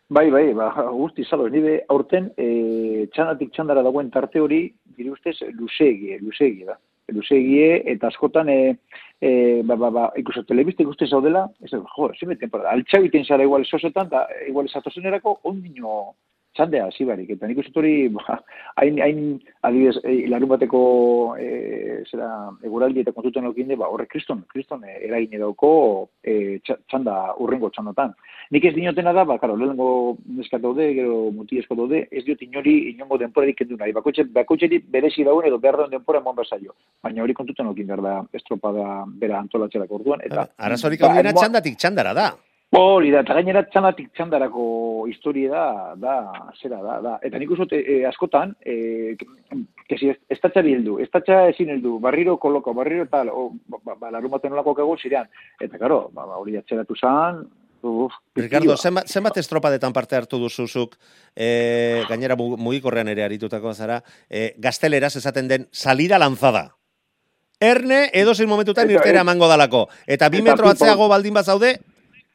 Bai, 0.09 0.29
bai, 0.31 0.53
ba, 0.55 0.69
guzti, 0.95 1.25
zalo, 1.27 1.49
nire 1.51 1.81
aurten 1.91 2.29
e, 2.39 3.07
txanatik 3.11 3.51
txandara 3.51 3.81
dagoen 3.83 4.07
tarte 4.11 4.39
hori, 4.39 4.61
dire 4.95 5.11
ustez, 5.11 5.35
luzegie, 5.57 6.19
luzegie 6.21 6.69
da. 6.69 6.77
Luzegie, 7.11 7.81
eta 7.91 8.07
askotan, 8.07 8.47
e, 8.51 8.77
e, 9.19 9.31
ba, 9.67 9.75
ba, 9.79 9.89
ba, 9.91 10.05
ikuso, 10.19 10.45
telebizte 10.47 10.87
guzti 10.87 11.07
zaudela, 11.07 11.45
ez 11.63 11.73
da, 11.73 11.81
jo, 11.95 12.07
zime 12.19 12.35
temporada, 12.39 12.71
altxabiten 12.71 13.27
zara 13.27 13.43
igual 13.43 13.67
sosetan, 13.67 14.07
da, 14.11 14.23
igual 14.47 14.71
esatozenerako, 14.71 15.37
ondino, 15.51 15.97
txandea 16.57 16.87
hasi 16.89 17.05
barik. 17.05 17.29
Eta 17.35 17.47
nik 17.49 17.61
uste 17.61 17.79
hori, 17.79 17.93
ba, 18.15 18.39
hain, 18.81 18.97
hain 19.03 19.21
adibidez, 19.67 20.01
e, 20.03 20.15
larun 20.31 20.51
bateko 20.53 20.81
e, 21.39 21.49
zera, 22.09 22.29
eguraldi 22.65 23.03
eta 23.03 23.13
kontuten 23.15 23.47
okinde, 23.51 23.77
ba, 23.79 23.89
horre 23.93 24.07
kriston, 24.09 24.43
kriston 24.51 24.83
e, 24.87 24.97
eragin 25.07 25.37
edauko 25.37 25.71
e, 26.23 26.57
txanda 26.65 27.17
urrengo 27.43 27.69
txandotan. 27.75 28.15
Nik 28.55 28.65
ez 28.69 28.73
dinotena 28.75 29.13
da, 29.15 29.25
ba, 29.27 29.37
karo, 29.41 29.57
lehenko 29.59 29.89
neskat 30.39 30.63
daude, 30.63 30.89
gero 30.97 31.27
muti 31.35 31.61
esko 31.61 31.77
daude, 31.79 32.05
ez 32.11 32.23
diot 32.25 32.41
inori 32.47 32.77
inongo 32.93 33.19
denpora 33.21 33.49
dikendu 33.49 33.77
nahi. 33.79 33.93
Bakotxe, 33.95 34.27
bakotxe 34.33 34.71
dit 34.71 34.89
berezi 34.91 35.27
dauen 35.27 35.49
edo 35.49 35.61
behar 35.61 35.81
dauen 35.83 35.93
denpora 35.93 36.23
emon 36.23 36.37
berzaio. 36.37 36.75
Baina 37.03 37.25
hori 37.25 37.37
kontuten 37.37 37.69
okin 37.73 37.89
behar 37.91 38.03
da 38.05 38.17
estropada 38.39 39.03
bera 39.21 39.41
antolatxerak 39.43 39.91
orduan. 39.99 40.23
Eta, 40.25 40.49
Arazorik 40.57 41.03
hau 41.03 41.13
ba, 41.13 41.33
txandatik 41.35 41.77
txandara 41.77 42.15
da. 42.17 42.31
Hori 42.75 43.13
da, 43.13 43.21
eta 43.23 43.31
gainera 43.37 43.61
txanatik 43.63 44.09
txandarako 44.17 45.05
historia 45.07 45.47
da, 45.55 45.93
da, 45.95 46.15
zera 46.59 46.81
da, 46.83 46.97
da. 46.99 47.13
Eta 47.23 47.39
nik 47.39 47.53
uste 47.55 47.79
e, 47.79 48.01
askotan, 48.09 48.51
e, 48.59 49.15
kesi 49.87 50.09
ez, 50.11 50.17
ez 50.27 50.37
tatxari 50.43 50.73
heldu, 50.75 50.97
ez 50.99 51.07
tatxa 51.13 51.45
ezin 51.53 51.71
heldu, 51.71 51.95
barriro 52.03 52.35
koloko, 52.37 52.73
barriro 52.75 53.05
tal, 53.07 53.31
o, 53.31 53.47
ba, 53.71 53.79
ba, 53.85 53.95
ba 54.01 54.11
larun 54.17 54.35
baten 54.35 54.51
olako 54.51 54.75
kego 54.81 54.97
zirean. 54.99 55.31
Eta 55.63 55.79
karo, 55.79 56.09
ba, 56.11 56.27
ba, 56.27 56.41
hori 56.43 56.59
atxeratu 56.59 56.99
zan, 56.99 57.39
uf, 57.87 58.19
Ricardo, 58.35 58.75
zenbat, 58.75 59.07
zenbat 59.07 59.39
estropadetan 59.39 59.95
parte 59.95 60.19
hartu 60.19 60.37
duzuzuk, 60.43 60.99
e, 61.33 62.03
gainera 62.11 62.35
mu- 62.35 62.57
mugikorrean 62.59 63.07
ere 63.15 63.23
aritutako 63.23 63.73
zara, 63.73 64.01
e, 64.29 64.49
gazteleraz 64.59 65.15
esaten 65.15 65.47
den 65.47 65.69
salida 65.71 66.19
lanzada. 66.19 66.73
Erne 67.63 68.09
edo 68.13 68.35
zein 68.35 68.49
momentutan 68.51 68.91
irtera 68.91 69.23
emango 69.23 69.47
dalako. 69.47 69.87
Eta 70.05 70.27
bi 70.29 70.43
metro 70.43 70.67
atzeago 70.67 71.07
baldin 71.07 71.33
bazaude, 71.33 71.77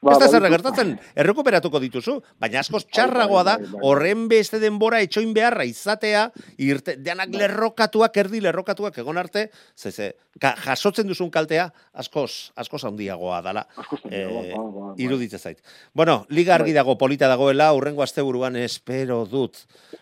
Ba, 0.03 0.17
ez 0.17 0.19
da 0.19 0.27
zer 0.27 0.43
baditu- 0.43 0.51
gertatzen, 0.57 0.89
errekuperatuko 1.15 1.79
dituzu, 1.79 2.17
baina 2.43 2.59
askoz 2.59 2.81
txarragoa 2.91 3.43
da, 3.47 3.53
bai, 3.57 3.67
bai, 3.69 3.73
bai. 3.77 3.83
horren 3.87 4.25
beste 4.29 4.59
denbora 4.59 4.99
etxoin 5.01 5.31
beharra 5.33 5.63
izatea, 5.65 6.25
irte, 6.59 6.97
denak 6.99 7.31
lerrokatuak, 7.39 8.17
erdi 8.19 8.41
lerrokatuak 8.43 8.99
egon 8.99 9.21
arte, 9.23 9.45
ze, 9.79 9.93
ze, 9.93 10.09
ka, 10.43 10.57
jasotzen 10.65 11.07
duzun 11.07 11.31
kaltea, 11.31 11.69
askoz, 11.95 12.51
askoz 12.59 12.83
handiagoa 12.91 13.39
dala. 13.47 13.63
Eh, 14.11 14.27
ba, 14.27 14.43
ba, 14.59 14.67
ba. 14.75 14.95
Iruditze 14.99 15.39
zait. 15.39 15.63
Bueno, 15.95 16.27
liga 16.31 16.57
argi 16.57 16.73
Bai. 16.73 16.81
dago, 16.83 16.99
polita 16.99 17.29
dagoela, 17.31 17.73
urrengo 17.73 18.03
asteburuan 18.03 18.57
espero 18.57 19.23
dut. 19.31 19.57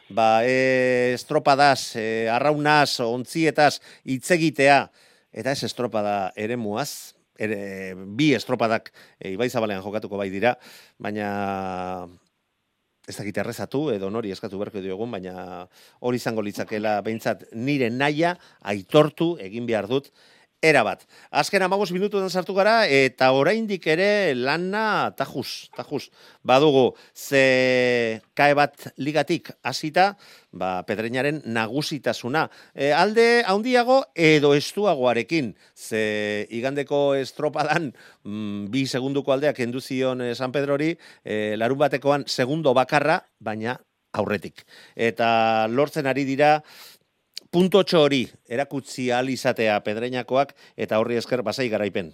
Ba, 0.09 0.41
e, 0.49 1.13
estropadaz, 1.13 1.95
e, 2.01 2.27
arraunaz, 2.33 3.01
ontzietaz, 3.05 3.83
hitzegitea, 4.09 4.91
eta 5.31 5.53
ez 5.53 5.63
estropada 5.69 6.33
ere 6.37 6.57
muaz, 6.57 7.15
ere, 7.41 7.61
bi 7.97 8.33
estropadak 8.37 8.93
e, 9.19 9.33
Ibai 9.35 9.49
Zabalean 9.51 9.83
jokatuko 9.85 10.21
bai 10.21 10.29
dira, 10.33 10.57
baina 10.99 11.31
ez 13.11 13.17
dakit 13.17 13.41
errezatu 13.43 13.89
edo 13.95 14.11
nori 14.13 14.31
eskatu 14.31 14.61
berko 14.61 14.83
diogun, 14.85 15.11
baina 15.11 15.67
hori 16.07 16.21
izango 16.21 16.45
litzakela 16.47 17.01
behintzat 17.07 17.49
nire 17.57 17.91
naia 17.91 18.37
aitortu 18.73 19.33
egin 19.43 19.67
behar 19.67 19.89
dut 19.91 20.13
era 20.61 20.83
bat. 20.85 21.07
Azken 21.31 21.63
amagos 21.65 21.91
minututan 21.93 22.29
sartu 22.29 22.55
gara, 22.55 22.85
eta 22.87 23.31
oraindik 23.33 23.87
ere 23.89 24.35
lana 24.37 25.11
tajuz, 25.17 25.71
tajuz. 25.77 26.11
Badugu, 26.45 26.95
ze 27.15 28.21
kae 28.37 28.55
bat 28.55 28.91
ligatik 29.01 29.51
hasita, 29.65 30.17
ba, 30.53 30.85
pedreñaren 30.85 31.41
nagusitasuna. 31.47 32.49
E, 32.75 32.93
alde 32.93 33.43
handiago 33.49 34.03
edo 34.15 34.53
estuagoarekin, 34.55 35.55
ze 35.75 36.47
igandeko 36.51 37.15
estropadan 37.17 37.93
mm, 38.25 38.69
bi 38.71 38.87
segunduko 38.87 39.33
aldeak 39.33 39.57
kendu 39.57 39.81
zion 39.81 40.21
eh, 40.21 40.35
San 40.35 40.53
Pedrori, 40.53 40.97
e, 41.25 41.57
larun 41.57 41.81
batekoan 41.81 42.29
segundo 42.29 42.75
bakarra, 42.77 43.23
baina 43.41 43.81
aurretik. 44.13 44.65
Eta 44.97 45.69
lortzen 45.71 46.09
ari 46.11 46.25
dira, 46.27 46.59
puntotxo 47.51 48.03
hori 48.07 48.25
erakutsi 48.49 49.11
ahal 49.11 49.31
izatea 49.31 49.79
pedreñakoak 49.87 50.55
eta 50.77 50.99
horri 51.03 51.19
esker 51.19 51.43
basai 51.43 51.69
garaipen 51.69 52.13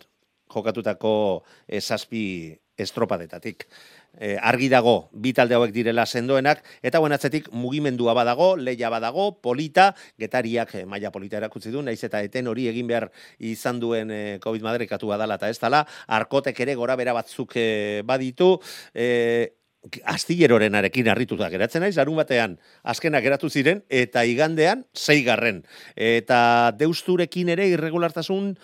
jokatutako 0.53 1.43
eh, 1.68 1.80
zazpi 1.80 2.57
estropadetatik. 2.76 3.66
E, 4.16 4.37
argi 4.41 4.68
dago 4.72 5.11
bi 5.12 5.34
talde 5.37 5.57
hauek 5.57 5.72
direla 5.74 6.07
sendoenak 6.07 6.62
eta 6.84 7.01
buen 7.03 7.12
atzetik 7.12 7.51
mugimendua 7.53 8.14
badago, 8.16 8.55
leia 8.57 8.89
badago, 8.93 9.26
polita, 9.45 9.91
getariak 10.20 10.74
e, 10.74 10.84
maila 10.89 11.11
polita 11.12 11.37
erakutsi 11.37 11.72
du, 11.72 11.82
naiz 11.84 11.99
eta 12.05 12.22
eten 12.24 12.49
hori 12.49 12.64
egin 12.70 12.89
behar 12.89 13.11
izan 13.45 13.80
duen 13.80 14.12
e, 14.12 14.22
COVID 14.45 14.64
madrekatua 14.64 15.20
dala 15.20 15.37
eta 15.37 15.53
ez 15.53 15.61
dala, 15.61 15.84
arkotek 16.20 16.64
ere 16.64 16.76
gora 16.80 16.97
bera 16.97 17.16
batzuk 17.16 17.57
e, 17.61 17.68
baditu, 18.09 18.55
e, 18.95 19.53
astillerorenarekin 20.05 21.09
harrituta 21.09 21.49
geratzen 21.53 21.85
naiz, 21.85 21.95
larun 21.97 22.18
batean 22.18 22.57
azkenak 22.83 23.24
geratu 23.24 23.51
ziren, 23.51 23.83
eta 23.89 24.24
igandean 24.27 24.85
zeigarren. 24.97 25.62
Eta 25.95 26.72
deusturekin 26.79 27.53
ere 27.55 27.68
irregulartasun 27.70 28.55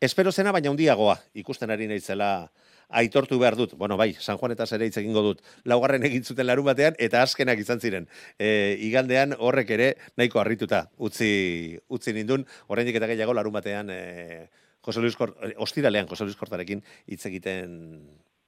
espero 0.00 0.32
zena, 0.32 0.52
baina 0.52 0.70
handiagoa 0.70 1.18
ikusten 1.42 1.70
ari 1.70 1.88
naizela 1.90 2.50
aitortu 2.90 3.38
behar 3.38 3.56
dut. 3.56 3.74
Bueno, 3.78 3.96
bai, 3.96 4.14
San 4.18 4.38
Juan 4.38 4.52
eta 4.52 4.66
ere 4.74 4.86
hitz 4.86 4.96
egingo 4.98 5.22
dut. 5.22 5.42
Laugarren 5.64 6.02
egin 6.06 6.24
zuten 6.24 6.46
larun 6.46 6.66
batean, 6.66 6.96
eta 6.98 7.22
azkenak 7.22 7.58
izan 7.62 7.80
ziren. 7.80 8.08
E, 8.38 8.76
igandean 8.86 9.36
horrek 9.38 9.70
ere 9.76 9.92
nahiko 10.16 10.40
harrituta 10.42 10.88
utzi, 10.98 11.78
utzi 11.88 12.14
nindun, 12.16 12.46
oraindik 12.68 12.98
eta 12.98 13.10
gehiago 13.10 13.34
larun 13.36 13.54
batean 13.54 13.90
e, 13.94 14.48
Jose 14.82 15.00
Luis 15.00 15.16
Kort, 15.16 15.36
eh, 15.44 15.54
ostiralean 15.58 16.08
Jose 16.08 16.24
Luis 16.24 16.36
Kortarekin 16.36 16.82
hitz 17.06 17.24
egiten 17.28 17.76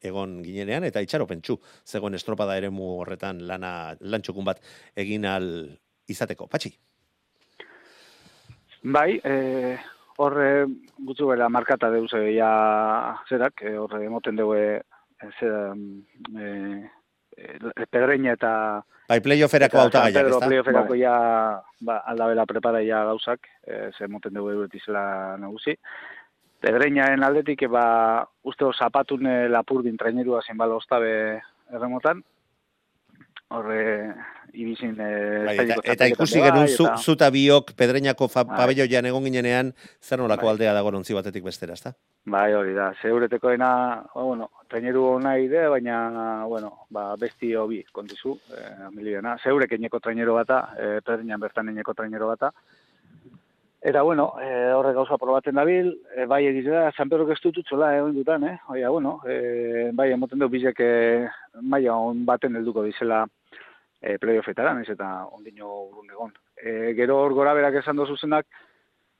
egon 0.02 0.40
ginenean, 0.44 0.84
eta 0.84 1.02
itxaropentsu 1.04 1.58
zegoen 1.86 2.14
estropada 2.18 2.56
eremu 2.58 2.98
horretan 3.00 3.46
lana, 3.46 3.94
lantxokun 4.00 4.44
bat 4.44 4.62
egin 4.96 5.26
al 5.26 5.48
izateko. 6.10 6.48
Patxi? 6.50 6.72
Bai, 8.82 9.20
e, 9.22 9.76
horre 10.18 10.48
gutxu 11.06 11.28
bera 11.30 11.48
markata 11.48 11.90
deuz 11.90 12.10
ja 12.34 12.52
zerak, 13.28 13.62
e, 13.62 13.76
horre 13.78 14.04
emoten 14.06 14.36
dugu 14.36 14.56
e, 14.58 14.80
zera, 15.38 15.74
e, 16.38 16.48
e, 17.36 17.86
pedreña 17.90 18.34
eta 18.34 18.82
Bai, 19.08 19.20
playofferako 19.20 19.76
eta 19.76 19.78
San 19.78 19.86
hautagaiak, 19.86 20.14
Pedro 20.16 20.36
ezta? 20.38 20.46
playofferako 20.48 20.94
Bai. 20.94 21.00
ja 21.00 21.14
ba, 21.80 21.98
aldabela 22.12 22.46
prepara 22.46 22.82
ja 22.86 23.04
gauzak, 23.04 23.48
e, 23.66 23.90
ze 23.96 24.04
emoten 24.04 24.34
dugu 24.34 24.50
euretizela 24.50 25.36
nagusi. 25.38 25.76
Pedreñaen 26.62 27.24
aldetik, 27.26 27.64
e, 27.66 27.68
ba, 27.70 28.22
uste 28.46 28.68
zapatun 28.78 29.26
e, 29.26 29.48
lapurdin 29.50 29.96
trainerua 29.98 30.42
zenbala 30.46 30.76
ostabe 30.78 31.40
erremotan, 31.72 32.22
horre 33.52 33.80
ibizin 34.54 34.94
e, 35.00 35.08
Bai, 35.48 35.56
eta, 35.64 35.76
eta 35.94 36.06
ikusi 36.12 36.38
genuen 36.38 36.68
bai, 36.68 36.76
zu, 36.76 36.86
eta- 36.86 36.96
zuta 37.02 37.28
biok 37.34 37.72
pedreñako 37.76 38.28
fa, 38.30 38.44
Bai. 38.44 38.60
pabelloian 38.60 39.08
egon 39.10 39.26
ginenean, 39.26 39.72
zer 40.00 40.20
nolako 40.22 40.46
Bai. 40.46 40.52
aldea 40.54 40.74
dago 40.76 40.92
nontzi 40.94 41.16
batetik 41.16 41.44
bestera, 41.44 41.74
ezta? 41.74 41.94
Bai, 42.24 42.52
hori 42.54 42.72
da. 42.76 42.92
Zeuretekoena, 43.02 43.72
ba, 44.14 44.22
bueno, 44.22 44.50
traineru 44.70 45.02
ona 45.16 45.34
ide, 45.42 45.66
baina, 45.68 46.44
bueno, 46.46 46.86
ba, 46.94 47.16
besti 47.18 47.54
hobi 47.58 47.82
kontizu, 47.92 48.36
eh, 48.54 48.88
miliona. 48.94 49.34
Zeurek 49.42 49.72
eneko 49.74 49.98
trainero 50.00 50.38
bata, 50.38 50.62
eh, 50.78 51.00
pedriñan 51.04 51.40
bertan 51.42 51.68
eneko 51.74 51.92
trainero 51.94 52.28
bata. 52.30 52.52
Eta, 53.82 54.02
bueno, 54.02 54.34
eh, 54.40 54.70
horre 54.72 54.92
gauza 54.94 55.16
probatzen 55.18 55.56
dabil, 55.58 55.88
eh, 56.14 56.24
bai 56.30 56.44
egiz 56.46 56.68
da, 56.70 56.84
San 56.92 57.08
Pedro 57.10 57.26
ez 57.32 57.40
dut 57.42 57.56
utzola, 57.58 57.88
eh, 57.96 58.02
dutan, 58.14 58.44
eh? 58.46 58.56
Oia, 58.70 58.90
bueno, 58.90 59.16
eh, 59.26 59.90
bai, 59.92 60.12
emoten 60.12 60.38
du 60.38 60.48
bizek 60.48 60.78
eh, 60.80 61.26
maila 61.60 61.96
on 61.96 62.24
baten 62.24 62.54
helduko 62.54 62.84
dizela 62.86 63.24
eh, 64.00 64.18
playoffetara, 64.22 64.74
naiz 64.74 64.88
eta 64.94 65.08
ondino 65.32 65.88
urrun 65.88 66.14
egon. 66.14 66.30
Eh, 66.62 66.92
gero 66.94 67.18
hor 67.24 67.34
gora 67.34 67.54
berak 67.58 67.80
esan 67.82 67.96
dozuzenak, 67.96 68.46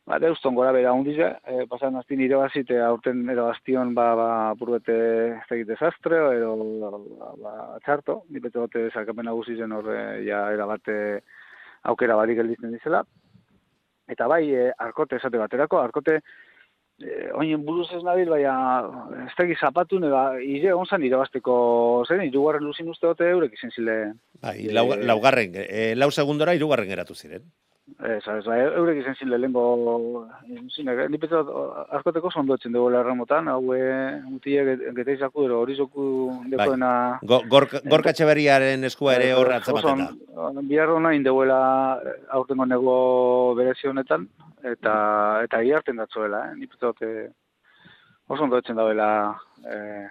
Ba, 0.03 0.17
deuston 0.19 0.57
gora 0.59 0.73
bera 0.75 0.91
hundize, 0.93 1.29
e, 1.47 1.65
pasan 1.71 1.95
aztin 1.95 2.21
irabazit, 2.25 2.73
e, 2.75 2.79
aurten 2.83 3.21
irabaztion 3.31 3.93
ba, 3.95 4.09
ba, 4.19 4.31
burbete 4.59 4.97
ez 5.37 5.45
dakit 5.47 5.69
desastre, 5.69 6.19
edo 6.41 6.57
ba, 6.81 7.29
ba, 7.45 7.53
txarto, 7.85 8.17
ni 8.35 8.43
bete 8.43 8.59
bate 8.59 8.89
sarkapen 8.91 9.31
nagusi 9.31 9.55
zen 9.55 9.77
horre, 9.77 10.01
ja, 10.27 10.41
erabate 10.57 10.97
aukera 11.93 12.17
barik 12.19 12.41
gelditzen 12.41 12.75
dizela. 12.75 13.05
Eta 14.13 14.29
bai, 14.31 14.45
e, 14.53 14.71
arkote 14.79 15.17
esate 15.17 15.41
baterako, 15.41 15.81
arkote, 15.81 16.19
e, 17.01 17.31
oinen 17.39 17.65
buruz 17.67 17.89
ez 17.97 18.03
nabil, 18.05 18.31
baina 18.31 18.55
ez 19.27 19.33
dakit 19.39 19.61
zapatun, 19.61 20.07
eba, 20.09 20.25
ire 20.45 20.75
onzan 20.77 21.05
irabazteko, 21.09 21.57
zen, 22.09 22.25
irugarren 22.29 22.67
luzin 22.69 22.93
uste 22.93 23.09
dute 23.09 23.29
eurek 23.33 23.59
izen 23.59 23.75
zile, 23.75 23.99
Bai, 24.43 24.57
Eh, 24.67 24.73
lau, 24.75 24.89
laugarren, 24.99 25.55
e, 25.55 25.93
lau 25.97 26.11
segundora 26.11 26.55
irugarren 26.59 26.91
geratu 26.91 27.15
ziren. 27.15 27.45
Ez, 28.03 28.23
ez, 28.27 28.45
ba, 28.47 28.57
eurek 28.79 29.01
izan 29.01 29.17
zin 29.19 29.31
lehenko, 29.31 29.63
zinek, 30.75 31.01
ni 31.11 31.19
petzat 31.23 31.49
askoteko 31.99 32.31
sondoetzen 32.31 32.75
dugu 32.75 32.93
erremotan, 32.99 33.51
hau 33.51 33.75
e, 33.75 33.83
mutiek 34.27 34.85
geteizako 34.97 35.47
ero 35.49 35.59
horizoku 35.63 36.05
dekoena... 36.51 36.93
Go, 37.27 37.41
gorka, 37.51 37.83
gorka 37.91 38.15
txeberiaren 38.15 38.87
eskua 38.89 39.17
ere 39.19 39.33
horra 39.35 39.59
atzematen 39.61 40.03
da. 40.03 40.65
Bihar 40.71 40.95
indeuela 41.13 41.61
aurtengo 42.39 42.67
nego 42.71 42.97
berezi 43.59 43.91
honetan, 43.91 44.29
eta 44.63 44.95
eta 45.47 45.63
hartzen 45.63 45.99
datzuela, 45.99 46.47
eh? 46.51 46.57
ni 46.59 46.71
petzat 46.71 47.03
e, 47.03 47.29
oso 48.29 48.47
ondoetzen 48.47 48.79
dauela 48.79 49.11
e, 49.67 50.07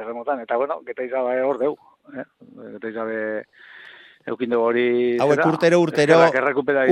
erremotan, 0.00 0.40
eta 0.40 0.56
bueno, 0.56 0.80
geteizabe 0.88 1.40
hor 1.44 1.60
deu, 1.60 1.76
eh? 2.16 2.26
geteizabe 2.76 3.20
eukin 3.44 3.71
dugu 4.26 4.58
hori... 4.60 5.18
Hauek 5.20 5.44
urtero, 5.46 5.80
urtero, 5.80 6.18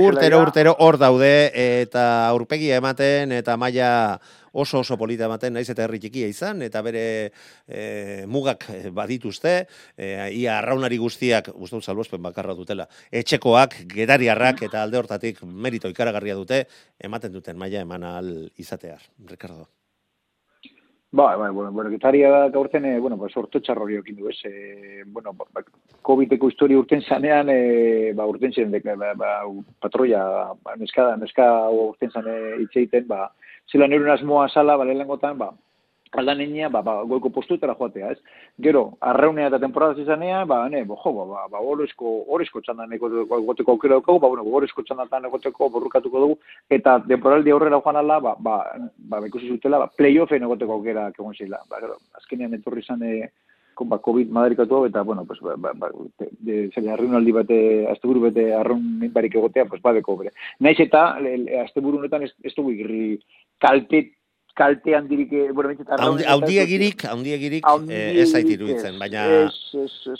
urtero, 0.03 0.39
urtero 0.41 0.75
hor 0.79 0.97
daude, 0.97 1.51
eta 1.81 2.27
aurpegia 2.29 2.77
ematen, 2.81 3.31
eta 3.31 3.57
maila 3.57 4.19
oso 4.51 4.79
oso 4.79 4.97
polita 4.97 5.25
ematen, 5.25 5.53
naiz 5.55 5.69
eta 5.71 5.85
herri 5.85 5.99
txikia 6.03 6.27
izan, 6.31 6.61
eta 6.65 6.81
bere 6.83 7.03
e, 7.67 8.25
mugak 8.27 8.67
eh, 8.73 8.89
badituzte, 8.91 9.55
e, 9.95 10.13
ia 10.41 10.57
arraunari 10.59 10.99
guztiak, 11.01 11.53
uste 11.55 11.79
dut 11.79 11.87
salbospen 11.87 12.21
bakarra 12.21 12.55
dutela, 12.57 12.87
etxekoak, 13.11 13.83
gedariarrak, 13.95 14.65
eta 14.67 14.83
alde 14.83 14.99
hortatik 14.99 15.43
merito 15.43 15.91
ikaragarria 15.91 16.35
dute, 16.35 16.65
ematen 16.99 17.31
duten 17.31 17.59
maila 17.59 17.85
eman 17.87 18.09
ahal 18.11 18.33
izatear, 18.59 18.99
Ricardo. 19.27 19.69
Bai, 21.13 21.37
bai, 21.37 21.51
bueno, 21.51 21.73
bueno, 21.73 21.89
gitaria 21.89 22.47
gaurten, 22.47 22.85
eh, 22.85 22.97
bueno, 22.97 23.17
ba, 23.17 23.27
sorto 23.27 23.59
txarro 23.59 23.83
hori 23.83 23.97
okin 23.99 24.15
du, 24.15 24.29
ez, 24.29 24.37
eh, 24.45 25.03
bueno, 25.05 25.33
ba, 25.33 25.43
ba, 25.51 25.61
COVID-eko 26.07 26.47
historia 26.47 26.79
urten 26.79 27.01
zanean, 27.03 27.49
eh, 27.51 28.13
ba, 28.15 28.23
urten 28.31 28.53
zen, 28.53 28.71
dek, 28.71 28.87
ba, 28.95 29.09
ba, 29.19 29.31
patroia, 29.83 30.21
ba, 30.63 30.77
neska, 30.79 31.09
neska 31.19 31.49
urten 31.75 32.15
zane 32.15 32.37
itxeiten, 32.63 33.09
ba, 33.09 33.25
zela 33.67 33.89
nire 33.91 34.07
asmoa 34.13 34.47
sala, 34.53 34.77
ba, 34.79 34.87
lehengotan, 34.87 35.35
ba, 35.37 35.51
aldan 36.17 36.41
einia, 36.43 36.69
ba, 36.69 36.81
ba, 36.83 36.95
goiko 37.07 37.29
postuetara 37.31 37.75
joatea, 37.79 38.11
ez? 38.11 38.19
Gero, 38.61 38.97
arreunea 38.99 39.47
eta 39.47 39.59
temporada 39.59 39.95
zizanea, 39.95 40.43
ba, 40.45 40.67
ne, 40.69 40.83
bo, 40.83 40.97
jo, 41.03 41.13
ba, 41.15 41.25
ba, 41.25 41.45
ba 41.51 41.61
horrezko, 41.63 42.15
horrezko 42.27 42.61
txandan 42.61 42.91
egoteko 42.97 43.75
aukera 43.75 43.99
dugu, 43.99 44.19
ba, 44.19 44.27
bueno, 44.27 44.43
horrezko 44.43 44.83
txandan 44.83 45.29
egoteko 45.29 45.69
borrukatuko 45.69 46.25
dugu, 46.25 46.39
eta 46.69 46.99
temporaldi 47.07 47.55
aurrera 47.55 47.81
joan 47.81 48.01
ala, 48.03 48.19
ba, 48.19 48.35
ba, 48.39 48.57
ba, 48.97 49.23
ikusi 49.27 49.53
zutela, 49.55 49.79
ba, 49.85 49.91
playoffen 49.97 50.43
egoteko 50.43 50.79
aukera 50.79 51.09
kegon 51.15 51.37
zila. 51.37 51.63
Ba, 51.69 51.79
gero, 51.79 51.97
azkenean 52.19 52.59
etorri 52.59 52.83
zan, 52.83 53.03
e, 53.07 53.31
ba, 53.87 53.97
COVID 54.03 54.29
madarikatu 54.29 54.85
eta, 54.85 55.01
bueno, 55.07 55.23
pues, 55.25 55.39
ba, 55.39 55.55
ba, 55.57 55.71
ba, 55.73 55.91
de, 56.19 56.31
de, 56.67 56.89
arreunaldi 56.91 57.31
bate, 57.39 57.61
asteburu 57.95 58.27
bete 58.27 58.51
arreun 58.53 59.07
barik 59.13 59.39
egotea, 59.39 59.65
pues, 59.65 59.81
badeko 59.81 60.17
bere. 60.19 60.35
Naiz 60.59 60.79
eta, 60.83 61.15
asteburu 61.63 62.03
honetan 62.03 62.27
ez, 62.27 62.33
ez 62.43 62.53
dugu 62.57 62.75
kaltet 63.61 64.11
kalte 64.61 64.95
handirik, 64.95 65.31
eh, 65.33 65.51
bueno, 65.51 65.71
bintzat, 65.73 65.99
Haundiegirik, 65.99 67.05
haundiegirik, 67.09 67.65
eh, 67.89 68.21
ez 68.21 68.27
zait 68.29 68.49
iruditzen, 68.53 68.99
baina, 69.01 69.23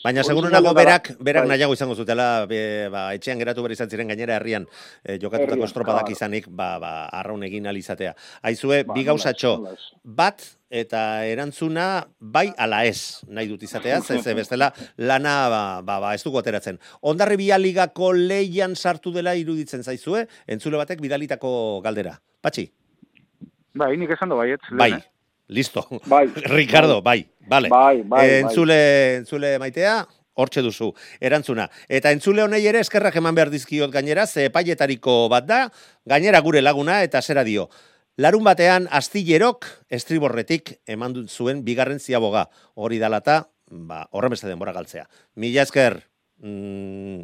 baina 0.03 0.23
segurunago 0.23 0.73
berak, 0.77 1.11
berak 1.19 1.45
bai. 1.45 1.51
nahiago 1.53 1.75
izango 1.77 1.95
zutela, 1.95 2.47
be, 2.49 2.61
ba, 2.93 3.03
etxean 3.17 3.41
geratu 3.41 3.61
behar 3.61 3.75
izan 3.77 3.91
ziren 3.91 4.09
gainera 4.09 4.39
herrian, 4.39 4.65
eh, 5.03 5.19
jokatutako 5.21 5.69
estropadak 5.69 6.09
izanik, 6.15 6.49
ba, 6.49 6.71
ba, 6.81 6.93
arraun 7.21 7.45
egin 7.45 7.69
alizatea. 7.69 8.15
Aizue, 8.41 8.81
ba, 8.83 8.97
bi 8.97 9.05
gauzatxo, 9.05 9.53
bat, 10.03 10.41
eta 10.71 11.27
erantzuna 11.27 11.85
bai 12.17 12.47
ala 12.57 12.81
ez 12.87 13.21
nahi 13.27 13.49
dut 13.51 13.61
izatea, 13.67 13.99
ez 13.99 14.35
bestela 14.39 14.71
lana 14.97 15.35
ba, 15.51 15.63
ba, 15.83 15.99
ba 15.99 16.15
ez 16.15 16.23
dugu 16.23 16.39
ateratzen. 16.39 16.79
Ondarri 17.01 17.37
bialigako 17.43 18.13
leian 18.15 18.73
sartu 18.75 19.11
dela 19.13 19.35
iruditzen 19.35 19.83
zaizue, 19.83 20.25
entzule 20.47 20.79
batek 20.81 21.03
bidalitako 21.03 21.51
galdera. 21.83 22.15
Patxi? 22.41 22.71
Bai, 23.73 23.95
nik 23.97 24.11
esan 24.15 24.31
do 24.31 24.37
baiet. 24.39 24.63
Bai, 24.77 24.93
listo. 25.47 25.85
Bai. 26.05 26.25
Ricardo, 26.57 27.01
bai, 27.01 27.25
vale. 27.47 27.69
Bai, 27.69 28.01
bai, 28.01 28.07
bai. 28.17 28.25
entzule, 28.41 28.81
entzule 29.21 29.53
maitea, 29.59 30.01
hortxe 30.33 30.63
duzu, 30.65 30.91
erantzuna. 31.19 31.69
Eta 31.87 32.11
entzule 32.11 32.43
honei 32.43 32.63
ere 32.67 32.81
eskerrak 32.83 33.15
eman 33.21 33.37
behar 33.37 33.51
dizkiot 33.53 33.91
gainera, 33.93 34.27
ze 34.27 34.49
paietariko 34.49 35.27
bat 35.31 35.47
da, 35.47 35.61
gainera 36.05 36.41
gure 36.41 36.61
laguna 36.61 37.01
eta 37.05 37.21
zera 37.21 37.45
dio. 37.47 37.69
Larun 38.21 38.43
batean, 38.43 38.89
astillerok 38.91 39.65
estriborretik 39.89 40.75
eman 40.85 41.15
zuen 41.27 41.63
bigarren 41.65 41.99
ziaboga. 41.99 42.49
Hori 42.75 42.99
dalata, 42.99 43.45
ba, 43.71 44.03
horren 44.11 44.35
beste 44.35 44.49
denbora 44.51 44.75
galtzea. 44.75 45.07
Mila 45.35 45.63
esker, 45.63 46.01
mm, 46.43 47.23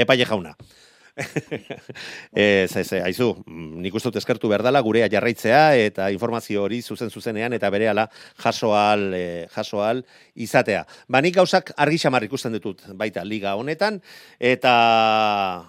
epaile 0.00 0.24
jauna. 0.24 0.56
Ez, 2.34 2.74
ez, 2.74 2.88
aizu, 2.98 3.28
nik 3.46 3.94
uste 3.94 4.10
eskertu 4.18 4.48
berdala 4.50 4.80
gurea 4.82 5.06
jarraitzea 5.10 5.76
eta 5.78 6.08
informazio 6.10 6.64
hori 6.66 6.80
zuzen 6.82 7.10
zuzenean 7.10 7.54
eta 7.54 7.70
berehala 7.70 8.08
jasoal, 8.42 9.06
e, 9.14 9.22
jasoal 9.54 10.02
izatea. 10.34 10.82
Ba, 11.06 11.22
nik 11.22 11.36
gauzak 11.38 11.70
argi 11.78 12.00
xamar 12.02 12.26
ikusten 12.26 12.56
ditut 12.56 12.82
baita 12.98 13.22
liga 13.24 13.54
honetan 13.60 14.00
eta 14.42 14.74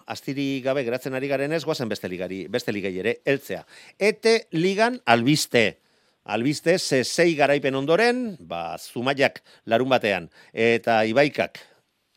astiri 0.10 0.64
gabe 0.66 0.86
geratzen 0.88 1.14
ari 1.14 1.30
garen 1.30 1.54
ez 1.54 1.64
guazen 1.66 1.90
beste 1.94 2.10
ligari, 2.10 2.46
beste 2.50 2.74
ligai 2.74 2.96
ere, 3.04 3.20
eltzea. 3.26 3.62
Ete 4.00 4.48
ligan 4.58 4.98
albiste, 5.06 5.78
albiste 6.26 6.80
ze 6.80 7.04
zei 7.04 7.36
garaipen 7.38 7.78
ondoren, 7.78 8.32
ba, 8.40 8.80
zumaiak 8.82 9.44
larun 9.70 9.94
batean 9.94 10.30
eta 10.52 11.04
ibaikak 11.06 11.62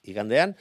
igandean, 0.08 0.56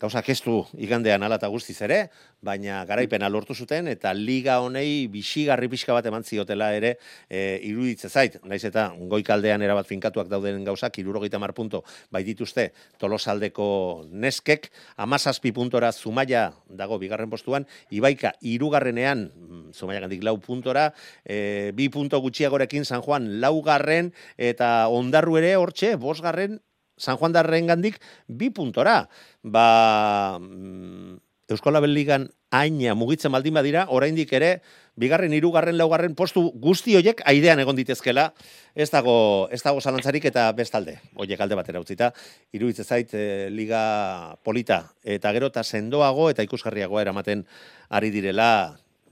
gauzak 0.00 0.28
ez 0.32 0.40
du 0.42 0.56
igandean 0.82 1.22
ala 1.22 1.36
eta 1.38 1.48
guztiz 1.52 1.76
ere, 1.86 2.08
baina 2.42 2.80
garaipena 2.88 3.28
lortu 3.30 3.54
zuten 3.54 3.86
eta 3.92 4.12
liga 4.14 4.58
honei 4.64 5.06
bisigarri 5.10 5.68
pixka 5.70 5.94
bat 5.94 6.06
eman 6.10 6.26
ziotela 6.26 6.72
ere 6.74 6.96
e, 7.28 7.60
iruditze 7.68 8.10
zait. 8.10 8.40
Naiz 8.44 8.64
eta 8.66 8.88
goikaldean 8.98 9.62
erabat 9.62 9.86
finkatuak 9.86 10.28
dauden 10.32 10.64
gauzak, 10.66 10.98
irurogeita 10.98 11.38
mar 11.38 11.54
punto 11.54 11.84
bai 12.10 12.24
dituzte 12.26 12.70
tolosaldeko 12.98 13.68
neskek, 14.10 14.68
amazazpi 15.06 15.54
puntora 15.54 15.92
zumaia 15.92 16.48
dago 16.68 16.98
bigarren 16.98 17.30
postuan, 17.30 17.66
ibaika 17.94 18.34
irugarrenean 18.42 19.28
mm, 19.30 19.64
zumaia 19.78 20.02
gandik 20.02 20.26
lau 20.26 20.36
puntora, 20.42 20.90
e, 21.22 21.70
bi 21.74 21.88
punto 21.88 22.18
gutxiagorekin 22.24 22.84
San 22.84 23.02
Juan 23.06 23.36
laugarren 23.40 24.10
eta 24.36 24.88
ondarru 24.90 25.38
ere 25.38 25.54
hortxe, 25.60 25.94
bosgarren 26.02 26.58
San 26.96 27.16
Juan 27.16 27.32
Darren 27.32 27.66
gandik, 27.66 28.00
bi 28.28 28.50
puntora. 28.50 29.08
Ba, 29.42 30.38
mm, 30.40 31.18
Euskola 31.48 31.80
Belligan 31.80 32.30
aina 32.54 32.94
mugitzen 32.96 33.32
baldin 33.34 33.54
badira, 33.56 33.84
oraindik 33.92 34.32
ere, 34.32 34.62
bigarren, 34.96 35.32
hirugarren, 35.34 35.76
laugarren 35.76 36.14
postu 36.16 36.46
guzti 36.62 36.94
hoiek 36.96 37.20
aidean 37.28 37.60
egon 37.60 37.76
ditezkela, 37.76 38.28
ez 38.74 38.88
dago, 38.92 39.16
ez 39.52 39.60
dago 39.64 39.82
zalantzarik 39.82 40.24
eta 40.30 40.46
bestalde, 40.56 40.96
hoiek 41.18 41.40
alde 41.40 41.58
batera 41.58 41.82
utzita, 41.82 42.12
iruditze 42.54 42.86
zait 42.86 43.12
e, 43.12 43.50
liga 43.50 44.36
polita, 44.46 44.84
eta 45.02 45.34
gero 45.36 45.50
eta 45.52 45.66
sendoago 45.66 46.30
eta 46.30 46.46
ikusgarriagoa 46.46 47.02
eramaten 47.04 47.44
ari 47.90 48.12
direla, 48.14 48.48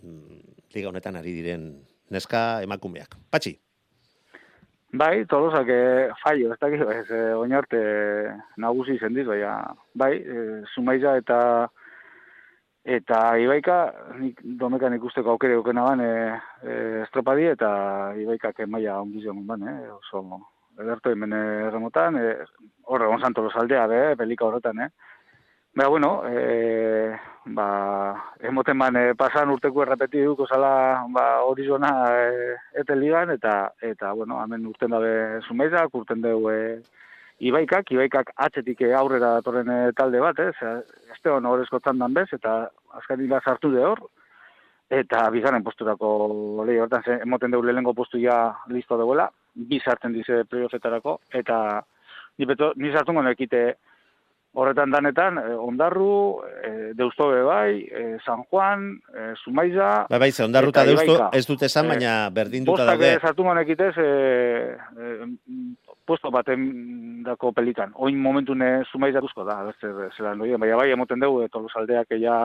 mm, 0.01 0.57
liga 0.73 0.95
honetan 0.95 1.21
ari 1.21 1.37
diren 1.37 1.69
neska 2.13 2.63
emakumeak. 2.65 3.19
Patxi? 3.29 3.59
Bai, 4.93 5.25
tolosak 5.25 5.69
e, 5.73 6.11
fallo, 6.21 6.51
ez 6.53 6.59
dakit, 6.61 6.83
ez, 6.93 7.07
e, 7.09 7.21
oinarte 7.41 7.79
nagusi 8.61 8.99
zendiz, 9.01 9.25
baina, 9.25 9.55
bai, 9.97 10.19
e, 10.21 10.43
zumaiza 10.75 11.15
eta 11.17 11.39
eta 12.85 13.21
ibaika, 13.41 13.77
nik 14.21 14.43
domekan 14.61 14.93
ikusteko 14.99 15.33
aukere 15.33 15.57
dukena 15.57 15.87
ban, 15.87 16.03
e, 16.05 16.13
e, 16.61 16.75
estropadi 17.07 17.49
eta 17.55 17.71
ibaikak 18.21 18.61
emaia 18.67 18.99
ongiz 19.01 19.25
joan 19.25 19.41
ban, 19.49 19.65
e, 19.65 19.89
oso, 19.97 20.43
ederto 20.85 21.15
hemen 21.15 21.33
erremotan, 21.39 22.21
e, 22.21 22.37
horre, 22.85 23.09
onzan 23.17 23.33
tolosaldea, 23.33 23.87
be, 23.89 24.03
pelika 24.21 24.45
horretan, 24.45 24.85
eh? 24.85 24.91
Baina, 25.75 25.89
bueno, 25.89 26.23
e, 26.29 27.17
ba, 27.47 28.35
emoten 28.41 28.79
ban, 28.79 28.97
e, 28.97 29.15
pasan 29.17 29.49
urteko 29.55 29.81
errepeti 29.83 30.21
duko 30.21 30.45
zala 30.45 31.01
ba, 31.09 31.23
hori 31.49 31.65
zona 31.65 31.93
e, 32.13 32.57
ete 32.83 32.95
ligan, 32.95 33.31
eta, 33.33 33.73
eta, 33.81 34.11
bueno, 34.13 34.37
hemen 34.43 34.67
urten 34.69 34.91
dabe 34.93 35.41
zumeizak, 35.49 35.95
urten 35.97 36.21
dugu 36.21 36.51
e, 36.53 36.59
ibaikak, 37.49 37.89
ibaikak 37.89 38.35
atzetik 38.37 38.83
aurrera 38.99 39.39
datorren 39.39 39.71
e, 39.73 39.79
talde 39.97 40.21
bat, 40.21 40.43
ez, 40.45 40.53
eh? 40.61 41.07
este 41.15 41.33
hon 41.33 41.49
horrezko 41.49 41.81
txandan 41.81 42.13
bez, 42.21 42.27
eta 42.37 42.69
azkan 42.99 43.23
hila 43.25 43.41
sartu 43.41 43.71
de 43.73 43.87
hor, 43.87 44.03
eta 44.93 45.23
bizaren 45.33 45.65
posturako 45.65 46.67
lehi 46.69 46.83
hortan, 46.85 47.07
ze, 47.07 47.17
emoten 47.25 47.57
dugu 47.57 47.71
lehenko 47.71 47.95
postu 47.97 48.21
ja 48.21 48.43
listo 48.69 49.01
deuela, 49.01 49.31
bizartzen 49.55 50.13
dize 50.13 50.45
priofetarako, 50.53 51.17
eta 51.33 51.57
ni, 52.37 52.45
beto, 52.45 52.75
ni 52.77 52.93
sartu 52.93 53.17
ekite, 53.33 53.65
Horretan 54.53 54.91
danetan, 54.93 55.39
eh, 55.41 55.55
ondarru, 55.57 56.43
eh, 56.61 56.91
deusto 56.93 57.31
bai, 57.47 57.89
eh, 57.89 58.19
San 58.25 58.43
Juan, 58.51 59.01
eh, 59.17 59.33
Zumaiza... 59.43 60.05
Bai, 60.11 60.19
bai, 60.19 60.31
ze 60.31 60.45
ondarru 60.45 60.69
eta 60.69 60.85
deusto 60.85 61.31
ez 61.33 61.47
dute 61.49 61.71
esan, 61.71 61.89
baina 61.89 62.29
berdin 62.29 62.67
duta 62.69 62.85
daude. 62.85 63.15
Bostak 63.15 63.31
zartu 63.31 63.47
manekitez, 63.47 63.95
eh, 63.97 64.77
eh, 64.77 65.25
puesto 66.05 66.31
baten 66.31 67.23
dako 67.25 67.53
pelikan. 67.53 67.93
Oin 67.95 68.19
momentu 68.19 68.55
ne 68.55 68.83
Zumaiza 68.91 69.21
duzko 69.21 69.45
da, 69.45 69.63
beste 69.71 69.93
zelan 70.17 70.43
doien, 70.43 70.61
baina 70.61 70.77
bai, 70.77 70.91
emoten 70.91 71.23
dugu, 71.23 71.47
tolos 71.49 71.73
aldeak 71.77 72.15
ja 72.21 72.37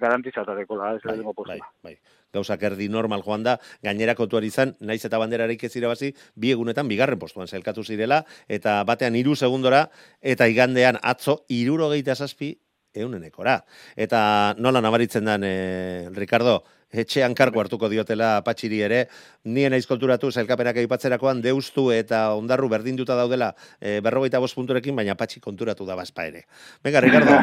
garantizatadeko 0.00 0.78
da, 0.78 0.94
ez 0.96 1.02
bai, 1.04 1.20
bai, 1.46 1.60
bai 1.84 1.96
gauzak 2.32 2.62
erdi 2.62 2.88
normal 2.88 3.24
joan 3.26 3.44
da, 3.44 3.56
gainerako 3.84 4.28
tuar 4.30 4.46
izan, 4.46 4.74
naiz 4.80 5.02
eta 5.04 5.18
banderarik 5.20 5.62
ez 5.66 5.72
irabazi, 5.76 6.12
bi 6.34 6.52
egunetan 6.54 6.88
bigarren 6.88 7.18
postuan 7.18 7.50
zelkatu 7.50 7.84
zirela, 7.84 8.22
eta 8.48 8.80
batean 8.88 9.18
iru 9.18 9.36
segundora, 9.36 9.86
eta 10.20 10.48
igandean 10.50 11.00
atzo 11.02 11.40
irurogeita 11.50 12.14
zazpi 12.14 12.54
eunenekora. 12.94 13.60
Eta 13.96 14.20
nola 14.58 14.80
nabaritzen 14.82 15.24
den, 15.24 15.44
eh, 15.44 16.08
Ricardo, 16.14 16.62
etxean 16.92 17.34
karko 17.38 17.60
hartuko 17.62 17.88
diotela 17.88 18.40
patxiri 18.46 18.80
ere, 18.82 19.00
nien 19.44 19.72
aizkolturatu 19.72 20.30
zelkapenak 20.30 20.80
aipatzerakoan 20.82 21.40
deustu 21.42 21.90
eta 21.94 22.34
ondarru 22.34 22.68
berdinduta 22.68 23.16
daudela 23.16 23.52
e, 23.80 24.00
berrogeita 24.04 24.40
bost 24.42 24.56
punturekin, 24.58 24.96
baina 24.96 25.14
patxi 25.14 25.40
konturatu 25.40 25.86
da 25.86 25.96
bazpa 25.96 26.26
ere. 26.26 26.44
Venga, 26.84 27.00
Ricardo. 27.00 27.36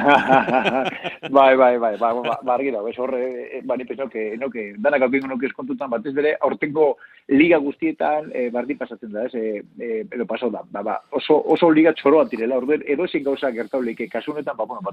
bai, 1.38 1.56
bai, 1.56 1.78
bai, 1.78 1.96
ba, 1.98 2.14
ba, 2.14 2.40
ba 2.44 2.54
argira, 2.56 2.82
bez 2.84 2.98
horre, 3.00 3.24
eh, 3.58 3.62
bani 3.64 3.86
que, 3.88 4.34
enoke, 4.34 4.74
danak 4.78 5.02
alpingo 5.02 5.28
noke 5.28 5.48
eskontutan, 5.48 5.90
batez 5.90 6.14
bere, 6.14 6.36
aurtengo 6.42 6.98
liga 7.28 7.58
guztietan 7.58 8.32
e, 8.34 8.50
bardi 8.50 8.76
pasatzen 8.76 9.12
da, 9.12 9.26
ez, 9.26 9.34
e, 9.36 9.64
e, 9.80 10.06
edo 10.12 10.26
pasau 10.26 10.52
da, 10.52 10.64
ba, 10.72 10.84
ba, 10.84 11.02
oso, 11.12 11.40
oso 11.54 11.70
liga 11.72 11.94
txoroa 11.94 12.28
direla, 12.30 12.58
orden, 12.58 12.84
edo 12.86 13.06
ezin 13.06 13.24
gauza 13.24 13.52
gertauleike, 13.52 14.10
kasunetan, 14.12 14.58
ba, 14.58 14.66
bueno, 14.66 14.82
ba, 14.84 14.92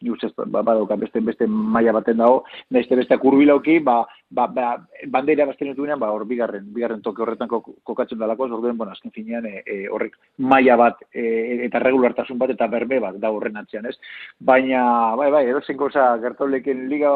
padoka 0.00 0.02
ni 0.02 0.10
ustez 0.10 0.32
ba, 0.36 0.62
badauka 0.62 0.96
beste 0.96 1.20
beste 1.20 1.46
maila 1.46 1.92
baten 1.92 2.16
dago, 2.16 2.44
beste 2.70 2.96
beste 2.96 3.18
kurbilauki, 3.18 3.78
ba, 3.80 4.06
ba, 4.30 4.46
ba, 4.46 4.86
bandera 5.06 5.46
bazten 5.46 5.74
duenean, 5.74 5.98
ba, 5.98 6.10
hor 6.10 6.26
bigarren, 6.26 6.72
bigarren 6.72 7.02
toke 7.02 7.22
horretan 7.22 7.48
kok- 7.48 7.82
kokatzen 7.84 8.18
dalako, 8.18 8.44
orduen, 8.44 8.76
bueno, 8.76 8.92
azken 8.92 9.10
finean, 9.10 9.46
e, 9.46 9.62
e, 9.66 9.88
horrek 9.88 10.16
maila 10.38 10.76
bat, 10.76 11.02
e, 11.12 11.64
eta 11.66 11.78
regulartasun 11.78 12.38
bat, 12.38 12.50
eta 12.50 12.66
berbe 12.66 13.00
bat 13.00 13.16
da 13.20 13.30
horren 13.30 13.56
atzean, 13.56 13.86
ez? 13.86 13.96
Baina, 14.38 15.14
bai, 15.16 15.30
bai, 15.30 15.46
edozein 15.48 15.78
gauza 15.78 16.16
gertauleken 16.18 16.88
liga, 16.88 17.10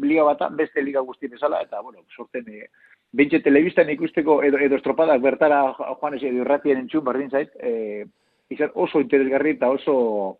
liga 0.00 0.24
bata, 0.24 0.48
beste 0.48 0.82
liga 0.82 1.00
guzti 1.00 1.28
bezala, 1.28 1.62
eta, 1.62 1.80
bueno, 1.80 2.04
sorten, 2.16 2.48
e, 2.48 2.68
Bentxe 3.12 3.42
telebistan 3.44 3.90
ikusteko 3.92 4.38
edo, 4.42 4.56
edo 4.56 4.78
estropadak 4.78 5.20
bertara 5.20 5.74
joan 5.76 6.14
ez 6.16 6.22
edo 6.22 6.46
irratien 6.46 6.78
entzun 6.80 7.04
berdin 7.04 7.28
zait, 7.28 7.50
e, 7.60 8.06
izan 8.48 8.72
oso 8.74 9.00
interesgarri 9.04 9.58
eta 9.58 9.68
oso... 9.68 10.38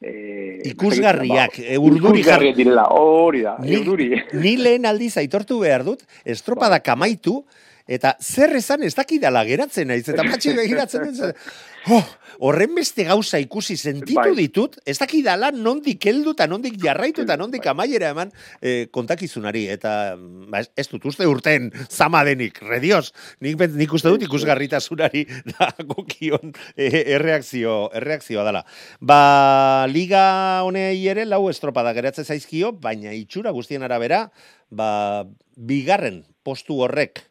E, 0.00 0.62
Ikusgarriak, 0.70 1.58
ba, 1.58 1.64
e, 1.64 1.76
urduri 1.76 2.22
Ikusgarriak 2.22 2.56
direla, 2.56 2.86
hori 2.96 3.42
da, 3.44 3.58
Ni, 3.60 3.76
urduri. 3.76 4.06
ni 4.40 4.54
lehen 4.56 4.86
aldiz 4.88 5.12
aitortu 5.20 5.58
behar 5.60 5.84
dut, 5.84 6.06
estropadak 6.24 6.88
amaitu, 6.88 7.42
eta 7.88 8.16
zer 8.20 8.56
esan 8.58 8.82
ez 8.86 8.94
dakidala 8.94 9.44
geratzen 9.48 9.88
naiz, 9.88 10.08
eta 10.08 10.24
patxi 10.26 10.54
begiratzen 10.56 11.14
zer- 11.14 11.36
oh, 11.96 12.04
horren 12.44 12.74
beste 12.76 13.04
gauza 13.08 13.38
ikusi 13.40 13.76
sentitu 13.76 14.18
Bai. 14.20 14.34
ditut, 14.36 14.76
ez 14.88 14.96
dakidala 15.00 15.50
nondik 15.54 16.04
heldu 16.10 16.34
eta 16.36 16.46
nondik 16.50 16.76
jarraitu 16.82 17.24
eta 17.24 17.36
nondik 17.40 17.66
amaiera 17.70 18.10
eman 18.14 18.32
eh, 18.60 18.86
kontakizunari, 18.92 19.66
eta 19.72 20.14
ba, 20.18 20.60
ez, 20.60 20.68
ez 20.76 20.86
dut 20.90 21.06
uste 21.08 21.28
urten 21.28 21.70
zama 21.88 22.22
denik, 22.28 22.60
redios, 22.68 23.14
nik, 23.40 23.60
nik 23.76 23.96
uste 23.96 24.12
dut 24.12 24.26
ikusgarritasunari 24.28 25.24
da 25.54 25.70
gokion 25.80 26.52
eh, 26.76 27.06
erreakzio, 27.16 27.78
erreakzioa 27.96 28.44
dela. 28.48 28.64
Ba, 29.00 29.86
liga 29.90 30.24
honei 30.66 30.98
ere 31.08 31.24
lau 31.28 31.46
estropada 31.50 31.94
geratzen 31.96 32.28
zaizkio, 32.28 32.74
baina 32.76 33.14
itxura 33.16 33.54
guztien 33.56 33.84
arabera, 33.86 34.26
ba, 34.70 35.24
bigarren 35.56 36.22
postu 36.44 36.80
horrek 36.84 37.29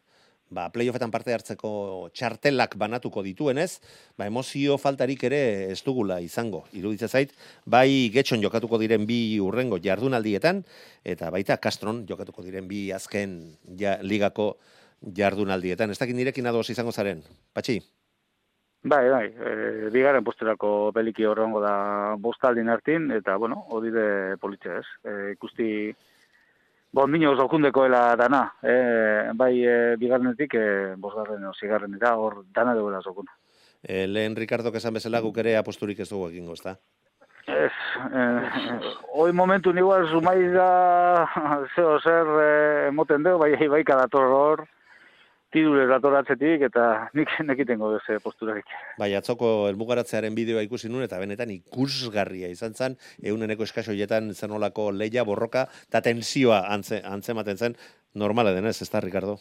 ba, 0.50 0.68
playoffetan 0.74 1.12
parte 1.14 1.32
hartzeko 1.34 2.10
txartelak 2.14 2.74
banatuko 2.78 3.22
dituenez, 3.26 3.80
ba, 4.18 4.26
emozio 4.26 4.76
faltarik 4.78 5.22
ere 5.30 5.42
ez 5.70 5.80
dugula 5.86 6.20
izango. 6.20 6.64
Iruditzen 6.76 7.08
zait, 7.08 7.32
bai 7.64 8.10
getxon 8.14 8.42
jokatuko 8.42 8.80
diren 8.82 9.06
bi 9.08 9.38
urrengo 9.40 9.78
jardunaldietan, 9.82 10.64
eta 11.04 11.30
baita 11.30 11.60
Castron 11.62 12.04
jokatuko 12.08 12.44
diren 12.46 12.68
bi 12.68 12.88
azken 12.92 13.38
ja, 13.78 13.96
ligako 14.02 14.52
jardunaldietan. 15.00 15.90
Ez 15.90 15.98
dakit 16.02 16.18
nirekin 16.18 16.50
ados 16.50 16.68
izango 16.70 16.92
zaren, 16.92 17.22
Patxi? 17.54 17.80
Bai, 18.80 19.10
bai, 19.12 19.26
e, 19.28 19.88
bigarren 19.92 20.24
posterako 20.24 20.90
peliki 20.96 21.26
horrengo 21.28 21.60
da 21.60 22.16
bostaldin 22.16 22.70
hartin, 22.72 23.10
eta, 23.12 23.34
bueno, 23.36 23.66
hori 23.76 23.90
de 23.92 24.36
politxe 24.40 24.78
ez. 24.78 24.86
E, 25.04 25.16
ikusti, 25.34 25.66
bon, 26.92 27.12
nino 27.12 27.34
zokundekoela 27.36 28.16
dana, 28.16 28.44
e, 28.62 28.74
bai 29.34 29.54
e, 29.64 29.76
bigarrenetik, 30.00 30.54
e, 30.54 30.94
bosgarren 30.96 31.44
o 31.46 31.52
zigarrenera, 31.54 32.16
hor 32.16 32.44
dana 32.54 32.74
duela 32.74 33.00
zokuna. 33.00 33.36
E, 33.82 34.06
lehen 34.06 34.36
Ricardo 34.36 34.72
esan 34.74 34.94
bezala 34.94 35.20
guk 35.20 35.38
ere 35.38 35.56
aposturik 35.56 36.00
ez 36.00 36.10
dugu 36.10 36.28
egingo, 36.28 36.52
ezta? 36.58 36.76
Ez, 37.50 37.72
eh, 38.14 38.80
hoi 39.14 39.32
momentu 39.32 39.72
igual 39.74 40.06
sumaiz 40.08 40.52
da 40.52 41.26
zeo 41.74 41.98
zer 42.00 42.28
eh, 42.42 42.88
emoten 42.88 43.24
dugu, 43.24 43.38
bai, 43.38 43.68
bai 43.68 43.82
kadator 43.84 44.28
hor, 44.30 44.66
tidure 45.54 45.86
datoratzetik, 45.90 46.64
eta 46.70 46.86
nik 47.18 47.32
nekitengo 47.44 47.92
deze 47.96 48.18
posturarik. 48.22 48.66
Bai, 49.00 49.10
atzoko 49.18 49.68
elmugaratzearen 49.70 50.34
bideoa 50.36 50.64
ikusi 50.66 50.90
nuen, 50.90 51.06
eta 51.08 51.18
benetan 51.22 51.52
ikusgarria 51.54 52.50
izan 52.52 52.74
zen, 52.74 52.98
euneneko 53.32 53.66
eskasoietan 53.66 54.32
zen 54.34 54.56
olako 54.56 54.90
leia, 54.94 55.24
borroka, 55.26 55.66
eta 55.88 56.02
tensioa 56.06 56.64
antze, 56.74 57.02
antzematen 57.04 57.58
zen, 57.58 57.80
normala 58.14 58.54
denez, 58.56 58.78
ez 58.82 58.90
da, 58.90 59.02
Ricardo? 59.02 59.38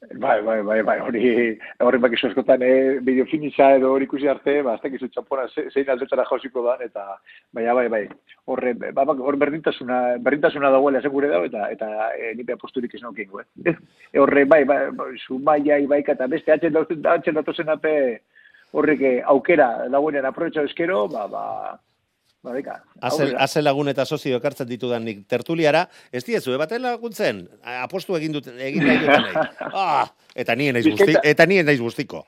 Bai, 0.00 0.40
bai, 0.40 0.62
bai, 0.62 0.80
bai, 0.80 0.96
hori, 1.04 1.58
hori 1.84 1.98
bakizu 2.00 2.30
askotan, 2.30 2.62
eh, 2.64 2.98
bideo 3.04 3.26
finisa 3.28 3.66
edo 3.76 3.90
hori 3.92 4.06
ikusi 4.08 4.30
arte, 4.32 4.54
ba, 4.64 4.78
ez 4.78 4.80
dakizu 4.80 5.10
txampona 5.12 5.44
ze- 5.52 5.66
zein 5.74 5.90
aldetara 5.92 6.24
jausiko 6.24 6.62
da, 6.64 6.78
eta, 6.80 7.04
baina, 7.52 7.74
bai, 7.76 7.84
bai, 7.92 8.00
horre, 8.48 8.72
ba, 8.80 9.04
ba, 9.04 9.12
hor 9.12 9.36
berdintasuna, 9.36 10.16
berdintasuna 10.24 10.70
dagoela 10.72 11.02
esan 11.04 11.12
gure 11.12 11.28
dago, 11.28 11.44
eta, 11.44 11.68
eta 11.76 11.90
e, 12.16 12.32
nipe 12.34 12.56
aposturik 12.56 12.94
ez 12.96 13.02
naukingo, 13.02 13.42
eh. 13.44 13.74
E, 14.14 14.18
horre, 14.18 14.46
bai, 14.48 14.64
bai, 14.64 14.78
bai, 14.96 15.10
zumaia, 15.26 15.76
ibaika, 15.84 16.16
eta 16.16 16.26
beste 16.32 16.56
atxen 16.56 16.80
atxen 17.04 17.34
datozen 17.36 17.68
ape, 17.68 17.94
horrek 18.72 19.00
eh, 19.04 19.14
aukera 19.26 19.86
dagoenean 19.92 20.24
aprobetxa 20.32 20.64
eskero, 20.64 21.08
ba, 21.12 21.28
ba, 21.28 21.44
ba, 22.42 22.52
beka, 22.56 22.74
azel 23.04 23.64
lagun 23.64 23.88
eta 23.92 24.04
sozio 24.08 24.38
ekartzen 24.40 24.68
ditudan 24.68 25.04
nik 25.04 25.26
tertuliara, 25.28 25.82
ez 26.12 26.22
diezu, 26.24 26.56
baten 26.60 26.82
laguntzen, 26.82 27.42
A- 27.62 27.82
apostu 27.84 28.16
egin 28.16 28.32
dut, 28.32 28.48
egin 28.56 28.86
nahi 28.86 28.98
dutenei. 29.02 29.46
Ah, 29.80 30.06
eta 30.34 30.56
nien 30.56 30.74
naiz 30.74 30.86
guzti, 30.88 31.14
eta 31.22 31.46
nien 31.46 31.66
naiz 31.68 31.78
guztiko. 31.80 32.24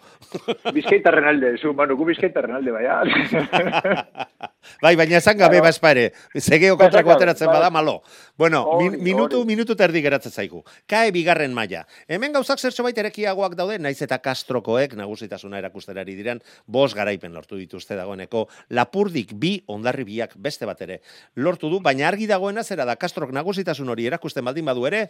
Bizkaitarren 0.72 1.24
alde, 1.32 1.54
zu, 1.58 1.72
manu, 1.78 1.96
gu 1.96 2.04
bizkaitarren 2.12 2.54
alde, 2.60 2.70
bai, 2.76 2.84
bai, 4.82 4.94
baina 4.96 5.18
esan 5.18 5.36
gabe 5.38 5.56
Claro. 5.56 5.68
bazpare, 5.68 6.12
zegeo 6.38 6.76
kontrako 6.76 7.12
ateratzen 7.12 7.46
bada 7.46 7.70
malo. 7.70 8.02
Bueno, 8.36 8.78
min, 8.78 9.02
minutu, 9.02 9.44
minutu 9.44 9.76
terdi 9.76 10.02
geratzen 10.02 10.32
zaigu. 10.32 10.64
Kae 10.86 11.12
bigarren 11.12 11.52
maila. 11.54 11.86
Hemen 12.08 12.32
gauzak 12.32 12.58
zertxo 12.58 12.82
bait 12.82 12.98
erekiagoak 12.98 13.54
daude, 13.54 13.78
naiz 13.78 14.00
eta 14.02 14.18
kastrokoek 14.18 14.94
nagusitasuna 14.98 15.58
erakusterari 15.58 16.14
diren, 16.16 16.42
bos 16.66 16.94
garaipen 16.94 17.32
lortu 17.32 17.56
dituzte 17.56 17.96
dagoeneko, 17.96 18.48
lapurdik 18.70 19.34
bi 19.34 19.62
ondarri 19.66 20.04
biak 20.04 20.36
beste 20.36 20.66
bat 20.66 20.80
ere 20.82 21.00
lortu 21.36 21.70
du, 21.70 21.80
baina 21.80 22.08
argi 22.08 22.26
dagoena 22.26 22.62
zera 22.64 22.84
da 22.84 22.96
kastrok 22.96 23.32
nagusitasun 23.32 23.88
hori 23.88 24.06
erakusten 24.06 24.44
baldin 24.44 24.64
badu 24.64 24.86
ere, 24.86 25.08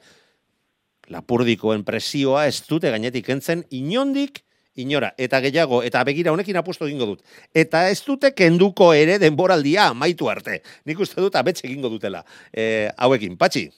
lapurdikoen 1.13 1.85
presioa 1.85 2.47
ez 2.47 2.63
dute 2.69 2.91
gainetik 2.91 3.27
kentzen 3.27 3.65
inondik 3.71 4.43
inora, 4.75 5.13
eta 5.19 5.41
gehiago, 5.45 5.83
eta 5.83 6.03
begira 6.05 6.33
honekin 6.33 6.57
apustu 6.57 6.87
egingo 6.87 7.07
dut. 7.07 7.23
Eta 7.55 7.89
ez 7.91 8.01
dute 8.05 8.33
kenduko 8.35 8.93
ere 8.95 9.19
denboraldia 9.19 9.89
amaitu 9.93 10.31
arte. 10.31 10.63
Nik 10.85 11.01
uste 11.01 11.21
dut 11.21 11.37
abetxe 11.37 11.67
egingo 11.67 11.91
dutela. 11.93 12.25
E, 12.53 12.89
hauekin, 12.97 13.37
patxi? 13.37 13.69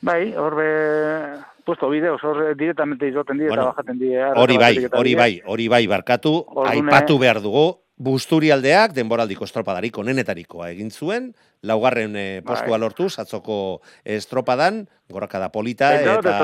Bai, 0.00 0.32
horbe, 0.38 0.68
puesto 1.66 1.88
bideos, 1.90 2.22
hor 2.24 2.54
directamente 2.56 3.08
izoten 3.08 3.38
die 3.38 3.48
Bueno, 3.48 3.62
eta 3.66 3.72
bajaten 3.72 3.98
die. 3.98 4.22
Hori 4.36 4.56
bai, 4.56 4.74
hori 4.92 5.14
bai, 5.18 5.32
hori 5.44 5.68
bai, 5.68 5.86
barkatu, 5.90 6.32
Ordune- 6.46 6.70
aipatu 6.70 7.18
behar 7.18 7.42
dugu, 7.42 7.66
Busturialdeak 7.98 8.92
denboraldiko 8.94 9.42
estropadarik 9.48 9.96
onenetarikoa 9.98 10.68
egin 10.70 10.90
zuen, 10.94 11.32
laugarren 11.66 12.14
eh, 12.16 12.40
postua 12.46 12.76
Bai. 12.76 12.80
lortu, 12.84 13.08
zatzoko 13.10 13.80
estropadan, 14.04 14.84
gorakada 15.10 15.48
polita, 15.50 15.92
ez 15.96 16.04
eta, 16.06 16.42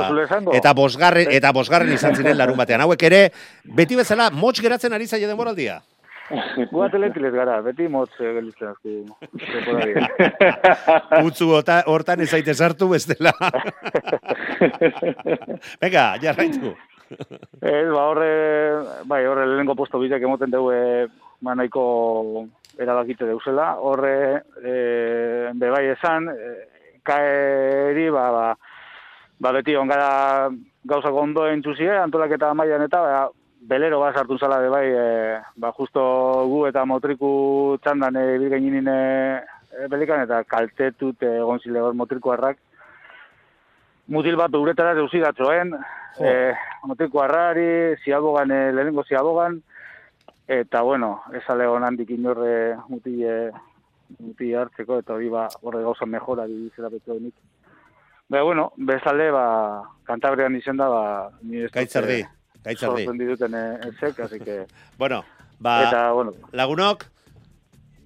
eta 0.58 0.72
bosgarren, 0.74 1.30
eta 1.30 1.52
bosgarren 1.54 1.92
izan 1.94 2.16
ziren 2.18 2.38
larun 2.38 2.58
batean. 2.58 2.82
Hauek 2.82 3.06
ere, 3.06 3.28
beti 3.64 3.94
bezala, 3.94 4.30
motx 4.34 4.64
geratzen 4.64 4.96
ari 4.96 5.06
zaie 5.06 5.30
denboraldia. 5.30 5.80
Gu 6.72 6.82
atletilez 6.82 7.32
gara, 7.34 7.60
beti 7.62 7.86
motz 7.92 8.10
eh, 8.18 8.32
gelditzen 8.34 8.72
azku. 8.72 8.90
Utzu 11.28 11.52
hortan 11.54 12.24
ez 12.24 12.30
zaite 12.32 12.54
sartu 12.54 12.88
bestela. 12.96 13.34
Venga, 15.82 16.16
jarraitu. 16.22 16.74
Ez, 17.60 17.86
ba, 17.92 18.06
horre, 18.08 18.30
bai, 19.06 19.20
horre 19.28 19.44
lehenko 19.46 19.76
posto 19.78 20.00
bideak 20.00 20.24
emoten 20.24 20.50
dugu, 20.50 20.72
e, 20.72 21.06
ba, 21.44 21.54
nahiko 21.54 22.48
erabakite 22.80 23.28
deuzela. 23.28 23.74
Horre, 23.78 24.42
e, 24.64 24.74
be 25.54 25.70
bai 25.70 25.86
esan, 25.92 26.28
e, 26.32 26.52
kaeri, 27.04 28.08
ba, 28.10 28.30
ba, 28.32 28.44
ba, 29.38 29.52
beti 29.52 29.76
ongara 29.76 30.50
gauzako 30.84 31.24
ondo 31.28 31.46
entzuzie, 31.50 31.92
antolaketa 32.00 32.54
mailan 32.56 32.86
eta, 32.88 33.02
ba, 33.04 33.24
belero 33.64 34.00
bat 34.00 34.16
sartu 34.16 34.38
zala 34.38 34.60
de 34.60 34.70
bai, 34.72 34.86
e, 34.88 35.40
ba, 35.56 35.72
justo 35.76 36.02
gu 36.50 36.64
eta 36.70 36.84
motriku 36.88 37.78
txandan 37.84 38.16
e, 38.20 38.24
bilgainin 38.42 38.88
e, 38.88 39.00
e, 39.76 39.88
belikan, 39.92 40.24
eta 40.24 40.42
kaltetut 40.48 41.22
egon 41.28 41.60
zile 41.60 41.84
hor 41.84 41.94
motrikuarrak. 41.98 42.58
Mutil 44.12 44.36
bat 44.36 44.52
uretara 44.52 44.96
deusi 44.96 45.20
datzoen, 45.22 45.76
Jo. 46.14 46.24
e, 46.30 46.52
motriko 46.86 47.22
harrari, 47.24 47.96
ziabogan, 48.04 48.52
e, 48.52 48.72
lehenengo 48.72 49.02
ziabogan, 49.08 49.56
eta 50.46 50.82
bueno, 50.82 51.22
esale 51.32 51.64
handik 51.64 52.10
inorre 52.10 52.76
muti, 52.88 53.24
e, 53.24 53.50
muti 54.18 54.52
hartzeko, 54.54 54.98
eta 54.98 55.14
hori 55.14 55.28
ba, 55.28 55.48
horre 55.62 55.82
gauza 55.82 56.06
mejora 56.06 56.46
dizera 56.46 56.88
betu 56.88 57.18
nik. 57.20 57.34
Ba, 58.28 58.42
bueno, 58.42 58.72
bezale, 58.76 59.30
ba, 59.30 59.82
Kantabrian 60.04 60.56
izen 60.56 60.76
da, 60.76 60.88
ba, 60.88 61.30
ni 61.42 61.58
ez 61.58 61.68
dut, 61.68 61.74
Gaitzardi, 61.74 62.20
eh, 62.20 62.60
gaitzardi. 62.62 63.04
sortzen 63.04 63.18
dituten 63.18 63.54
eh, 63.54 63.88
ezek, 63.88 64.20
así 64.20 64.40
que, 64.40 64.66
Bueno, 64.98 65.24
ba, 65.58 65.82
eta, 65.88 66.12
bueno, 66.12 66.32
lagunok, 66.52 67.04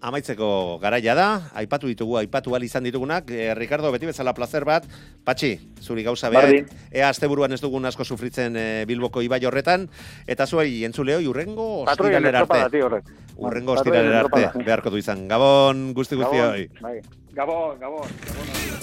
amaitzeko 0.01 0.78
garaia 0.82 1.14
da, 1.14 1.28
aipatu 1.59 1.88
ditugu, 1.90 2.16
aipatu 2.20 2.55
al 2.55 2.62
izan 2.62 2.84
ditugunak, 2.86 3.30
e, 3.30 3.55
Ricardo, 3.59 3.90
beti 3.92 4.07
bezala 4.07 4.34
placer 4.34 4.64
bat, 4.64 4.86
patxi, 5.24 5.59
zuri 5.82 6.05
gauza 6.07 6.30
behar, 6.30 6.53
ea 6.90 7.09
asteburuan 7.09 7.53
ez 7.53 7.61
dugun 7.61 7.86
asko 7.88 8.05
sufritzen 8.05 8.57
e, 8.57 8.66
Bilboko 8.86 9.22
ibai 9.22 9.40
horretan, 9.44 9.88
eta 10.26 10.46
zuei 10.46 10.84
entzuleo, 10.86 11.18
urrengo 11.28 11.82
ostiralera 11.82 12.44
arte. 12.46 13.03
Urrengo 13.38 13.72
ostiralera 13.78 14.24
arte, 14.26 14.64
beharko 14.64 14.90
du 14.90 14.99
izan. 14.99 15.28
Gabon, 15.28 15.92
guzti 15.94 16.18
guztioi. 16.18 16.68
Gabon, 16.68 16.82
bai. 16.82 17.01
Gabon, 17.34 17.78
gabon. 17.78 18.09
gabon. 18.09 18.78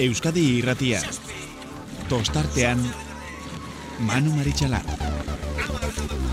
Euskadi 0.00 0.42
irratia. 0.56 1.02
Tostartean 2.08 2.80
Manu 4.08 4.32
Maritxalar. 4.38 4.86
Hello 5.72 5.90
to 5.90 6.00
the 6.06 6.31